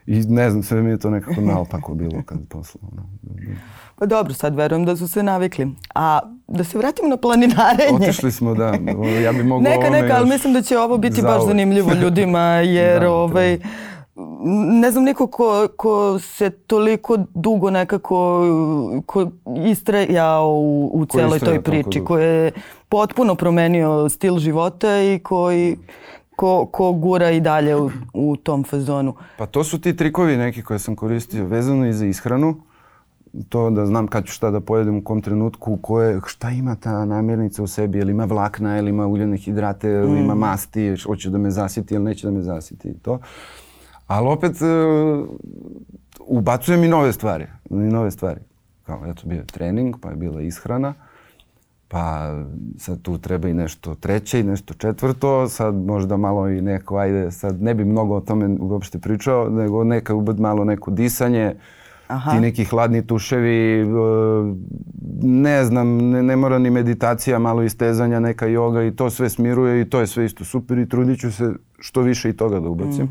i 0.08 0.20
ne 0.20 0.50
znam, 0.50 0.64
sve 0.64 0.82
mi 0.82 0.90
je 0.90 1.00
to 1.00 1.10
nekako 1.10 1.42
naopako 1.42 1.94
bilo 1.94 2.22
kad 2.26 2.48
posle. 2.50 2.82
ono. 2.92 3.10
Pa 3.96 4.06
dobro, 4.06 4.34
sad 4.34 4.56
verujem 4.56 4.86
da 4.86 4.96
su 4.96 5.08
se 5.08 5.24
navikli. 5.24 5.68
A 5.96 6.20
da 6.48 6.64
se 6.64 6.78
vratimo 6.78 7.08
na 7.08 7.18
planinarenje. 7.18 7.96
Otišli 7.96 8.32
smo, 8.32 8.54
da, 8.54 8.74
ja 9.24 9.32
bi 9.32 9.44
mogao 9.44 9.72
Neka, 9.72 9.90
neka, 9.90 10.16
ali 10.18 10.30
mislim 10.30 10.54
da 10.54 10.62
će 10.62 10.80
ovo 10.80 10.98
biti 10.98 11.22
baš 11.22 11.46
zanimljivo 11.46 11.94
ljudima, 12.02 12.42
jer 12.42 13.02
Da, 13.02 13.12
ovaj, 13.12 13.60
ne 14.82 14.92
znam 14.92 15.04
niko 15.04 15.28
ko, 15.28 15.68
ko 15.78 16.20
se 16.20 16.50
toliko 16.50 17.18
dugo 17.34 17.70
nekako 17.70 18.44
ko 19.06 19.28
istrajao 19.66 20.52
u, 20.52 20.92
u 20.94 21.06
celoj 21.06 21.40
toj 21.40 21.62
priči, 21.62 22.04
koji 22.04 22.26
je 22.26 22.52
potpuno 22.90 23.36
promenio 23.36 24.10
stil 24.10 24.38
života 24.38 25.02
i 25.02 25.20
koji 25.20 25.78
ko, 26.36 26.66
ko 26.66 26.92
gura 26.94 27.32
i 27.32 27.40
dalje 27.40 27.76
u, 27.76 27.92
u 28.14 28.36
tom 28.36 28.64
fazonu. 28.64 29.16
Pa 29.38 29.46
to 29.46 29.64
su 29.64 29.82
ti 29.82 29.96
trikovi 29.96 30.38
neki 30.38 30.64
koje 30.64 30.80
sam 30.80 30.96
koristio 30.96 31.46
vezano 31.46 31.88
i 31.88 31.94
za 31.94 32.06
ishranu. 32.06 32.56
To 33.50 33.70
da 33.70 33.86
znam 33.86 34.08
kad 34.08 34.26
ću 34.26 34.34
šta 34.34 34.52
da 34.52 34.60
pojedem 34.60 34.98
u 34.98 35.04
kom 35.04 35.22
trenutku, 35.22 35.78
koje, 35.78 36.20
šta 36.26 36.50
ima 36.50 36.76
ta 36.76 37.06
namirnica 37.06 37.64
u 37.64 37.68
sebi, 37.68 37.98
jel 37.98 38.10
ima 38.10 38.26
vlakna, 38.26 38.76
jel 38.76 38.88
ima 38.88 39.08
uljane 39.08 39.38
hidrate, 39.38 39.90
jel 39.90 40.08
Mm. 40.08 40.18
ima 40.18 40.36
masti, 40.36 40.96
hoće 41.06 41.30
da 41.30 41.38
me 41.38 41.52
zasiti 41.52 41.96
ili 41.96 42.04
neće 42.04 42.28
da 42.28 42.32
me 42.32 42.42
zasiti 42.42 42.88
i 42.90 42.94
to. 42.94 43.20
Ali 44.08 44.28
opet 44.28 44.52
e, 44.62 44.66
ubacujem 46.20 46.84
i 46.84 46.88
nove 46.88 47.14
stvari, 47.14 47.46
i 47.70 47.74
nove 47.74 48.12
stvari. 48.12 48.40
Kao, 48.84 49.02
eto, 49.08 49.22
bio 49.26 49.38
je 49.38 49.46
trening, 49.46 49.96
pa 50.02 50.10
je 50.10 50.16
bila 50.16 50.42
ishrana, 50.42 50.94
pa 51.88 52.34
sad 52.78 53.02
tu 53.02 53.18
treba 53.18 53.48
i 53.48 53.54
nešto 53.54 53.96
treće 53.96 54.40
i 54.40 54.44
nešto 54.44 54.74
četvrto, 54.74 55.50
sad 55.50 55.76
možda 55.76 56.18
malo 56.18 56.50
i 56.50 56.62
neko, 56.62 56.98
ajde, 56.98 57.32
sad 57.32 57.62
ne 57.62 57.74
bi 57.74 57.86
mnogo 57.86 58.16
o 58.16 58.22
tome 58.22 58.58
uopšte 58.60 59.00
pričao, 59.00 59.50
nego 59.50 59.84
neka 59.84 60.16
ubed 60.16 60.40
malo 60.40 60.64
neko 60.64 60.92
disanje, 60.92 61.56
Aha. 62.08 62.32
ti 62.32 62.40
neki 62.40 62.66
hladni 62.66 63.08
tuševi, 63.08 63.82
e, 63.82 63.86
ne 65.22 65.66
znam, 65.66 65.98
ne, 65.98 66.24
ne 66.24 66.36
mora 66.36 66.60
ni 66.60 66.70
meditacija, 66.70 67.40
malo 67.40 67.64
istezanja, 67.64 68.20
neka 68.20 68.46
joga 68.46 68.84
i 68.84 68.96
to 68.96 69.10
sve 69.10 69.30
smiruje 69.30 69.82
i 69.82 69.90
to 69.90 70.00
je 70.00 70.08
sve 70.08 70.26
isto 70.26 70.46
super 70.46 70.78
i 70.78 70.90
trudit 70.90 71.20
ću 71.20 71.32
se 71.32 71.54
što 71.80 72.02
više 72.02 72.30
i 72.30 72.38
toga 72.38 72.60
da 72.60 72.70
ubacim. 72.70 73.10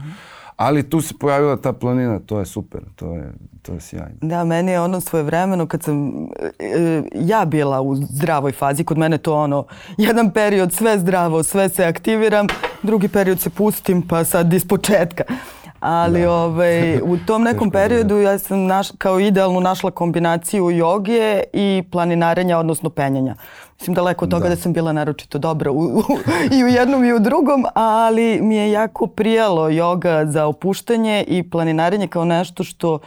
Ali 0.57 0.91
tu 0.91 1.01
se 1.01 1.15
pojavila 1.21 1.57
ta 1.57 1.73
planina, 1.73 2.21
to 2.27 2.39
je 2.39 2.47
super, 2.47 2.81
to 2.97 3.15
je, 3.15 3.33
to 3.63 3.73
je 3.73 3.81
sjajno. 3.81 4.17
Da, 4.21 4.45
meni 4.45 4.73
je 4.73 4.81
ono 4.81 5.01
svoje 5.01 5.23
vremeno 5.23 5.67
kad 5.67 5.83
sam 5.83 6.27
e, 6.59 7.03
ja 7.15 7.45
bila 7.45 7.81
u 7.81 7.95
zdravoj 7.97 8.53
fazi, 8.53 8.85
kod 8.85 8.99
mene 8.99 9.19
to 9.19 9.35
ono, 9.35 9.67
jedan 9.97 10.31
period 10.31 10.73
sve 10.73 10.99
zdravo, 10.99 11.43
sve 11.43 11.69
se 11.69 11.85
aktiviram, 11.85 12.47
drugi 12.83 13.09
period 13.09 13.41
se 13.41 13.51
pustim 13.51 14.03
pa 14.09 14.25
sad 14.25 14.53
iz 14.53 14.69
početka. 14.69 15.25
Ali 15.87 16.27
ovaj, 16.27 17.01
u 17.03 17.17
tom 17.27 17.43
nekom 17.43 17.71
da. 17.71 17.79
periodu 17.79 18.17
ja 18.17 18.39
sam 18.39 18.67
naš, 18.67 18.89
kao 18.99 19.21
idealnu 19.21 19.61
našla 19.61 19.91
kombinaciju 19.91 20.71
joge 20.71 21.43
i 21.53 21.85
planinarenja, 21.91 22.59
odnosno 22.59 22.91
penjanja. 22.91 23.35
Mislim 23.79 23.95
daleko 23.95 24.25
od 24.25 24.31
toga 24.31 24.49
da, 24.49 24.57
sam 24.57 24.73
bila 24.73 24.93
naročito 24.93 25.39
dobra 25.39 25.71
u, 25.71 25.77
u, 25.77 26.03
i 26.53 26.65
u 26.65 26.69
jednom 26.69 27.05
i 27.05 27.13
u 27.13 27.19
drugom, 27.19 27.65
ali 27.75 28.41
mi 28.43 28.57
je 28.57 28.73
jako 28.73 29.07
prijalo 29.07 29.69
joga 29.69 30.27
za 30.27 30.47
opuštanje 30.47 31.25
i 31.29 31.51
planinarenje 31.51 32.09
kao 32.09 32.25
nešto 32.25 32.65
što 32.65 32.99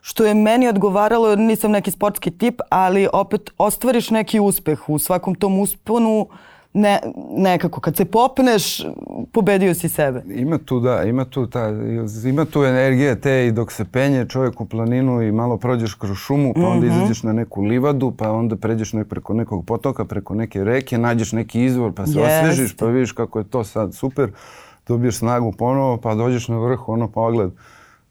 što 0.00 0.24
je 0.24 0.34
meni 0.34 0.68
odgovaralo 0.68 1.28
jer 1.28 1.38
nisam 1.38 1.70
neki 1.70 1.90
sportski 1.90 2.30
tip, 2.30 2.60
ali 2.68 3.08
opet 3.12 3.50
ostvariš 3.58 4.10
neki 4.10 4.40
uspeh 4.40 4.88
u 4.88 4.98
svakom 4.98 5.34
tom 5.34 5.58
usponu 5.58 6.28
ne, 6.74 7.00
nekako 7.36 7.80
kad 7.80 7.96
se 7.96 8.04
popneš 8.04 8.80
pobedio 9.32 9.74
si 9.74 9.88
sebe. 9.88 10.22
Ima 10.28 10.58
tu, 10.58 10.80
da, 10.80 11.02
ima 11.02 11.24
tu, 11.24 11.46
ta, 11.46 11.68
ima 12.26 12.44
tu 12.44 12.64
energije 12.64 13.20
te 13.20 13.46
i 13.46 13.52
dok 13.52 13.72
se 13.72 13.84
penje 13.84 14.26
čovjek 14.28 14.60
u 14.60 14.66
planinu 14.66 15.22
i 15.22 15.32
malo 15.32 15.56
prođeš 15.56 15.94
kroz 15.94 16.16
šumu, 16.16 16.54
pa 16.54 16.68
onda 16.68 16.86
izađeš 16.86 17.22
na 17.22 17.32
neku 17.32 17.62
livadu, 17.62 18.12
pa 18.18 18.32
onda 18.32 18.56
pređeš 18.56 18.92
nek, 18.92 19.08
preko 19.08 19.34
nekog 19.34 19.66
potoka, 19.66 20.04
preko 20.04 20.34
neke 20.34 20.64
reke, 20.64 20.98
nađeš 20.98 21.32
neki 21.32 21.64
izvor, 21.64 21.92
pa 21.92 22.06
se 22.06 22.18
Jeste. 22.18 22.38
osvežiš, 22.38 22.76
pa 22.76 22.86
vidiš 22.86 23.12
kako 23.12 23.38
je 23.38 23.44
to 23.44 23.64
sad 23.64 23.94
super, 23.94 24.30
dobiješ 24.88 25.18
snagu 25.18 25.52
ponovo, 25.52 25.96
pa 25.96 26.14
dođeš 26.14 26.48
na 26.48 26.58
vrh, 26.58 26.88
ono 26.88 27.08
pogled, 27.08 27.50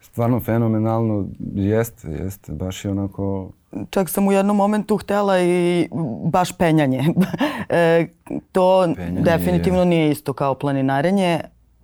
stvarno 0.02 0.40
fenomenalno. 0.40 1.26
Jeste, 1.54 2.08
jeste. 2.08 2.52
Baš 2.52 2.86
je 2.86 2.92
onako... 2.92 3.52
Čak 3.90 4.10
sam 4.10 4.28
u 4.28 4.32
jednom 4.32 4.58
momentu 4.58 4.98
htela 4.98 5.42
i 5.42 5.90
baš 6.26 6.52
penjanje. 6.52 7.04
e, 7.70 8.08
to 8.52 8.88
penjanje 8.96 9.22
definitivno 9.22 9.80
je. 9.80 9.86
nije 9.86 10.12
isto 10.12 10.34
kao 10.34 10.56
planinarenje. 10.56 11.40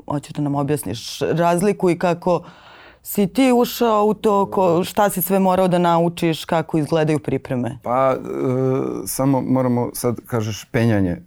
Hoćeš 0.06 0.34
da 0.34 0.42
nam 0.42 0.56
objasniš 0.56 1.20
razliku 1.20 1.90
i 1.90 2.00
kako 2.00 2.44
si 3.04 3.28
ti 3.28 3.52
ušao 3.52 4.06
u 4.06 4.14
to 4.14 4.52
ko, 4.52 4.84
šta 4.84 5.10
si 5.10 5.22
sve 5.22 5.40
morao 5.40 5.68
da 5.68 5.78
naučiš, 5.78 6.46
kako 6.46 6.78
izgledaju 6.78 7.20
pripreme? 7.20 7.78
Pa, 7.84 8.16
e, 8.16 8.18
samo 9.06 9.42
moramo 9.42 9.90
sad 9.94 10.16
kažeš 10.26 10.66
penjanje. 10.66 11.18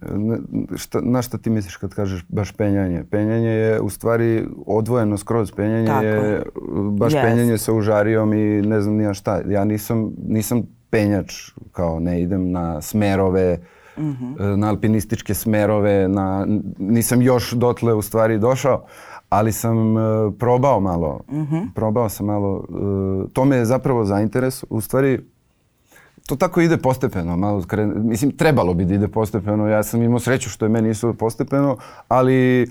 Šta, 0.75 0.99
na 1.01 1.21
šta 1.21 1.37
ti 1.37 1.49
misliš 1.49 1.77
kad 1.77 1.93
kažeš 1.93 2.25
baš 2.29 2.51
penjanje? 2.51 3.03
Penjanje 3.11 3.49
je 3.49 3.81
u 3.81 3.89
stvari 3.89 4.45
odvojeno 4.65 5.17
skroz. 5.17 5.51
Penjanje 5.51 5.87
Tako. 5.87 6.03
je 6.03 6.43
baš 6.91 7.13
yes. 7.13 7.21
penjanje 7.21 7.57
sa 7.57 7.73
užarijom 7.73 8.33
i 8.33 8.61
ne 8.61 8.81
znam 8.81 8.95
nija 8.95 9.13
šta. 9.13 9.41
Ja 9.47 9.63
nisam, 9.63 10.11
nisam 10.27 10.63
penjač, 10.89 11.51
kao 11.71 11.99
ne 11.99 12.21
idem 12.21 12.51
na 12.51 12.81
smerove, 12.81 13.59
mm 13.97 14.01
-hmm. 14.01 14.55
na 14.55 14.69
alpinističke 14.69 15.33
smerove, 15.33 16.07
na, 16.07 16.47
nisam 16.77 17.21
još 17.21 17.51
dotle 17.51 17.93
u 17.93 18.01
stvari 18.01 18.39
došao 18.39 18.85
ali 19.33 19.51
sam 19.51 19.97
uh, 19.97 20.33
probao 20.39 20.79
malo. 20.79 21.19
Mm 21.29 21.41
-hmm. 21.41 21.73
Probao 21.75 22.09
sam 22.09 22.25
malo. 22.25 22.65
Uh, 22.69 23.29
to 23.33 23.45
me 23.45 23.55
je 23.55 23.65
zapravo 23.65 24.05
zainteres. 24.05 24.63
U 24.69 24.81
stvari, 24.81 25.19
to 26.27 26.35
tako 26.35 26.61
ide 26.61 26.77
postepeno. 26.77 27.37
Malo 27.37 27.63
kren... 27.67 27.93
Mislim, 27.95 28.31
trebalo 28.31 28.73
bi 28.73 28.85
da 28.85 28.93
ide 28.93 29.07
postepeno. 29.07 29.67
Ja 29.67 29.83
sam 29.83 30.01
imao 30.01 30.19
sreću 30.19 30.49
što 30.49 30.65
je 30.65 30.69
meni 30.69 30.89
isto 30.89 31.13
postepeno, 31.13 31.77
ali 32.07 32.67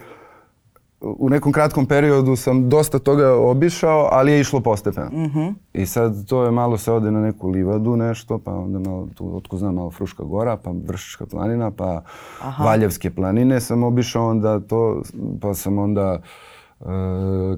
u 1.01 1.29
nekom 1.29 1.53
kratkom 1.53 1.87
periodu 1.87 2.37
sam 2.37 2.69
dosta 2.69 2.99
toga 2.99 3.35
obišao, 3.35 4.09
ali 4.13 4.33
je 4.33 4.41
išlo 4.41 4.61
postepeno. 4.61 5.11
Mm 5.13 5.31
-hmm. 5.31 5.55
I 5.73 5.87
sad 5.87 6.27
to 6.27 6.45
je 6.45 6.51
malo 6.51 6.79
se 6.79 6.93
ode 6.93 7.11
na 7.11 7.21
neku 7.21 7.49
livadu 7.49 7.97
nešto, 7.97 8.39
pa 8.39 8.55
onda 8.55 8.91
malo 8.91 9.09
tu, 9.15 9.37
otko 9.37 9.57
znam, 9.57 9.75
malo 9.75 9.91
Fruška 9.91 10.25
gora, 10.25 10.57
pa 10.57 10.71
Vršiška 10.87 11.27
planina, 11.27 11.71
pa 11.71 12.03
Aha. 12.43 12.65
Valjevske 12.65 13.11
planine 13.11 13.61
sam 13.61 13.83
obišao, 13.83 14.29
onda 14.29 14.61
to, 14.61 15.03
pa 15.41 15.55
sam 15.55 15.79
onda 15.79 16.13
uh, 16.13 16.52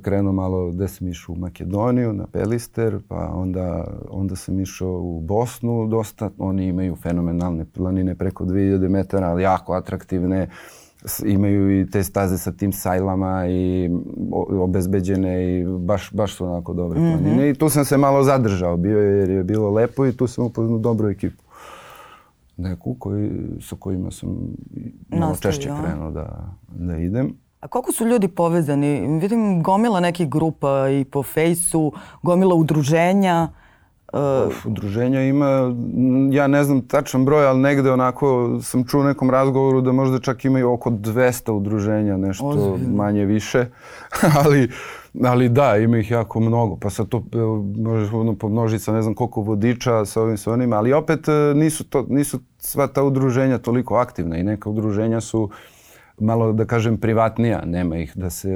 krenuo 0.02 0.32
malo 0.32 0.70
gde 0.70 0.88
sam 0.88 1.08
išao 1.08 1.32
u 1.32 1.38
Makedoniju, 1.38 2.12
na 2.12 2.26
Pelister, 2.26 2.98
pa 3.08 3.30
onda, 3.34 3.84
onda 4.10 4.36
sam 4.36 4.60
išao 4.60 5.00
u 5.00 5.20
Bosnu 5.20 5.86
dosta. 5.86 6.30
Oni 6.38 6.66
imaju 6.66 6.96
fenomenalne 6.96 7.64
planine 7.64 8.14
preko 8.14 8.44
2000 8.44 8.88
metara, 8.88 9.26
ali 9.26 9.42
jako 9.42 9.72
atraktivne. 9.72 10.48
Imaju 11.24 11.80
i 11.80 11.90
te 11.90 12.02
staze 12.02 12.38
sa 12.38 12.52
tim 12.52 12.72
sajlama 12.72 13.46
i 13.48 13.90
obezbeđene 14.50 15.60
i 15.60 15.64
baš, 15.78 16.12
baš 16.12 16.34
su 16.34 16.46
onako 16.46 16.72
dobre 16.74 17.00
mm 17.00 17.02
-hmm. 17.02 17.18
planine. 17.18 17.50
I 17.50 17.54
tu 17.54 17.68
sam 17.68 17.84
se 17.84 17.96
malo 17.96 18.22
zadržao 18.22 18.76
bio 18.76 18.98
jer 18.98 19.30
je 19.30 19.44
bilo 19.44 19.70
lepo 19.70 20.06
i 20.06 20.16
tu 20.16 20.26
sam 20.26 20.44
upoznao 20.44 20.78
dobru 20.78 21.08
ekipu. 21.08 21.42
Neku 22.56 22.96
koji, 22.98 23.30
sa 23.60 23.76
kojima 23.78 24.10
sam 24.10 24.28
malo 25.08 25.28
Nastavio. 25.28 25.52
češće 25.52 25.70
krenuo 25.82 26.10
da, 26.10 26.54
da 26.68 26.96
idem. 26.96 27.43
A 27.64 27.68
koliko 27.68 27.92
su 27.92 28.06
ljudi 28.06 28.28
povezani? 28.28 29.18
Vidim 29.20 29.62
gomila 29.62 30.00
nekih 30.00 30.28
grupa 30.28 30.88
i 30.88 31.04
po 31.04 31.22
fejsu, 31.22 31.92
gomila 32.22 32.54
udruženja. 32.54 33.48
Uh, 34.12 34.20
udruženja 34.66 35.22
ima, 35.22 35.74
ja 36.30 36.46
ne 36.46 36.64
znam 36.64 36.80
tačan 36.88 37.24
broj, 37.24 37.46
ali 37.46 37.60
negde 37.60 37.92
onako 37.92 38.58
sam 38.62 38.84
čuo 38.84 39.00
u 39.00 39.04
nekom 39.04 39.30
razgovoru 39.30 39.80
da 39.80 39.92
možda 39.92 40.20
čak 40.20 40.44
imaju 40.44 40.72
oko 40.72 40.90
200 40.90 41.50
udruženja, 41.50 42.16
nešto 42.16 42.46
Ozbiljno. 42.46 42.96
manje 42.96 43.24
više. 43.24 43.66
ali, 44.44 44.70
ali 45.24 45.48
da, 45.48 45.76
ima 45.76 45.98
ih 45.98 46.10
jako 46.10 46.40
mnogo. 46.40 46.76
Pa 46.76 46.90
sad 46.90 47.08
to 47.08 47.18
e, 47.18 47.36
možeš 47.82 48.12
ono 48.12 48.34
pomnožiti 48.34 48.84
sa 48.84 48.92
ne 48.92 49.02
znam 49.02 49.14
koliko 49.14 49.40
vodiča 49.40 50.04
sa 50.04 50.22
ovim 50.22 50.36
sa 50.36 50.52
onim, 50.52 50.72
ali 50.72 50.92
opet 50.92 51.28
e, 51.28 51.32
nisu, 51.54 51.84
to, 51.84 52.06
nisu 52.08 52.40
sva 52.58 52.86
ta 52.86 53.02
udruženja 53.02 53.58
toliko 53.58 53.94
aktivna 53.94 54.36
i 54.36 54.42
neka 54.42 54.70
udruženja 54.70 55.20
su 55.20 55.42
uh, 55.42 55.50
malo 56.20 56.52
da 56.52 56.64
kažem 56.64 56.96
privatnija, 56.96 57.64
nema 57.64 57.96
ih 57.96 58.12
da 58.16 58.30
se 58.30 58.48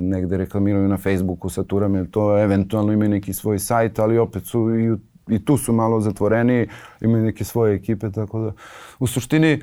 negde 0.00 0.36
reklamiraju 0.36 0.88
na 0.88 0.96
Facebooku 0.96 1.48
sa 1.48 1.64
turama, 1.64 2.04
to 2.10 2.38
eventualno 2.38 2.92
imaju 2.92 3.10
neki 3.10 3.32
svoj 3.32 3.58
sajt, 3.58 3.98
ali 3.98 4.18
opet 4.18 4.46
su 4.46 4.70
i, 4.70 4.96
i 5.34 5.44
tu 5.44 5.56
su 5.56 5.72
malo 5.72 6.00
zatvoreni, 6.00 6.68
imaju 7.00 7.24
neke 7.24 7.44
svoje 7.44 7.74
ekipe, 7.74 8.10
tako 8.10 8.40
da 8.40 8.52
u 8.98 9.06
suštini 9.06 9.60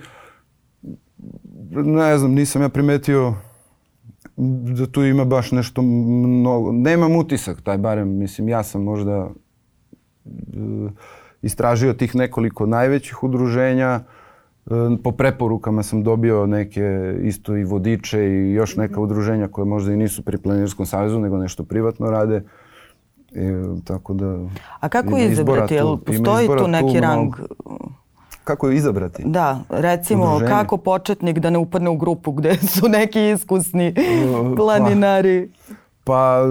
ne 1.71 2.17
znam, 2.17 2.31
nisam 2.31 2.61
ja 2.61 2.69
primetio 2.69 3.33
da 4.37 4.85
tu 4.85 5.03
ima 5.03 5.25
baš 5.25 5.51
nešto 5.51 5.81
mnogo. 5.81 6.71
Nemam 6.71 7.15
utisak 7.15 7.61
taj 7.61 7.77
barem, 7.77 8.17
mislim, 8.17 8.49
ja 8.49 8.63
sam 8.63 8.83
možda 8.83 9.29
uh, 10.25 10.91
istražio 11.41 11.93
tih 11.93 12.15
nekoliko 12.15 12.65
najvećih 12.65 13.23
udruženja, 13.23 13.99
po 15.03 15.11
preporukama 15.11 15.83
sam 15.83 16.03
dobio 16.03 16.45
neke 16.45 17.15
isto 17.21 17.57
i 17.57 17.63
vodiče 17.63 18.25
i 18.25 18.53
još 18.53 18.75
neka 18.75 18.93
mhm. 18.93 19.03
udruženja 19.03 19.47
koje 19.47 19.65
možda 19.65 19.93
i 19.93 19.97
nisu 19.97 20.21
pri 20.21 20.37
Planinarskom 20.37 20.85
savezu, 20.85 21.19
nego 21.19 21.37
nešto 21.37 21.63
privatno 21.63 22.11
rade. 22.11 22.43
I, 23.31 23.81
tako 23.83 24.13
da... 24.13 24.39
A 24.79 24.89
kako 24.89 25.17
je 25.17 25.31
izabrati? 25.31 25.73
Jel 25.73 25.97
postoji 25.97 26.47
tu 26.47 26.67
neki 26.67 26.93
tu 26.93 26.99
rang? 26.99 27.35
Kako 28.43 28.69
je 28.69 28.75
izabrati? 28.75 29.23
Da, 29.25 29.59
recimo 29.69 30.23
Udruženje. 30.23 30.49
kako 30.49 30.77
početnik 30.77 31.39
da 31.39 31.49
ne 31.49 31.57
upadne 31.57 31.89
u 31.89 31.97
grupu 31.97 32.31
gde 32.31 32.57
su 32.73 32.89
neki 32.89 33.29
iskusni 33.29 33.93
pa, 33.95 34.55
planinari? 34.55 35.51
Pa, 36.03 36.41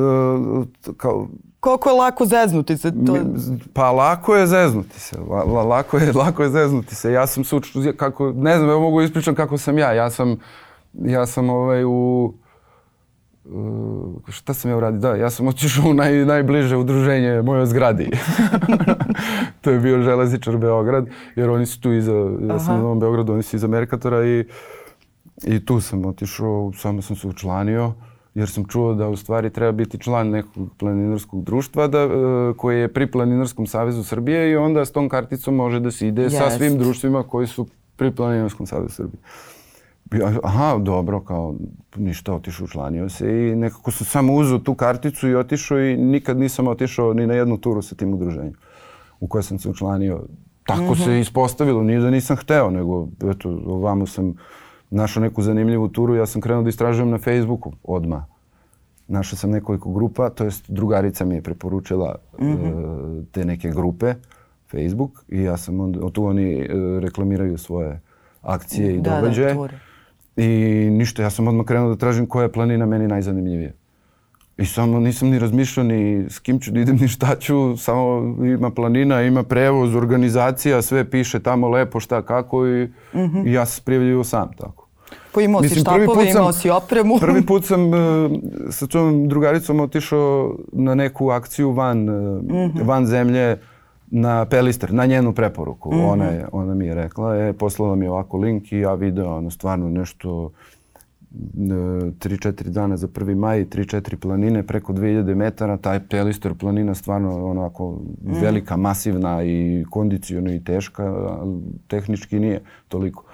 pa 0.84 0.92
kao, 0.96 1.28
koliko 1.62 1.88
je 1.88 1.94
lako 1.94 2.26
zeznuti 2.26 2.76
se? 2.76 2.90
To... 2.90 3.16
Pa 3.72 3.90
lako 3.90 4.36
je 4.36 4.46
zeznuti 4.46 5.00
se. 5.00 5.16
La, 5.30 5.44
la, 5.44 5.62
lako, 5.62 5.98
je, 5.98 6.12
lako 6.22 6.42
je 6.42 6.50
zeznuti 6.50 6.94
se. 6.94 7.12
Ja 7.12 7.26
sam 7.26 7.44
se 7.44 7.56
učio, 7.56 7.92
kako, 7.96 8.32
ne 8.32 8.56
znam, 8.56 8.70
evo 8.70 8.80
mogu 8.80 9.02
ispričam 9.02 9.34
kako 9.34 9.58
sam 9.58 9.78
ja. 9.78 9.92
Ja 9.92 10.10
sam, 10.10 10.36
ja 10.92 11.26
sam 11.26 11.50
ovaj 11.50 11.84
u... 11.84 12.32
Uh, 13.44 14.28
šta 14.28 14.54
sam 14.54 14.70
ja 14.70 14.76
uradio? 14.76 15.00
Da, 15.00 15.14
ja 15.14 15.30
sam 15.30 15.46
otišao 15.48 15.90
u 15.90 15.94
naj, 15.94 16.24
najbliže 16.24 16.76
udruženje 16.76 17.42
mojoj 17.42 17.66
zgradi. 17.66 18.10
to 19.60 19.70
je 19.70 19.78
bio 19.78 20.02
železničar 20.02 20.56
Beograd, 20.56 21.06
jer 21.36 21.50
oni 21.50 21.66
su 21.66 21.80
tu 21.80 21.92
iza, 21.92 22.12
ja 22.48 22.58
sam 22.58 22.76
u 22.76 22.82
Novom 22.82 23.00
Beogradu, 23.00 23.32
oni 23.32 23.42
su 23.42 23.56
iza 23.56 23.66
Merkatora 23.66 24.26
i, 24.26 24.44
i 25.44 25.64
tu 25.64 25.80
sam 25.80 26.04
otišao, 26.04 26.72
samo 26.74 27.02
sam 27.02 27.16
se 27.16 27.28
učlanio 27.28 27.92
jer 28.34 28.48
sam 28.48 28.64
čuo 28.64 28.94
da 28.94 29.08
u 29.08 29.16
stvari 29.16 29.50
treba 29.50 29.72
biti 29.72 29.98
član 29.98 30.30
nekog 30.30 30.68
planinarskog 30.78 31.44
društva 31.44 31.86
da, 31.86 31.98
e, 31.98 32.08
koje 32.56 32.80
je 32.80 32.92
pri 32.92 33.10
Planinarskom 33.10 33.66
savezu 33.66 34.04
Srbije 34.04 34.50
i 34.50 34.56
onda 34.56 34.84
s 34.84 34.92
tom 34.92 35.08
karticom 35.08 35.54
može 35.54 35.80
da 35.80 35.90
se 35.90 36.08
ide 36.08 36.22
yes. 36.22 36.38
sa 36.38 36.50
svim 36.50 36.78
društvima 36.78 37.22
koji 37.22 37.46
su 37.46 37.66
pri 37.96 38.10
Planinarskom 38.10 38.66
savezu 38.66 38.94
Srbije. 38.94 39.20
Aha, 40.42 40.78
dobro, 40.78 41.20
kao 41.20 41.54
ništa, 41.96 42.34
otišao, 42.34 42.64
učlanio 42.64 43.08
se 43.08 43.26
i 43.28 43.56
nekako 43.56 43.90
sam 43.90 44.06
samo 44.06 44.34
uzeo 44.34 44.58
tu 44.58 44.74
karticu 44.74 45.28
i 45.28 45.34
otišao 45.34 45.80
i 45.80 45.96
nikad 45.96 46.38
nisam 46.38 46.68
otišao 46.68 47.14
ni 47.14 47.26
na 47.26 47.34
jednu 47.34 47.58
turu 47.58 47.82
sa 47.82 47.94
tim 47.94 48.14
udruženjem 48.14 48.54
u 49.20 49.26
koje 49.28 49.42
sam 49.42 49.58
se 49.58 49.68
učlanio. 49.68 50.22
Tako 50.66 50.82
mm 50.82 50.94
-hmm. 50.94 51.04
se 51.04 51.20
ispostavilo, 51.20 51.82
nije 51.82 52.00
da 52.00 52.10
nisam 52.10 52.36
hteo, 52.36 52.70
nego 52.70 53.08
eto, 53.30 53.60
ovamo 53.66 54.06
sam 54.06 54.34
našao 54.92 55.20
neku 55.20 55.42
zanimljivu 55.42 55.88
turu, 55.88 56.14
ja 56.14 56.26
sam 56.26 56.40
krenuo 56.40 56.62
da 56.62 56.68
istražujem 56.68 57.10
na 57.10 57.18
Facebooku 57.18 57.72
odma. 57.84 58.26
Našao 59.08 59.36
sam 59.36 59.50
nekoliko 59.50 59.90
grupa, 59.90 60.30
to 60.30 60.44
jest 60.44 60.70
drugarica 60.70 61.24
mi 61.24 61.34
je 61.34 61.42
preporučila 61.42 62.14
mm 62.38 62.46
-hmm. 62.46 63.18
uh, 63.18 63.24
te 63.32 63.44
neke 63.44 63.70
grupe, 63.70 64.14
Facebook, 64.70 65.24
i 65.28 65.42
ja 65.42 65.56
sam 65.56 65.80
onda, 65.80 66.10
tu 66.10 66.24
oni 66.24 66.56
uh, 66.56 67.02
reklamiraju 67.02 67.58
svoje 67.58 68.00
akcije 68.42 68.94
i 68.94 69.00
da, 69.00 69.10
da 69.10 69.20
događaje. 69.20 69.54
Da, 69.54 69.68
I 70.42 70.48
ništa, 70.90 71.22
ja 71.22 71.30
sam 71.30 71.48
odmah 71.48 71.66
krenuo 71.66 71.88
da 71.88 71.96
tražim 71.96 72.26
koja 72.26 72.42
je 72.42 72.52
planina 72.52 72.86
meni 72.86 73.08
najzanimljivija. 73.08 73.72
I 74.56 74.66
samo 74.66 75.00
nisam 75.00 75.28
ni 75.28 75.38
razmišljao 75.38 75.84
ni 75.84 76.26
s 76.30 76.38
kim 76.38 76.60
ću 76.60 76.70
da 76.70 76.80
idem, 76.80 76.96
ni 76.96 77.08
šta 77.08 77.36
ću, 77.36 77.76
samo 77.76 78.36
ima 78.44 78.70
planina, 78.70 79.22
ima 79.22 79.42
prevoz, 79.42 79.94
organizacija, 79.94 80.82
sve 80.82 81.10
piše 81.10 81.40
tamo 81.40 81.68
lepo 81.68 82.00
šta 82.00 82.22
kako 82.22 82.66
i, 82.66 82.84
mm 82.84 83.18
-hmm. 83.18 83.48
i 83.48 83.52
ja 83.52 83.66
se 83.66 83.82
prijavljaju 83.84 84.24
sam 84.24 84.52
tako. 84.52 84.81
Pa 85.34 85.40
imao 85.40 85.62
si 85.62 85.80
štapove, 85.80 86.30
imao 86.30 86.52
si 86.52 86.70
opremu. 86.70 87.18
Prvi 87.20 87.46
put 87.50 87.64
sam 87.64 87.88
uh, 87.88 87.94
sa 88.70 88.86
tvojom 88.86 89.28
drugaricom 89.28 89.80
otišao 89.80 90.56
na 90.72 90.94
neku 90.94 91.30
akciju 91.30 91.70
van, 91.70 92.08
uh, 92.08 92.42
mm 92.42 92.48
-hmm. 92.48 92.86
van 92.86 93.06
zemlje 93.06 93.58
na 94.10 94.44
Pelister, 94.44 94.92
na 94.92 95.06
njenu 95.06 95.32
preporuku. 95.32 95.94
Mm 95.94 95.98
-hmm. 95.98 96.10
ona, 96.10 96.24
je, 96.24 96.46
ona 96.52 96.74
mi 96.74 96.86
je 96.86 96.94
rekla, 96.94 97.34
je, 97.34 97.52
poslala 97.52 97.94
mi 97.94 98.08
ovako 98.08 98.36
link 98.36 98.72
i 98.72 98.78
ja 98.78 98.94
video 98.94 99.36
ono, 99.36 99.50
stvarno 99.50 99.90
nešto 99.90 100.50
3-4 101.34 102.68
dana 102.68 102.96
za 102.96 103.08
1. 103.08 103.34
maj, 103.34 103.64
3-4 103.64 104.16
planine 104.16 104.62
preko 104.62 104.92
2000 104.92 105.34
metara, 105.34 105.76
taj 105.76 106.00
Pelister 106.00 106.54
planina 106.54 106.94
stvarno 106.94 107.46
onako 107.46 107.90
mm. 107.90 108.32
velika, 108.40 108.76
masivna 108.76 109.42
i 109.44 109.84
kondiciono 109.90 110.52
i 110.52 110.64
teška, 110.64 111.36
tehnički 111.88 112.40
nije 112.40 112.60
toliko. 112.88 113.24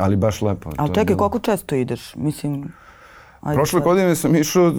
Ali 0.00 0.16
baš 0.16 0.42
lepo. 0.42 0.70
Ali 0.76 0.94
čekaj, 0.94 1.16
koliko 1.16 1.38
često 1.38 1.74
ideš? 1.74 2.14
Mislim... 2.16 2.72
Ajde 3.40 3.56
Prošle 3.56 3.80
sad. 3.80 3.84
godine 3.84 4.14
sam 4.16 4.36
išao, 4.36 4.72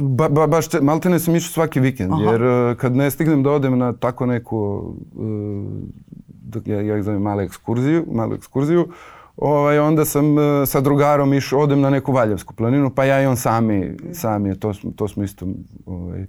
ba, 0.00 0.28
ba, 0.28 0.46
baš 0.46 0.68
če- 0.68 0.80
maltene 0.80 1.18
sam 1.18 1.36
išao 1.36 1.52
svaki 1.52 1.80
vikend, 1.80 2.12
Aha. 2.12 2.22
jer 2.22 2.42
e, 2.42 2.74
kad 2.78 2.96
ne 2.96 3.10
stignem 3.10 3.42
da 3.42 3.50
odem 3.50 3.78
na 3.78 3.92
tako 3.92 4.26
neku, 4.26 4.82
dok 6.28 6.66
ja, 6.68 6.80
ja 6.80 6.96
ih 6.98 7.02
zovem 7.02 7.22
malu 7.22 7.40
ekskurziju, 7.40 8.04
malu 8.12 8.34
ekskurziju, 8.34 8.88
ovaj, 9.36 9.78
onda 9.78 10.04
sam 10.04 10.38
e, 10.38 10.66
sa 10.66 10.80
drugarom 10.80 11.34
išao, 11.34 11.60
odem 11.60 11.80
na 11.80 11.90
neku 11.90 12.12
Valjevsku 12.12 12.54
planinu, 12.54 12.90
pa 12.90 13.04
ja 13.04 13.22
i 13.22 13.26
on 13.26 13.36
sami, 13.36 13.96
sami, 14.12 14.58
to, 14.58 14.72
to 14.96 15.08
smo 15.08 15.24
isto, 15.24 15.46
ovaj, 15.86 16.26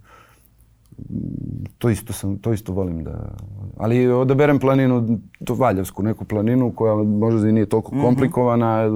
to 1.77 1.89
isto 1.89 2.13
sam, 2.13 2.37
to 2.37 2.53
isto 2.53 2.73
volim 2.73 3.03
da, 3.03 3.35
ali 3.77 4.07
odaberem 4.09 4.59
planinu, 4.59 5.07
to 5.45 5.53
Valjevsku, 5.55 6.03
neku 6.03 6.25
planinu 6.25 6.71
koja 6.71 6.95
možda 6.95 7.49
i 7.49 7.53
nije 7.53 7.65
toliko 7.65 7.95
Mhm. 7.95 8.01
komplikovana, 8.01 8.81
e, 8.81 8.89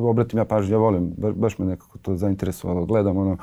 obratim 0.00 0.38
ja 0.38 0.44
pažnju, 0.44 0.72
ja 0.72 0.78
volim, 0.78 1.12
ba- 1.16 1.32
baš 1.32 1.58
me 1.58 1.66
nekako 1.66 1.98
to 1.98 2.16
zainteresovalo, 2.16 2.84
gledam 2.84 3.16
ono 3.16 3.36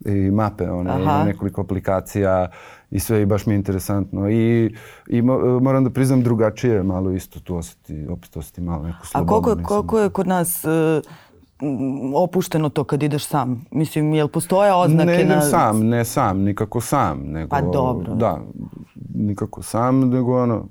i 0.00 0.30
mape, 0.30 0.70
one, 0.70 0.90
ima 0.92 1.24
nekoliko 1.24 1.60
aplikacija 1.60 2.48
i 2.90 3.00
sve 3.00 3.22
i 3.22 3.26
baš 3.26 3.46
mi 3.46 3.54
je 3.54 3.56
interesantno 3.56 4.30
i, 4.30 4.74
i 5.08 5.22
mo- 5.22 5.60
moram 5.60 5.84
da 5.84 5.90
priznam 5.90 6.22
drugačije 6.22 6.82
malo 6.82 7.10
isto 7.12 7.40
tu 7.40 7.56
osjeti, 7.56 8.06
opet 8.08 8.36
osjeti 8.36 8.60
malo 8.60 8.82
neku 8.82 8.98
A 9.00 9.06
slobodu. 9.06 9.28
koliko, 9.28 9.48
mislim. 9.50 9.66
koliko 9.66 9.98
je 9.98 10.10
kod 10.10 10.26
nas 10.26 10.64
e, 10.64 10.68
m, 10.68 11.02
opušteno 12.14 12.68
to 12.68 12.84
kad 12.84 13.02
ideš 13.02 13.26
sam? 13.26 13.64
Mislim, 13.70 14.14
jel 14.14 14.28
postoje 14.28 14.74
oznake 14.74 15.06
ne 15.06 15.14
idem 15.14 15.28
na... 15.28 15.40
sam, 15.40 15.86
ne 15.86 16.04
sam, 16.04 16.40
nikako 16.40 16.80
sam, 16.80 17.20
nego... 17.22 17.48
Pa 17.48 17.60
dobro. 17.62 18.14
Da, 18.14 18.40
nikako 19.14 19.62
sam, 19.62 20.00
nego 20.00 20.42
ono, 20.42 20.68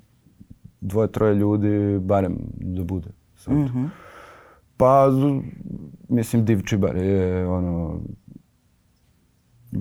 dvoje, 0.81 1.11
troje 1.11 1.35
ljudi, 1.35 1.69
barem 1.99 2.37
da 2.53 2.83
bude. 2.83 3.09
Sad. 3.35 3.53
Mhm. 3.53 3.85
Pa, 4.77 5.11
z- 5.11 5.41
mislim, 6.09 6.45
Divčibar 6.45 6.95
je 6.95 7.47
ono, 7.47 7.99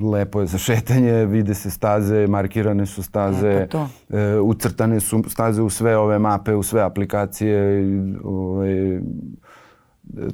lepo 0.02 0.40
je 0.40 0.46
za 0.46 0.58
šetanje, 0.58 1.26
vide 1.26 1.54
se 1.54 1.70
staze, 1.70 2.26
markirane 2.26 2.86
su 2.86 3.02
staze, 3.02 3.48
E, 3.48 3.68
pa 3.68 3.86
e, 4.10 4.40
ucrtane 4.40 5.00
su 5.00 5.22
staze 5.28 5.62
u 5.62 5.70
sve 5.70 5.96
ove 5.96 6.18
mape, 6.18 6.54
u 6.54 6.62
sve 6.62 6.82
aplikacije, 6.82 7.82
ovaj, 8.24 9.00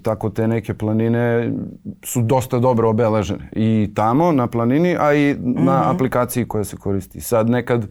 tako 0.03 0.31
te 0.31 0.49
neke 0.49 0.75
planine 0.75 1.53
su 2.05 2.23
dosta 2.23 2.59
dobro 2.59 2.91
obeležene. 2.91 3.51
I 3.53 3.91
tamo 3.95 4.33
na 4.33 4.47
planini, 4.47 4.97
a 5.01 5.15
i 5.15 5.37
na 5.41 5.91
aplikaciji 5.91 6.45
koja 6.45 6.65
se 6.65 6.77
koristi. 6.77 7.21
Sad 7.21 7.51
nekad 7.51 7.87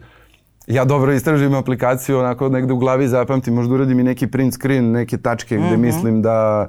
ja 0.66 0.84
dobro 0.84 1.12
istražim 1.12 1.54
aplikaciju, 1.54 2.18
onako 2.18 2.48
negde 2.48 2.72
u 2.72 2.78
glavi 2.78 3.08
zapamtim, 3.08 3.54
možda 3.54 3.74
uradim 3.74 4.00
i 4.00 4.04
neki 4.04 4.26
print 4.26 4.54
screen, 4.54 4.90
neke 4.90 5.18
tačke 5.18 5.56
gde 5.56 5.76
mislim 5.76 6.22
da 6.22 6.68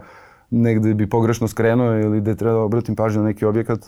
negde 0.50 0.93
bi 0.93 1.10
pogrešno 1.10 1.48
skrenuo 1.48 2.00
ili 2.00 2.22
da 2.22 2.36
treba 2.36 2.56
da 2.56 2.62
obratim 2.62 2.95
pažnju 2.95 3.22
na 3.22 3.28
neki 3.28 3.45
objekat. 3.45 3.80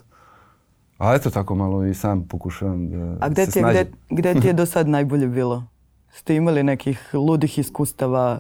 A 0.98 1.16
eto 1.16 1.30
tako 1.30 1.56
malo 1.56 1.86
i 1.86 1.94
sam 1.94 2.28
pokušavam 2.28 2.90
da 2.90 3.26
A 3.26 3.30
gde 3.30 3.46
se 3.46 3.52
ti, 3.52 3.60
snađem. 3.60 3.88
gde, 4.10 4.32
gde 4.32 4.42
ti 4.42 4.48
je 4.48 4.54
do 4.54 4.66
sad 4.66 4.88
najbolje 4.88 5.28
bilo? 5.28 5.64
Ste 6.10 6.36
imali 6.36 6.64
nekih 6.64 7.10
ludih 7.14 7.60
iskustava? 7.60 8.40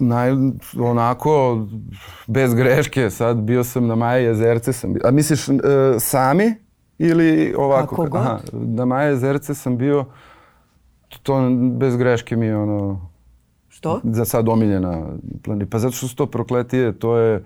Naj, 0.00 0.30
onako, 0.80 1.66
bez 2.26 2.54
greške, 2.54 3.10
sad 3.10 3.36
bio 3.36 3.64
sam 3.64 3.86
na 3.86 3.94
Maje 3.94 4.24
jezerce. 4.24 4.72
Sam, 4.72 4.92
bio- 4.92 5.02
a 5.04 5.10
misliš 5.10 5.48
e, 5.48 5.52
sami 5.98 6.54
ili 6.98 7.54
ovako? 7.58 7.96
Kako 7.96 8.08
god. 8.08 8.20
Aha, 8.20 8.38
na 8.52 8.84
Maje 8.84 9.10
jezerce 9.10 9.54
sam 9.54 9.76
bio, 9.76 10.04
to 11.22 11.50
bez 11.72 11.96
greške 11.96 12.36
mi 12.36 12.46
je 12.46 12.56
ono, 12.56 13.10
Što? 13.68 14.00
za 14.04 14.24
sad 14.24 14.48
omiljena 14.48 15.06
planina. 15.44 15.66
Pa 15.70 15.78
zato 15.78 15.92
što 15.92 16.08
su 16.08 16.16
to 16.16 16.26
prokletije, 16.26 16.98
to 16.98 17.16
je, 17.16 17.44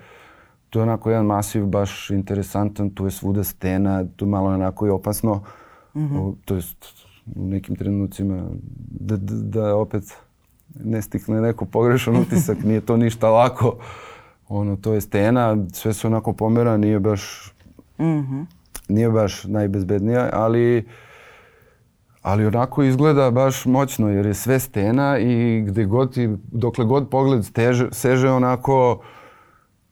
to 0.71 0.79
je 0.79 0.83
onako 0.83 1.11
jedan 1.11 1.27
masiv 1.27 1.67
baš 1.67 2.11
interesantan, 2.11 2.91
tu 2.91 3.05
je 3.05 3.11
svuda 3.11 3.45
stena, 3.45 4.05
tu 4.17 4.25
je 4.25 4.29
malo 4.29 4.49
onako 4.49 4.87
i 4.87 4.91
opasno. 4.91 5.43
O, 5.95 6.35
to 6.45 6.55
jest 6.55 6.77
u 7.37 7.47
nekim 7.47 7.77
trenucima 7.77 8.43
da, 8.91 9.17
da, 9.17 9.35
da 9.61 9.77
opet 9.77 10.05
ne 10.85 11.03
stikne 11.03 11.41
neko 11.41 11.65
pogrešan 11.65 12.17
utisak, 12.17 12.59
nije 12.65 12.81
to 12.81 12.97
ništa 12.97 13.31
lako. 13.31 13.75
Ono, 14.49 14.77
to 14.77 14.95
je 14.95 15.01
stena, 15.01 15.57
sve 15.73 15.93
se 15.93 16.07
onako 16.07 16.33
pomera, 16.33 16.77
nije 16.77 17.01
baš 17.01 17.53
Mhm. 17.99 18.43
nije 18.89 19.11
baš 19.11 19.45
najbezbednija, 19.45 20.31
ali 20.33 20.89
ali 22.23 22.47
onako 22.47 22.83
izgleda 22.83 23.31
baš 23.31 23.67
moćno 23.67 24.09
jer 24.09 24.27
je 24.27 24.35
sve 24.35 24.59
stena 24.59 25.19
i 25.19 25.61
gde 25.67 25.85
god 25.85 26.15
ti, 26.15 26.29
dokle 26.53 26.85
god 26.85 27.09
pogled 27.11 27.45
steže, 27.45 27.89
seže 27.93 28.31
onako 28.31 29.01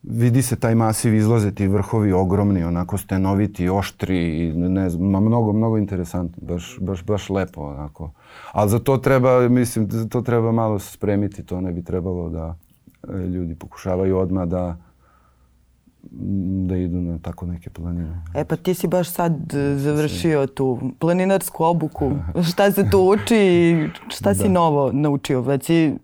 vidi 0.02 0.42
se 0.42 0.56
taj 0.56 0.74
masiv 0.74 1.14
izlaze 1.14 1.54
ti 1.54 1.68
vrhovi 1.68 2.12
ogromni, 2.12 2.64
onako 2.64 2.98
stenoviti, 2.98 3.68
oštri 3.68 4.48
i 4.48 4.52
ne 4.52 4.90
znam, 4.90 5.10
ma 5.10 5.20
mnogo, 5.20 5.52
mnogo 5.52 5.78
interesantno, 5.78 6.42
baš, 6.46 6.78
baš, 6.80 7.04
baš 7.04 7.30
lepo 7.30 7.60
onako. 7.60 8.10
Ali 8.52 8.70
za 8.70 8.78
to 8.78 8.96
treba, 8.96 9.48
mislim, 9.48 9.90
za 9.90 10.08
to 10.08 10.20
treba 10.20 10.52
malo 10.52 10.78
se 10.78 10.92
spremiti, 10.92 11.44
to 11.44 11.60
ne 11.60 11.72
bi 11.72 11.84
trebalo 11.84 12.28
da 12.28 12.56
e, 13.08 13.16
ljudi 13.16 13.54
pokušavaju 13.54 14.18
odmah 14.18 14.48
da 14.48 14.76
da 16.66 16.76
idu 16.76 17.00
na 17.00 17.18
tako 17.18 17.46
neke 17.46 17.70
planine. 17.70 18.22
E 18.34 18.44
pa 18.44 18.56
ti 18.56 18.74
si 18.74 18.88
baš 18.88 19.10
sad 19.10 19.54
e, 19.54 19.76
završio 19.76 20.46
tu 20.46 20.78
planinarsku 20.98 21.64
obuku. 21.64 22.12
Šta 22.50 22.72
se 22.72 22.90
tu 22.90 22.98
uči 22.98 23.36
i 23.36 23.88
šta 24.08 24.34
si 24.34 24.48
novo 24.48 24.92
naučio? 24.92 25.40
Već 25.40 25.64
si, 25.64 25.94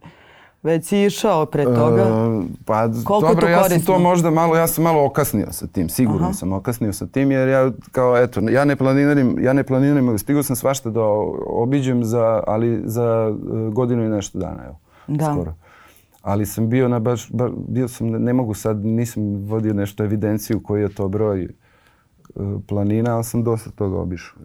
već 0.62 0.84
si 0.86 0.98
išao 0.98 1.46
pre 1.46 1.64
toga? 1.64 2.02
E, 2.02 2.42
pa 2.64 2.88
Koliko 3.04 3.28
dobro, 3.28 3.48
ja 3.48 3.68
sam 3.68 3.80
to 3.80 3.98
možda 3.98 4.30
malo, 4.30 4.56
ja 4.56 4.66
sam 4.66 4.84
malo 4.84 5.04
okasnio 5.04 5.46
sa 5.50 5.66
tim, 5.66 5.88
sigurno 5.88 6.24
Aha. 6.24 6.32
sam 6.32 6.52
okasnio 6.52 6.92
sa 6.92 7.06
tim 7.06 7.30
jer 7.30 7.48
ja 7.48 7.70
kao 7.92 8.16
eto, 8.16 8.40
ja 8.40 8.64
ne 8.64 8.76
planinarim, 8.76 9.36
ja 9.40 9.52
ne 9.52 9.64
planiram, 9.64 10.08
ali 10.08 10.18
stigao 10.18 10.42
sam 10.42 10.56
svašta 10.56 10.90
da 10.90 11.02
obiđem 11.46 12.04
za, 12.04 12.42
ali 12.46 12.82
za 12.84 13.32
e, 13.32 13.70
godinu 13.70 14.04
i 14.04 14.08
nešto 14.08 14.38
dana, 14.38 14.64
evo, 14.66 14.76
Da. 15.06 15.24
skoro. 15.24 15.54
Ali 16.22 16.46
sam 16.46 16.68
bio 16.68 16.88
na 16.88 16.98
baš, 16.98 17.30
ba- 17.30 17.50
bio 17.68 17.88
sam, 17.88 18.08
ne 18.08 18.32
mogu 18.32 18.54
sad, 18.54 18.84
nisam 18.84 19.22
vodio 19.36 19.74
nešto 19.74 20.04
evidenciju 20.04 20.60
koji 20.62 20.82
je 20.82 20.94
to 20.94 21.08
broj 21.08 21.48
planina, 22.68 23.14
ali 23.14 23.24
sam 23.24 23.42
dosta 23.42 23.70
toga 23.70 23.98
obišao. 23.98 24.36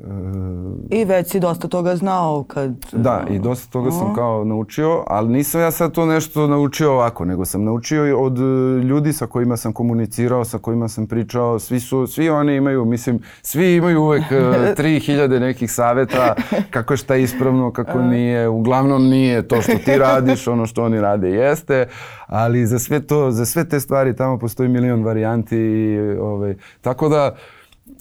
E, 0.91 0.99
I 1.01 1.05
već 1.05 1.31
si 1.31 1.39
dosta 1.39 1.67
toga 1.67 1.95
znao 1.95 2.43
kad... 2.43 2.85
da, 2.91 3.25
i 3.29 3.39
dosta 3.39 3.71
toga 3.71 3.91
sam 3.91 4.15
kao 4.15 4.45
naučio, 4.45 5.03
ali 5.07 5.29
nisam 5.29 5.61
ja 5.61 5.71
sad 5.71 5.91
to 5.91 6.05
nešto 6.05 6.47
naučio 6.47 6.91
ovako, 6.91 7.25
nego 7.25 7.45
sam 7.45 7.63
naučio 7.63 8.07
i 8.07 8.11
od 8.11 8.37
e, 8.39 8.83
ljudi 8.83 9.13
sa 9.13 9.27
kojima 9.27 9.57
sam 9.57 9.73
komunicirao, 9.73 10.45
sa 10.45 10.57
kojima 10.57 10.87
sam 10.87 11.07
pričao, 11.07 11.59
svi 11.59 11.79
su, 11.79 12.07
svi 12.07 12.29
oni 12.29 12.55
imaju, 12.55 12.85
mislim, 12.85 13.19
svi 13.41 13.75
imaju 13.75 14.01
uvek 14.01 14.31
e, 14.31 14.35
3000 14.81 15.39
nekih 15.39 15.71
saveta 15.71 16.35
kako 16.69 16.93
je 16.93 16.97
šta 16.97 17.15
ispravno, 17.15 17.71
kako 17.71 18.01
nije, 18.01 18.47
uglavnom 18.47 19.03
nije 19.03 19.47
to 19.47 19.61
što 19.61 19.73
ti 19.85 19.97
radiš, 19.97 20.47
ono 20.47 20.65
što 20.65 20.83
oni 20.83 21.01
rade 21.01 21.29
jeste, 21.29 21.87
ali 22.27 22.65
za 22.65 22.79
sve 22.79 22.99
to, 22.99 23.31
za 23.31 23.45
sve 23.45 23.69
te 23.69 23.79
stvari 23.79 24.15
tamo 24.15 24.39
postoji 24.39 24.69
milion 24.69 25.03
varijanti 25.03 25.57
i 25.57 25.99
ovaj, 26.19 26.55
tako 26.81 27.09
da 27.09 27.35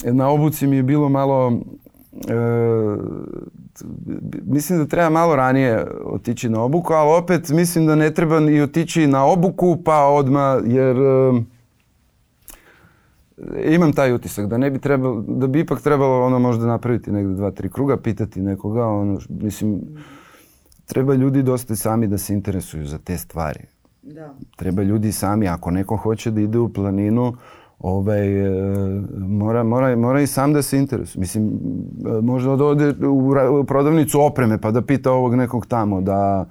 na 0.03 0.29
obuci 0.29 0.67
mi 0.67 0.75
je 0.75 0.83
bilo 0.83 1.09
malo 1.09 1.59
e, 2.13 2.33
mislim 4.43 4.79
da 4.79 4.85
treba 4.85 5.09
malo 5.09 5.35
ranije 5.35 5.85
otići 6.05 6.49
na 6.49 6.63
obuku, 6.63 6.93
ali 6.93 7.23
opet 7.23 7.49
mislim 7.49 7.85
da 7.85 7.95
ne 7.95 8.13
treba 8.13 8.39
ni 8.39 8.61
otići 8.61 9.07
na 9.07 9.25
obuku 9.25 9.77
pa 9.85 10.05
odmah, 10.05 10.61
jer 10.65 10.97
e, 10.97 11.43
imam 13.73 13.93
taj 13.93 14.13
utisak 14.13 14.47
da 14.47 14.57
ne 14.57 14.71
bi 14.71 14.79
trebalo, 14.79 15.23
da 15.27 15.47
bi 15.47 15.59
ipak 15.59 15.81
trebalo 15.81 16.25
ono 16.25 16.39
možda 16.39 16.65
napraviti 16.65 17.11
negdje 17.11 17.35
dva, 17.35 17.51
tri 17.51 17.69
kruga, 17.69 17.97
pitati 17.97 18.41
nekoga, 18.41 18.85
ono, 18.85 19.19
mislim, 19.29 19.81
treba 20.85 21.13
ljudi 21.13 21.43
dosta 21.43 21.75
sami 21.75 22.07
da 22.07 22.17
se 22.17 22.33
interesuju 22.33 22.85
za 22.85 22.97
te 22.97 23.17
stvari. 23.17 23.59
Da. 24.01 24.33
Treba 24.55 24.83
ljudi 24.83 25.11
sami, 25.11 25.47
ako 25.47 25.71
neko 25.71 25.97
hoće 25.97 26.31
da 26.31 26.41
ide 26.41 26.59
u 26.59 26.69
planinu, 26.73 27.33
ovaj, 27.81 28.45
e, 28.45 29.01
mora, 29.17 29.63
mora, 29.63 29.95
mora 29.95 30.21
i 30.21 30.27
sam 30.27 30.53
da 30.53 30.61
se 30.61 30.77
interesuje. 30.77 31.19
Mislim, 31.19 31.51
e, 32.17 32.21
može 32.21 32.57
da 32.57 32.65
ode 32.65 32.93
u, 33.07 33.33
u 33.59 33.63
prodavnicu 33.63 34.21
opreme 34.21 34.57
pa 34.57 34.71
da 34.71 34.81
pita 34.81 35.11
ovog 35.11 35.35
nekog 35.35 35.65
tamo, 35.65 36.01
da 36.01 36.45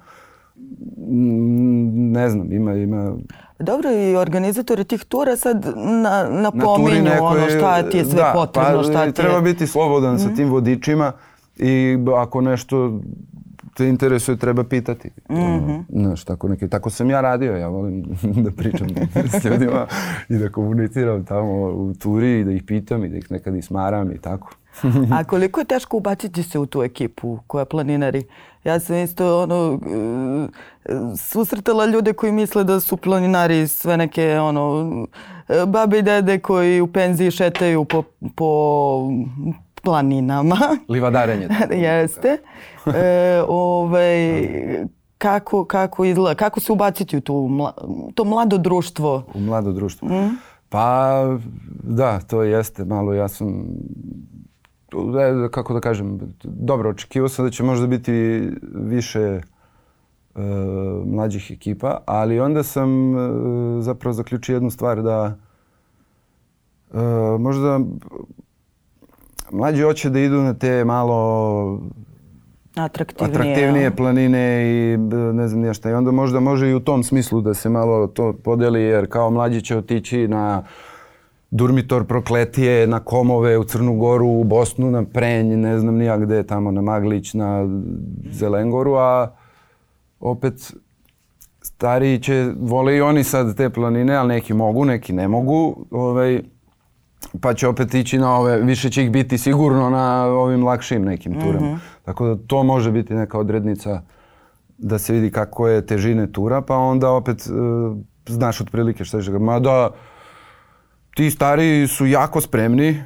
mm, 0.97 2.11
ne 2.11 2.29
znam, 2.29 2.51
ima, 2.51 2.73
ima 2.73 3.13
Dobro, 3.59 3.91
i 3.91 4.15
organizatori 4.15 4.83
tih 4.83 5.03
tura 5.03 5.35
sad 5.35 5.65
na, 5.75 6.29
na 6.29 6.41
napominju 6.41 7.03
neko 7.03 7.25
ono 7.25 7.49
šta 7.49 7.89
ti 7.89 7.97
je 7.97 8.05
sve 8.05 8.15
da, 8.15 8.31
potrebno, 8.35 8.77
pa, 8.77 8.83
šta 8.83 9.05
ti 9.05 9.11
treba 9.11 9.33
je... 9.33 9.41
Mhm. 9.41 9.45
biti 9.45 9.67
slobodan 9.67 10.19
sa 10.19 10.29
tim 10.35 10.49
vodičima 10.49 11.11
i 11.57 11.97
ako 12.17 12.41
nešto 12.41 12.99
te 13.73 13.87
interesuje, 13.87 14.37
treba 14.37 14.63
pitati. 14.63 15.09
Mm 15.29 15.35
-hmm. 15.35 15.83
Znaš, 15.89 16.23
tako, 16.23 16.47
neke, 16.47 16.67
tako 16.67 16.89
sam 16.89 17.09
ja 17.09 17.21
radio, 17.21 17.57
ja 17.57 17.67
volim 17.67 18.03
da 18.45 18.51
pričam 18.51 18.87
s 19.41 19.45
ljudima 19.45 19.87
i 20.29 20.37
da 20.37 20.49
komuniciram 20.49 21.25
tamo 21.25 21.53
u 21.53 21.93
turi 21.93 22.39
i 22.39 22.43
da 22.43 22.51
ih 22.51 22.63
pitam 22.63 23.05
i 23.05 23.09
da 23.09 23.17
ih 23.17 23.31
nekad 23.31 23.55
ismaram 23.55 24.11
i 24.11 24.17
tako. 24.17 24.55
A 25.11 25.23
koliko 25.23 25.59
je 25.59 25.65
teško 25.65 25.97
ubaciti 25.97 26.43
se 26.43 26.59
u 26.59 26.65
tu 26.65 26.83
ekipu 26.83 27.39
koja 27.47 27.65
planinari? 27.65 28.23
Ja 28.63 28.79
sam 28.79 28.95
isto 28.95 29.43
ono, 29.43 29.79
e, 30.85 30.93
susretala 31.17 31.85
ljude 31.85 32.13
koji 32.13 32.31
misle 32.31 32.63
da 32.63 32.79
su 32.79 32.97
planinari 32.97 33.67
sve 33.67 33.97
neke 33.97 34.39
ono, 34.39 35.07
babe 35.67 35.99
i 35.99 36.01
dede 36.01 36.39
koji 36.39 36.81
u 36.81 36.87
penziji 36.87 37.31
šetaju 37.31 37.85
po, 37.85 38.03
po 38.35 39.09
planinama. 39.81 40.57
Livadarenje. 40.89 41.49
Jeste. 41.71 42.37
E, 42.85 43.43
ovaj, 43.47 44.45
kako, 45.17 45.65
kako 45.65 46.05
izgleda, 46.05 46.35
kako 46.35 46.59
se 46.59 46.71
ubaciti 46.71 47.17
u 47.17 47.21
tu, 47.21 47.49
to 48.15 48.23
mlado 48.23 48.57
društvo? 48.57 49.23
U 49.33 49.39
mlado 49.39 49.71
društvo. 49.71 50.07
Mm. 50.07 50.37
Pa 50.69 51.21
da, 51.83 52.19
to 52.19 52.43
jeste 52.43 52.85
malo, 52.85 53.13
ja 53.13 53.27
sam 53.27 53.65
kako 55.51 55.73
da 55.73 55.79
kažem, 55.79 56.19
dobro, 56.43 56.89
očekivao 56.89 57.29
sam 57.29 57.45
da 57.45 57.51
će 57.51 57.63
možda 57.63 57.87
biti 57.87 58.11
više 58.73 59.19
e, 59.21 59.41
mlađih 61.05 61.51
ekipa, 61.51 61.97
ali 62.05 62.39
onda 62.39 62.63
sam 62.63 63.15
e, 63.15 63.81
zapravo 63.81 64.13
zaključio 64.13 64.53
jednu 64.53 64.69
stvar 64.69 65.01
da 65.01 65.37
e, 66.93 66.97
možda 67.39 67.79
mlađi 69.51 69.81
hoće 69.81 70.09
da 70.09 70.19
idu 70.19 70.35
na 70.35 70.53
te 70.53 70.85
malo 70.85 71.79
atraktivnije, 72.75 73.31
atraktivnije 73.31 73.95
planine 73.95 74.63
i 74.65 74.97
ne 75.33 75.47
znam 75.47 75.61
nije 75.61 75.73
šta. 75.73 75.89
I 75.89 75.93
onda 75.93 76.11
možda 76.11 76.39
može 76.39 76.69
i 76.69 76.73
u 76.75 76.79
tom 76.79 77.03
smislu 77.03 77.41
da 77.41 77.53
se 77.53 77.69
malo 77.69 78.07
to 78.07 78.33
podeli 78.43 78.81
jer 78.81 79.09
kao 79.09 79.29
mlađi 79.29 79.61
će 79.61 79.77
otići 79.77 80.27
na 80.27 80.63
Durmitor 81.51 82.05
prokletije, 82.05 82.87
na 82.87 82.99
Komove, 82.99 83.57
u 83.57 83.63
Crnu 83.63 83.95
Goru, 83.95 84.27
u 84.27 84.43
Bosnu, 84.43 84.91
na 84.91 85.03
Prenj, 85.13 85.55
ne 85.55 85.79
znam 85.79 85.95
nija 85.95 86.17
gde, 86.17 86.43
tamo 86.43 86.71
na 86.71 86.81
Maglić, 86.81 87.33
na 87.33 87.67
Zelengoru, 88.31 88.93
a 88.95 89.35
opet 90.19 90.73
stariji 91.61 92.19
će, 92.19 92.51
vole 92.59 92.97
i 92.97 93.01
oni 93.01 93.23
sad 93.23 93.57
te 93.57 93.69
planine, 93.69 94.15
ali 94.15 94.27
neki 94.27 94.53
mogu, 94.53 94.85
neki 94.85 95.13
ne 95.13 95.27
mogu, 95.27 95.85
ovaj, 95.91 96.41
pa 97.41 97.53
će 97.53 97.67
opet 97.67 97.93
ići 97.93 98.17
na 98.17 98.35
ove, 98.35 98.61
više 98.61 98.89
će 98.89 99.03
ih 99.03 99.11
biti 99.11 99.37
sigurno 99.37 99.89
na 99.89 100.25
ovim 100.25 100.63
lakšim 100.63 101.05
nekim 101.05 101.33
turama. 101.33 101.67
Mm 101.67 101.75
-hmm. 101.75 101.79
Tako 102.05 102.27
da 102.27 102.47
to 102.47 102.63
može 102.63 102.91
biti 102.91 103.13
neka 103.13 103.39
odrednica 103.39 104.01
da 104.77 104.99
se 104.99 105.13
vidi 105.13 105.31
kako 105.31 105.67
je 105.67 105.85
težine 105.85 106.31
tura, 106.31 106.61
pa 106.61 106.77
onda 106.77 107.11
opet 107.11 107.47
uh, 107.47 107.97
znaš 108.27 108.61
otprilike 108.61 109.05
šta 109.05 109.17
je. 109.17 109.39
Mada, 109.39 109.89
ti 111.15 111.31
stari 111.31 111.87
su 111.87 112.05
jako 112.05 112.41
spremni. 112.41 113.03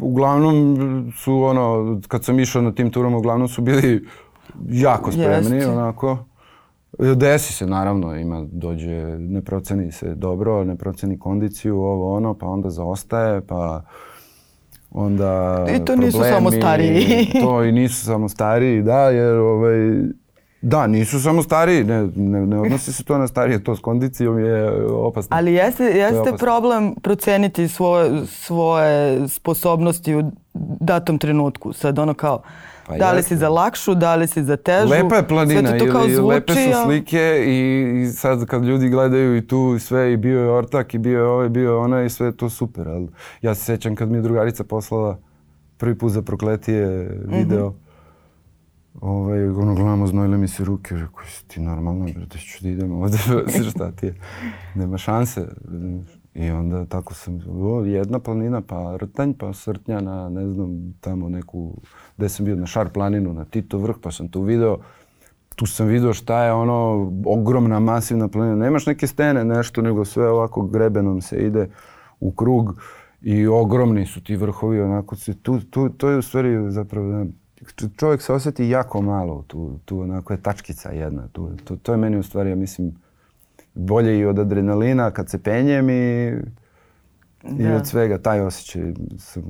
Uglavnom 0.00 1.12
su 1.16 1.42
ono, 1.42 2.00
kad 2.08 2.24
sam 2.24 2.40
išao 2.40 2.62
na 2.62 2.72
tim 2.72 2.90
turama, 2.90 3.16
uglavnom 3.16 3.48
su 3.48 3.62
bili 3.62 4.06
jako 4.68 5.12
spremni, 5.12 5.56
Jeste. 5.56 5.70
onako. 5.70 6.18
Desi 6.98 7.52
se 7.52 7.66
naravno, 7.66 8.16
ima, 8.16 8.46
dođe, 8.52 9.18
ne 9.18 9.42
proceni 9.42 9.92
se 9.92 10.14
dobro, 10.14 10.64
ne 10.64 10.76
proceni 10.76 11.18
kondiciju, 11.18 11.76
ovo 11.76 12.16
ono, 12.16 12.34
pa 12.34 12.46
onda 12.46 12.70
zaostaje, 12.70 13.40
pa 13.40 13.82
onda 14.90 15.64
I 15.76 15.84
to 15.84 15.96
nisu 15.96 16.20
samo 16.30 16.50
stariji. 16.50 17.26
to 17.44 17.64
i 17.64 17.72
nisu 17.72 18.04
samo 18.04 18.28
stariji, 18.28 18.82
da, 18.82 19.10
jer 19.10 19.36
ovaj, 19.36 19.78
Da, 20.62 20.86
nisu 20.86 21.20
samo 21.20 21.42
stariji, 21.42 21.84
ne, 21.84 22.08
ne, 22.16 22.46
ne 22.46 22.60
odnosi 22.60 22.92
se 22.92 23.04
to 23.04 23.18
na 23.18 23.26
starije, 23.26 23.64
to 23.64 23.76
s 23.76 23.80
kondicijom 23.80 24.38
je 24.38 24.86
opasno. 24.86 25.36
Ali 25.36 25.52
jeste, 25.54 25.84
jeste 25.84 26.32
problem 26.38 26.94
proceniti 26.94 27.68
svoje, 27.68 28.26
svoje 28.26 29.28
sposobnosti 29.28 30.14
u 30.14 30.22
datom 30.80 31.18
trenutku. 31.18 31.72
Sad 31.72 31.98
ono 31.98 32.14
kao, 32.14 32.42
pa 32.88 32.96
da 32.96 33.12
li 33.12 33.22
si 33.22 33.36
za 33.36 33.48
lakšu, 33.48 33.94
da 33.94 34.14
li 34.14 34.26
si 34.26 34.44
za 34.44 34.56
težu. 34.56 34.88
Lepa 34.88 35.16
je 35.16 35.28
planina 35.28 35.78
to 35.78 35.86
kao 35.92 36.08
zvuči, 36.08 36.20
lepe 36.20 36.52
su 36.52 36.70
slike 36.84 37.44
i, 37.46 38.02
i 38.02 38.06
sad 38.06 38.46
kad 38.46 38.64
ljudi 38.64 38.88
gledaju 38.88 39.36
i 39.36 39.46
tu 39.46 39.78
sve 39.78 40.12
i 40.12 40.16
bio 40.16 40.40
je 40.40 40.50
ortak 40.50 40.94
i 40.94 40.98
bio 40.98 41.18
je 41.18 41.26
ovaj, 41.26 41.48
bio 41.48 41.70
je 41.70 41.76
ona 41.76 42.02
i 42.04 42.10
sve 42.10 42.26
je 42.26 42.36
to 42.36 42.50
super. 42.50 42.88
Ali 42.88 43.08
ja 43.42 43.54
se 43.54 43.64
sećam 43.64 43.96
kad 43.96 44.10
mi 44.10 44.18
je 44.18 44.22
drugarica 44.22 44.64
poslala 44.64 45.18
prvi 45.76 45.98
put 45.98 46.12
za 46.12 46.22
prokletije 46.22 47.10
video. 47.26 47.68
Mm 47.68 47.72
-hmm 47.72 47.88
Ovaj, 49.00 49.48
ono, 49.48 49.74
gledamo, 49.74 50.06
znojile 50.06 50.36
mi 50.36 50.48
se 50.48 50.64
ruke, 50.64 50.94
rekao, 50.94 51.24
si 51.26 51.48
ti 51.48 51.60
normalno, 51.60 52.06
brate, 52.14 52.38
ću 52.38 52.62
da 52.62 52.68
idem 52.68 52.92
ovde, 52.92 53.18
šta 53.70 53.90
ti 53.92 54.06
je, 54.06 54.14
nema 54.74 54.98
šanse. 54.98 55.48
I 56.34 56.50
onda 56.50 56.84
tako 56.84 57.14
sam, 57.14 57.40
o, 57.48 57.84
jedna 57.84 58.18
planina, 58.18 58.60
pa 58.60 58.96
Rtanj, 58.96 59.32
pa 59.32 59.52
Srtnja 59.52 60.00
na, 60.00 60.28
ne 60.28 60.48
znam, 60.48 60.94
tamo 61.00 61.28
neku, 61.28 61.80
gde 62.18 62.28
sam 62.28 62.44
bio 62.44 62.56
na 62.56 62.66
Šar 62.66 62.88
planinu, 62.88 63.32
na 63.32 63.44
Tito 63.44 63.78
vrh, 63.78 63.96
pa 64.02 64.10
sam 64.10 64.28
tu 64.28 64.42
video, 64.42 64.78
tu 65.56 65.66
sam 65.66 65.86
video 65.86 66.12
šta 66.14 66.44
je 66.44 66.52
ono, 66.52 67.12
ogromna, 67.26 67.80
masivna 67.80 68.28
planina. 68.28 68.56
Nemaš 68.56 68.86
neke 68.86 69.06
stene, 69.06 69.44
nešto, 69.44 69.82
nego 69.82 70.04
sve 70.04 70.28
ovako 70.28 70.62
grebenom 70.62 71.20
se 71.20 71.36
ide 71.36 71.68
u 72.20 72.32
krug 72.32 72.80
i 73.22 73.46
ogromni 73.46 74.06
su 74.06 74.24
ti 74.24 74.36
vrhovi, 74.36 74.80
onako, 74.80 75.16
tu, 75.42 75.60
tu, 75.60 75.88
to 75.88 76.08
je 76.08 76.18
u 76.18 76.22
stvari 76.22 76.70
zapravo, 76.70 77.08
da, 77.08 77.24
čovjek 77.96 78.22
se 78.22 78.32
osjeti 78.32 78.68
jako 78.68 79.02
malo, 79.02 79.44
tu, 79.46 79.78
tu 79.84 80.00
onako 80.00 80.32
je 80.32 80.42
tačkica 80.42 80.90
jedna. 80.90 81.28
Tu, 81.28 81.50
to, 81.64 81.76
to 81.76 81.92
je 81.92 81.98
meni 81.98 82.18
u 82.18 82.22
stvari, 82.22 82.50
ja 82.50 82.56
mislim, 82.56 82.94
bolje 83.74 84.18
i 84.18 84.24
od 84.24 84.38
adrenalina 84.38 85.10
kad 85.10 85.30
se 85.30 85.42
penjem 85.42 85.90
i, 85.90 86.32
da. 87.42 87.64
i 87.64 87.72
od 87.72 87.86
svega. 87.86 88.18
Taj 88.18 88.40
osjećaj 88.40 88.92
sam 89.18 89.42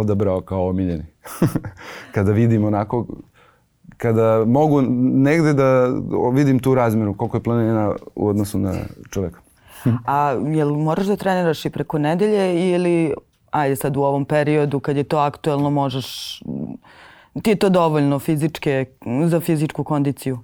odabrao 0.00 0.40
kao 0.40 0.68
omiljeni. 0.68 1.04
kada 2.14 2.32
vidim 2.32 2.64
onako, 2.64 3.06
kada 3.96 4.44
mogu 4.44 4.82
negde 5.12 5.52
da 5.52 5.86
vidim 6.32 6.58
tu 6.58 6.74
razmeru 6.74 7.14
koliko 7.14 7.36
je 7.36 7.42
planina 7.42 7.94
u 8.14 8.28
odnosu 8.28 8.58
na 8.58 8.74
čoveka. 9.10 9.40
A 10.06 10.30
jel 10.30 10.74
moraš 10.74 11.06
da 11.06 11.16
treniraš 11.16 11.64
i 11.64 11.70
preko 11.70 11.98
nedelje 11.98 12.70
ili 12.70 13.14
ajde 13.50 13.76
sad 13.76 13.96
u 13.96 14.02
ovom 14.02 14.24
periodu 14.24 14.80
kad 14.80 14.96
je 14.96 15.04
to 15.04 15.18
aktuelno 15.18 15.70
možeš, 15.70 16.40
ti 17.42 17.50
je 17.50 17.56
to 17.56 17.68
dovoljno 17.68 18.18
fizičke, 18.18 18.84
za 19.26 19.40
fizičku 19.40 19.84
kondiciju? 19.84 20.38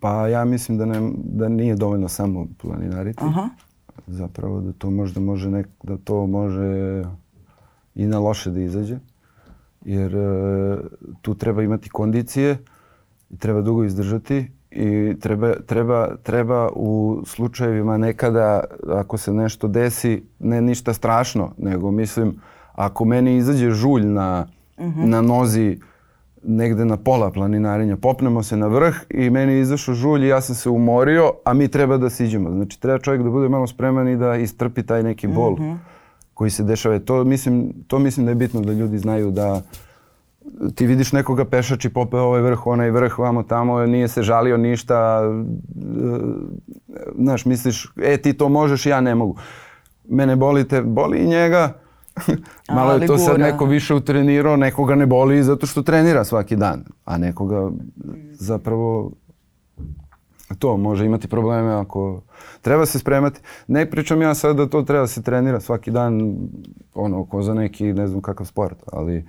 Pa 0.00 0.28
ja 0.28 0.44
mislim 0.44 0.78
da, 0.78 0.86
ne, 0.86 1.10
da 1.14 1.48
nije 1.48 1.76
dovoljno 1.76 2.08
samo 2.08 2.46
planinariti. 2.62 3.24
Aha. 3.24 3.48
Zapravo 4.06 4.60
da 4.60 4.72
to 4.72 4.90
možda 4.90 5.20
može 5.20 5.50
nek, 5.50 5.68
da 5.82 5.96
to 5.96 6.26
može 6.26 7.02
i 7.94 8.06
na 8.06 8.18
loše 8.18 8.50
da 8.50 8.60
izađe. 8.60 8.98
Jer 9.84 10.16
e, 10.16 10.76
tu 11.22 11.34
treba 11.34 11.62
imati 11.62 11.90
kondicije 11.90 12.58
i 13.30 13.36
treba 13.36 13.60
dugo 13.60 13.84
izdržati 13.84 14.50
i 14.70 15.14
treba, 15.20 15.54
treba, 15.66 16.16
treba 16.22 16.68
u 16.74 17.22
slučajevima 17.26 17.98
nekada 17.98 18.64
ako 18.88 19.18
se 19.18 19.32
nešto 19.32 19.68
desi, 19.68 20.22
ne 20.38 20.60
ništa 20.60 20.92
strašno, 20.92 21.52
nego 21.58 21.90
mislim 21.90 22.34
ako 22.74 23.04
meni 23.04 23.36
izađe 23.36 23.70
žulj 23.70 24.04
na, 24.04 24.46
uh 24.78 24.86
mhm. 24.86 25.00
-huh. 25.00 25.06
na 25.06 25.22
nozi 25.22 25.78
negde 26.42 26.84
na 26.84 26.96
pola 26.96 27.30
planinarenja, 27.30 27.96
popnemo 27.96 28.42
se 28.42 28.56
na 28.56 28.66
vrh 28.66 28.94
i 29.10 29.30
meni 29.30 29.52
je 29.52 29.60
izašao 29.60 29.94
žulj 29.94 30.24
i 30.24 30.28
ja 30.28 30.40
sam 30.40 30.54
se 30.54 30.70
umorio, 30.70 31.32
a 31.44 31.54
mi 31.54 31.68
treba 31.68 31.96
da 31.96 32.10
siđemo. 32.10 32.50
Znači 32.50 32.80
treba 32.80 32.98
čovjek 32.98 33.22
da 33.22 33.30
bude 33.30 33.48
malo 33.48 33.66
spreman 33.66 34.08
i 34.08 34.16
da 34.16 34.36
istrpi 34.36 34.82
taj 34.82 35.02
neki 35.02 35.28
bol 35.28 35.52
uh 35.52 35.60
mhm. 35.60 35.68
-huh. 35.70 35.76
Koji 36.40 36.50
se 36.50 36.64
dešava. 36.64 36.98
To 36.98 37.24
mislim, 37.24 37.72
to 37.86 37.98
mislim 37.98 38.26
da 38.26 38.32
je 38.32 38.34
bitno 38.34 38.60
da 38.60 38.72
ljudi 38.72 38.98
znaju 38.98 39.30
da 39.30 39.60
ti 40.74 40.86
vidiš 40.86 41.12
nekoga 41.12 41.44
pešači 41.44 41.88
popeo 41.88 42.22
ovaj 42.22 42.40
vrh, 42.40 42.66
onaj 42.66 42.90
vrh, 42.90 43.18
vamo 43.18 43.42
tamo, 43.42 43.86
nije 43.86 44.08
se 44.08 44.22
žalio 44.22 44.56
ništa, 44.56 45.20
znaš, 47.18 47.44
misliš, 47.44 47.92
e 48.02 48.16
ti 48.16 48.32
to 48.32 48.48
možeš, 48.48 48.86
ja 48.86 49.00
ne 49.00 49.14
mogu. 49.14 49.36
Mene 50.08 50.36
boli 50.36 50.64
te, 50.68 50.82
boli 50.82 51.18
i 51.18 51.26
njega, 51.26 51.72
malo 52.76 52.92
je 52.92 53.06
to 53.06 53.18
sad 53.18 53.40
neko 53.40 53.64
više 53.64 53.94
utrenirao, 53.94 54.56
nekoga 54.56 54.94
ne 54.94 55.06
boli 55.06 55.42
zato 55.42 55.66
što 55.66 55.82
trenira 55.82 56.24
svaki 56.24 56.56
dan, 56.56 56.84
a 57.04 57.18
nekoga 57.18 57.70
zapravo 58.32 59.12
to 60.58 60.76
može 60.76 61.06
imati 61.06 61.28
probleme 61.28 61.72
ako 61.72 62.22
treba 62.62 62.86
se 62.86 62.98
spremati. 62.98 63.40
Ne 63.68 63.90
pričam 63.90 64.22
ja 64.22 64.34
sad 64.34 64.56
da 64.56 64.68
to 64.68 64.82
treba 64.82 65.06
se 65.06 65.22
trenira 65.22 65.60
svaki 65.60 65.90
dan, 65.90 66.36
ono, 66.94 67.24
ko 67.24 67.42
za 67.42 67.54
neki, 67.54 67.92
ne 67.92 68.06
znam 68.06 68.22
kakav 68.22 68.46
sport, 68.46 68.76
ali 68.92 69.24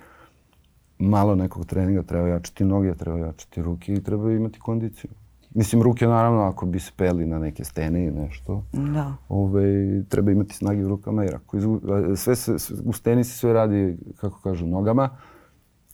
malo 0.98 1.34
nekog 1.34 1.66
treninga, 1.66 2.02
treba 2.02 2.28
jačati 2.28 2.64
noge, 2.64 2.94
treba 2.94 3.18
jačati 3.18 3.62
ruke 3.62 3.94
i 3.94 4.02
treba 4.02 4.32
imati 4.32 4.60
kondiciju. 4.60 5.10
Mislim, 5.54 5.82
ruke 5.82 6.06
naravno 6.06 6.42
ako 6.42 6.66
bi 6.66 6.80
se 6.80 6.92
peli 6.96 7.26
na 7.26 7.38
neke 7.38 7.64
stene 7.64 8.04
i 8.04 8.10
nešto, 8.10 8.64
da. 8.72 9.14
ove, 9.28 9.62
ovaj, 9.62 10.02
treba 10.08 10.30
imati 10.30 10.54
snage 10.54 10.84
u 10.84 10.88
rukama 10.88 11.24
jer 11.24 11.34
ako 11.34 11.56
izgu, 11.56 11.80
sve 12.16 12.36
se, 12.36 12.56
u 12.84 12.92
steni 12.92 13.24
se 13.24 13.38
sve 13.38 13.52
radi, 13.52 13.96
kako 14.20 14.40
kažu, 14.40 14.66
nogama, 14.66 15.10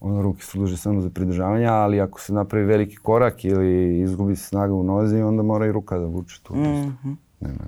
ono, 0.01 0.23
ruke 0.23 0.43
služe 0.43 0.77
samo 0.77 1.01
za 1.01 1.11
pridržavanje, 1.11 1.67
ali 1.67 2.01
ako 2.01 2.21
se 2.21 2.33
napravi 2.33 2.67
veliki 2.67 2.97
korak 2.97 3.45
ili 3.45 4.01
izgubi 4.01 4.37
se 4.37 4.45
snaga 4.45 4.75
u 4.75 4.83
nozi, 4.83 5.23
onda 5.23 5.43
mora 5.43 5.67
i 5.67 5.73
ruka 5.73 5.99
da 5.99 6.07
vuče 6.07 6.41
tu. 6.43 6.55
Mm 6.55 6.65
-hmm. 6.65 7.17
Nema. 7.41 7.65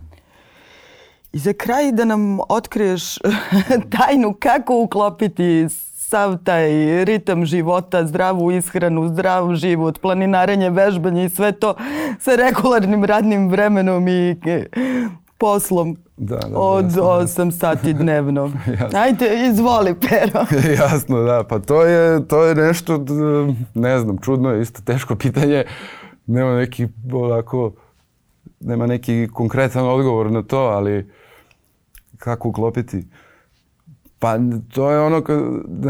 I 1.33 1.39
za 1.39 1.53
kraj 1.53 1.93
da 1.93 2.05
nam 2.05 2.39
otkriješ 2.49 3.19
tajnu 3.99 4.35
kako 4.39 4.83
uklopiti 4.83 5.67
sav 6.11 6.37
taj 6.45 6.71
ritam 7.05 7.45
života, 7.47 8.07
zdravu 8.07 8.53
ishranu, 8.53 9.09
zdrav 9.09 9.55
život, 9.55 10.01
planinarenje, 10.01 10.71
vežbanje 10.71 11.25
i 11.25 11.29
sve 11.29 11.53
to 11.53 11.75
sa 12.19 12.35
regularnim 12.35 13.05
radnim 13.05 13.49
vremenom 13.49 14.09
i 14.09 14.37
poslom 15.41 15.97
da, 16.17 16.37
da, 16.37 16.59
od 16.59 16.85
jasno, 16.85 17.03
8 17.03 17.45
da. 17.45 17.51
sati 17.51 17.93
dnevno. 17.93 18.53
Ajde, 19.05 19.47
izvoli, 19.51 19.95
Pero. 19.95 20.45
jasno, 20.83 21.23
da. 21.23 21.45
Pa 21.45 21.59
to 21.59 21.85
je, 21.85 22.29
to 22.29 22.45
je 22.45 22.55
nešto, 22.55 23.05
ne 23.75 23.99
znam, 23.99 24.19
čudno 24.19 24.51
je 24.51 24.63
isto 24.63 24.83
teško 24.83 25.17
pitanje. 25.17 25.65
Nema 26.27 26.57
neki, 26.57 26.89
onako, 27.13 27.73
nema 28.61 28.87
neki 28.87 29.29
konkretan 29.33 29.89
odgovor 29.89 30.31
na 30.31 30.43
to, 30.43 30.59
ali 30.59 31.11
kako 32.19 32.49
uklopiti? 32.49 33.05
Pa 34.21 34.39
to 34.75 34.91
je 34.91 35.01
ono, 35.01 35.21
kad, 35.21 35.39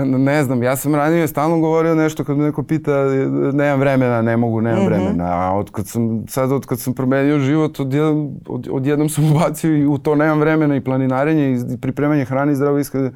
ne 0.05 0.45
znam, 0.45 0.63
ja 0.63 0.77
sam 0.77 0.95
ranije 0.95 1.29
stalno 1.29 1.61
govorio 1.61 1.95
nešto 1.95 2.25
kad 2.25 2.37
me 2.37 2.45
neko 2.45 2.63
pita 2.63 3.05
nemam 3.53 3.81
vremena, 3.81 4.23
ne 4.23 4.37
mogu, 4.37 4.61
nemam 4.61 4.79
mm 4.79 4.83
-hmm. 4.83 4.89
vremena. 4.89 5.25
A 5.25 5.53
od 5.53 5.71
kad 5.71 5.87
sam, 5.87 6.27
sad 6.29 6.53
od 6.53 6.67
kad 6.67 6.81
sam 6.81 6.95
promenio 6.95 7.39
život, 7.39 7.81
odjednom, 7.81 8.31
od, 8.49 8.69
odjednom 8.73 9.09
sam 9.09 9.25
ubacio 9.33 9.77
i 9.77 9.87
u 9.87 9.99
to 9.99 10.15
nemam 10.15 10.41
vremena 10.41 10.77
i 10.77 10.81
planinarenje 10.81 11.53
i 11.53 11.81
pripremanje 11.81 12.25
hrane 12.25 12.53
i 12.53 12.57
zdravo 12.57 12.79
ishrane 12.79 13.11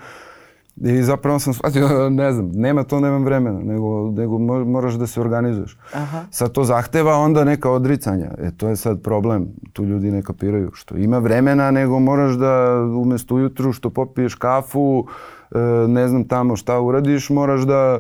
I 0.77 1.03
zapravo 1.03 1.39
sam 1.39 1.55
shvatio, 1.55 1.89
ne 2.11 2.33
znam, 2.33 2.51
nema 2.53 2.83
to, 2.83 3.01
nemam 3.01 3.25
vremena, 3.25 3.59
nego, 3.59 4.11
nego 4.11 4.39
moraš 4.65 4.95
da 4.95 5.07
se 5.07 5.21
organizuješ. 5.21 5.79
Aha. 5.93 6.25
Sad 6.31 6.53
to 6.53 6.65
zahteva 6.65 7.17
onda 7.17 7.45
neka 7.45 7.71
odricanja. 7.71 8.31
E 8.39 8.51
to 8.57 8.69
je 8.69 8.77
sad 8.77 9.03
problem, 9.03 9.49
tu 9.73 9.85
ljudi 9.85 10.11
ne 10.11 10.23
kapiraju. 10.23 10.71
Što 10.75 10.97
ima 10.97 11.19
vremena, 11.19 11.71
nego 11.71 11.99
moraš 11.99 12.33
da 12.33 12.83
umesto 13.01 13.35
ujutru 13.35 13.73
što 13.73 13.91
popiješ 13.91 14.35
kafu, 14.35 15.07
e, 15.55 15.59
ne 15.89 16.09
znam 16.09 16.25
tamo 16.25 16.57
šta 16.57 16.81
uradiš, 16.81 17.31
moraš 17.31 17.61
da 17.61 17.99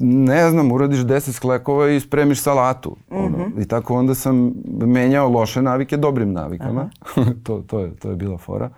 ne 0.00 0.50
znam, 0.50 0.72
uradiš 0.72 0.98
10 0.98 1.32
sklekova 1.32 1.90
i 1.90 2.00
spremiš 2.00 2.42
salatu. 2.42 2.96
Mm 3.10 3.14
-hmm. 3.14 3.26
ono. 3.26 3.48
Mhm. 3.48 3.60
I 3.60 3.68
tako 3.68 3.94
onda 3.94 4.14
sam 4.14 4.52
menjao 4.66 5.28
loše 5.28 5.62
navike 5.62 5.96
dobrim 5.96 6.32
navikama. 6.32 6.90
to, 7.44 7.62
to, 7.66 7.80
je, 7.80 7.96
to 7.96 8.10
je 8.10 8.16
bila 8.16 8.38
fora. 8.38 8.70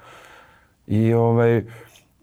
I 0.87 1.15
ovaj, 1.15 1.65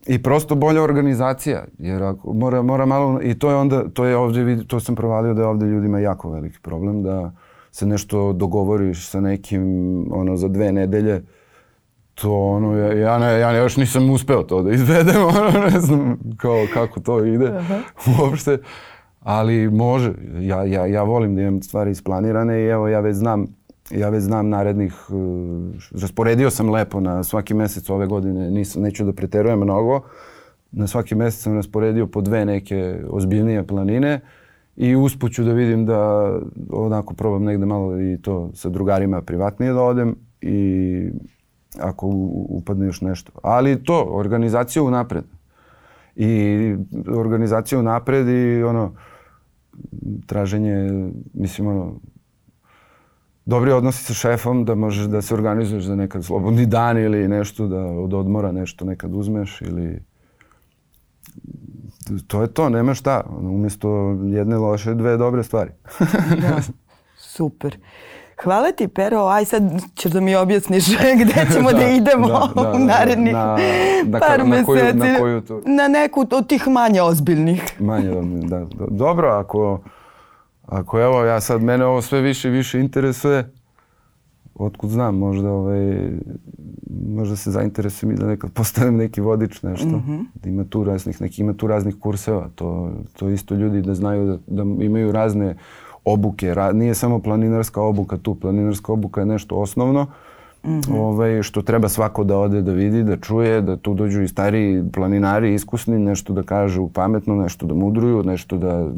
I 0.07 0.23
prosto 0.23 0.55
bolja 0.55 0.83
organizacija, 0.83 1.63
jer 1.77 2.03
ako 2.03 2.33
mora, 2.33 2.61
mora 2.61 2.85
malo, 2.85 3.19
i 3.21 3.39
to 3.39 3.49
je 3.49 3.55
onda, 3.55 3.89
to 3.89 4.05
je 4.05 4.17
ovdje, 4.17 4.67
to 4.67 4.79
sam 4.79 4.95
provalio 4.95 5.33
da 5.33 5.41
je 5.41 5.47
ovdje 5.47 5.67
ljudima 5.67 5.99
jako 5.99 6.31
veliki 6.31 6.59
problem, 6.61 7.03
da 7.03 7.31
se 7.71 7.85
nešto 7.85 8.33
dogovoriš 8.33 9.09
sa 9.09 9.21
nekim, 9.21 9.63
ono, 10.11 10.37
za 10.37 10.47
dve 10.47 10.71
nedelje, 10.71 11.23
to 12.15 12.33
ono, 12.33 12.77
ja, 12.77 12.93
ja, 12.93 13.19
ne, 13.19 13.39
ja 13.39 13.51
još 13.51 13.77
nisam 13.77 14.09
uspeo 14.09 14.43
to 14.43 14.61
da 14.61 14.71
izvedem, 14.71 15.21
ono, 15.35 15.59
ne 15.71 15.79
znam 15.79 16.19
kao, 16.37 16.65
kako 16.73 16.99
to 16.99 17.25
ide 17.25 17.47
Aha. 17.47 17.79
uopšte, 18.19 18.57
ali 19.19 19.69
može, 19.69 20.13
ja, 20.39 20.63
ja, 20.63 20.85
ja 20.85 21.03
volim 21.03 21.35
da 21.35 21.41
imam 21.41 21.61
stvari 21.61 21.91
isplanirane 21.91 22.61
i 22.61 22.67
evo 22.67 22.87
ja 22.87 22.99
već 22.99 23.15
znam 23.15 23.45
ja 23.91 24.09
već 24.09 24.23
znam 24.23 24.49
narednih, 24.49 25.09
uh, 25.09 26.01
rasporedio 26.01 26.49
sam 26.49 26.69
lepo 26.69 26.99
na 26.99 27.23
svaki 27.23 27.53
mesec 27.53 27.89
ove 27.89 28.07
godine, 28.07 28.51
nisam, 28.51 28.81
neću 28.81 29.05
da 29.05 29.13
preterujem 29.13 29.59
mnogo, 29.59 30.01
na 30.71 30.87
svaki 30.87 31.15
mesec 31.15 31.41
sam 31.41 31.55
rasporedio 31.55 32.07
po 32.07 32.21
dve 32.21 32.45
neke 32.45 32.99
ozbiljnije 33.09 33.67
planine 33.67 34.19
i 34.75 34.95
uspuću 34.95 35.43
da 35.43 35.53
vidim 35.53 35.85
da 35.85 36.31
onako 36.69 37.13
probam 37.13 37.43
negde 37.43 37.65
malo 37.65 38.01
i 38.01 38.17
to 38.21 38.49
sa 38.53 38.69
drugarima 38.69 39.21
privatnije 39.21 39.73
da 39.73 39.81
odem 39.81 40.15
i 40.41 41.09
ako 41.79 42.07
upadne 42.49 42.85
još 42.85 43.01
nešto. 43.01 43.31
Ali 43.43 43.83
to, 43.83 44.05
organizacija 44.09 44.83
unapred. 44.83 45.23
I 46.15 46.75
organizacija 47.07 47.79
unapred 47.79 48.27
i 48.27 48.63
ono, 48.63 48.93
traženje, 50.25 51.09
mislim 51.33 51.67
ono, 51.67 51.93
dobri 53.45 53.71
odnosi 53.71 54.03
sa 54.03 54.13
šefom, 54.13 54.65
da 54.65 54.75
možeš 54.75 55.05
da 55.05 55.21
se 55.21 55.33
organizuješ 55.33 55.83
za 55.83 55.95
nekad 55.95 56.25
slobodni 56.25 56.65
dan 56.65 56.97
ili 56.97 57.27
nešto, 57.27 57.67
da 57.67 57.79
od 57.79 58.13
odmora 58.13 58.51
nešto 58.51 58.85
nekad 58.85 59.13
uzmeš 59.13 59.61
ili... 59.61 60.03
To 62.27 62.41
je 62.41 62.47
to, 62.47 62.69
nema 62.69 62.93
šta. 62.93 63.23
Umjesto 63.39 64.17
jedne 64.23 64.57
loše, 64.57 64.93
dve 64.93 65.17
dobre 65.17 65.43
stvari. 65.43 65.71
da, 66.41 66.61
super. 67.17 67.77
Hvala 68.43 68.71
ti, 68.71 68.87
Pero. 68.87 69.27
Aj 69.27 69.45
sad 69.45 69.63
ćeš 69.95 70.11
da 70.11 70.21
mi 70.21 70.35
objasniš 70.35 70.85
gde 71.21 71.47
ćemo 71.53 71.71
da, 71.71 71.77
da 71.77 71.87
idemo 71.87 72.27
da, 72.27 72.51
da, 72.63 72.71
u 72.71 72.79
narednih 72.79 73.33
na, 73.33 73.57
na, 74.05 74.19
par 74.19 74.39
na, 74.39 74.45
meseci. 74.45 74.65
Koju, 74.65 74.93
na 74.93 75.19
koju 75.19 75.41
tu? 75.41 75.61
Na 75.65 75.87
neku 75.87 76.25
od 76.31 76.47
tih 76.47 76.67
manje 76.67 77.01
ozbiljnih. 77.01 77.63
Manje 77.79 78.11
ozbiljnih, 78.11 78.49
da. 78.49 78.65
Dobro, 78.89 79.29
ako 79.29 79.79
Ako 80.67 80.99
evo, 80.99 81.23
ja 81.23 81.41
sad, 81.41 81.61
mene 81.61 81.85
ovo 81.85 82.01
sve 82.01 82.21
više 82.21 82.47
i 82.47 82.51
više 82.51 82.79
interesuje, 82.79 83.51
otkud 84.55 84.89
znam, 84.89 85.17
možda, 85.17 85.51
ovaj, 85.51 86.11
možda 87.07 87.35
se 87.35 87.51
zainteresujem 87.51 88.15
i 88.15 88.17
da 88.17 88.27
nekad 88.27 88.51
postavim 88.59 88.95
neki 88.95 89.21
vodič, 89.21 89.61
nešto. 89.61 89.87
Mm 89.87 90.03
-hmm. 90.07 90.25
Da 90.43 90.49
ima 90.49 90.63
tu 90.63 90.83
raznih, 90.83 91.21
neki 91.21 91.41
ima 91.41 91.53
tu 91.53 91.67
raznih 91.67 91.95
kurseva. 91.99 92.49
To, 92.55 92.91
to 93.13 93.29
isto 93.29 93.55
ljudi 93.55 93.81
da 93.81 93.93
znaju 93.93 94.25
da, 94.25 94.63
da 94.63 94.83
imaju 94.83 95.11
razne 95.11 95.55
obuke. 96.05 96.53
Ra, 96.53 96.71
nije 96.71 96.95
samo 96.95 97.19
planinarska 97.19 97.81
obuka 97.81 98.17
tu. 98.17 98.35
Planinarska 98.35 98.91
obuka 98.91 99.21
je 99.21 99.25
nešto 99.25 99.55
osnovno. 99.55 100.07
Mm 100.63 100.69
-hmm. 100.69 100.99
ovaj, 100.99 101.43
što 101.43 101.61
treba 101.61 101.89
svako 101.89 102.23
da 102.23 102.37
ode 102.37 102.61
da 102.61 102.71
vidi, 102.71 103.03
da 103.03 103.17
čuje, 103.17 103.61
da 103.61 103.77
tu 103.77 103.93
dođu 103.93 104.21
i 104.21 104.27
stari 104.27 104.83
planinari, 104.93 105.53
iskusni, 105.53 105.99
nešto 105.99 106.33
da 106.33 106.43
kažu 106.43 106.87
pametno, 106.87 107.35
nešto 107.35 107.65
da 107.65 107.73
mudruju, 107.73 108.23
nešto 108.23 108.57
da 108.57 108.91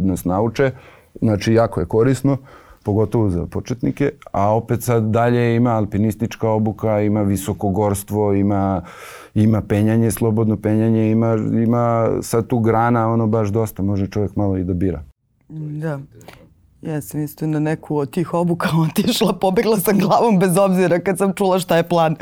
nas 0.00 0.24
nauče. 0.24 0.70
Znači, 1.20 1.52
jako 1.52 1.80
je 1.80 1.86
korisno, 1.86 2.36
pogotovo 2.82 3.30
za 3.30 3.46
početnike, 3.46 4.10
a 4.32 4.54
opet 4.54 4.82
sad 4.82 5.02
dalje 5.02 5.56
ima 5.56 5.70
alpinistička 5.70 6.50
obuka, 6.50 7.00
ima 7.00 7.22
visokogorstvo, 7.22 8.34
ima, 8.34 8.82
ima 9.34 9.62
penjanje, 9.62 10.10
slobodno 10.10 10.56
penjanje, 10.56 11.10
ima, 11.10 11.36
ima 11.62 12.08
sad 12.22 12.46
tu 12.46 12.58
grana, 12.58 13.12
ono 13.12 13.26
baš 13.26 13.48
dosta, 13.48 13.82
može 13.82 14.06
čovjek 14.06 14.36
malo 14.36 14.56
i 14.56 14.64
da 14.64 14.74
bira. 14.74 15.02
Da. 15.48 15.98
Ja 16.82 17.00
sam 17.00 17.20
isto 17.20 17.46
na 17.46 17.58
neku 17.58 17.96
od 17.96 18.10
tih 18.10 18.34
obuka 18.34 18.68
otišla, 18.88 19.32
pobegla 19.32 19.76
sam 19.76 19.98
glavom 19.98 20.38
bez 20.38 20.56
obzira 20.56 21.00
kad 21.00 21.18
sam 21.18 21.32
čula 21.32 21.58
šta 21.58 21.76
je 21.76 21.88
plan. 21.88 22.16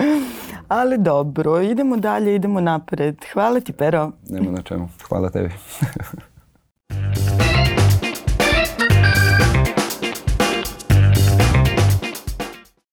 Ali 0.68 0.98
dobro, 0.98 1.60
idemo 1.60 1.96
dalje, 1.96 2.34
idemo 2.34 2.60
napred. 2.60 3.16
Hvala 3.32 3.60
ti, 3.60 3.72
Pero. 3.72 4.10
Nema 4.28 4.50
na 4.50 4.62
čemu. 4.62 4.88
Hvala 5.08 5.30
tebi. 5.30 5.48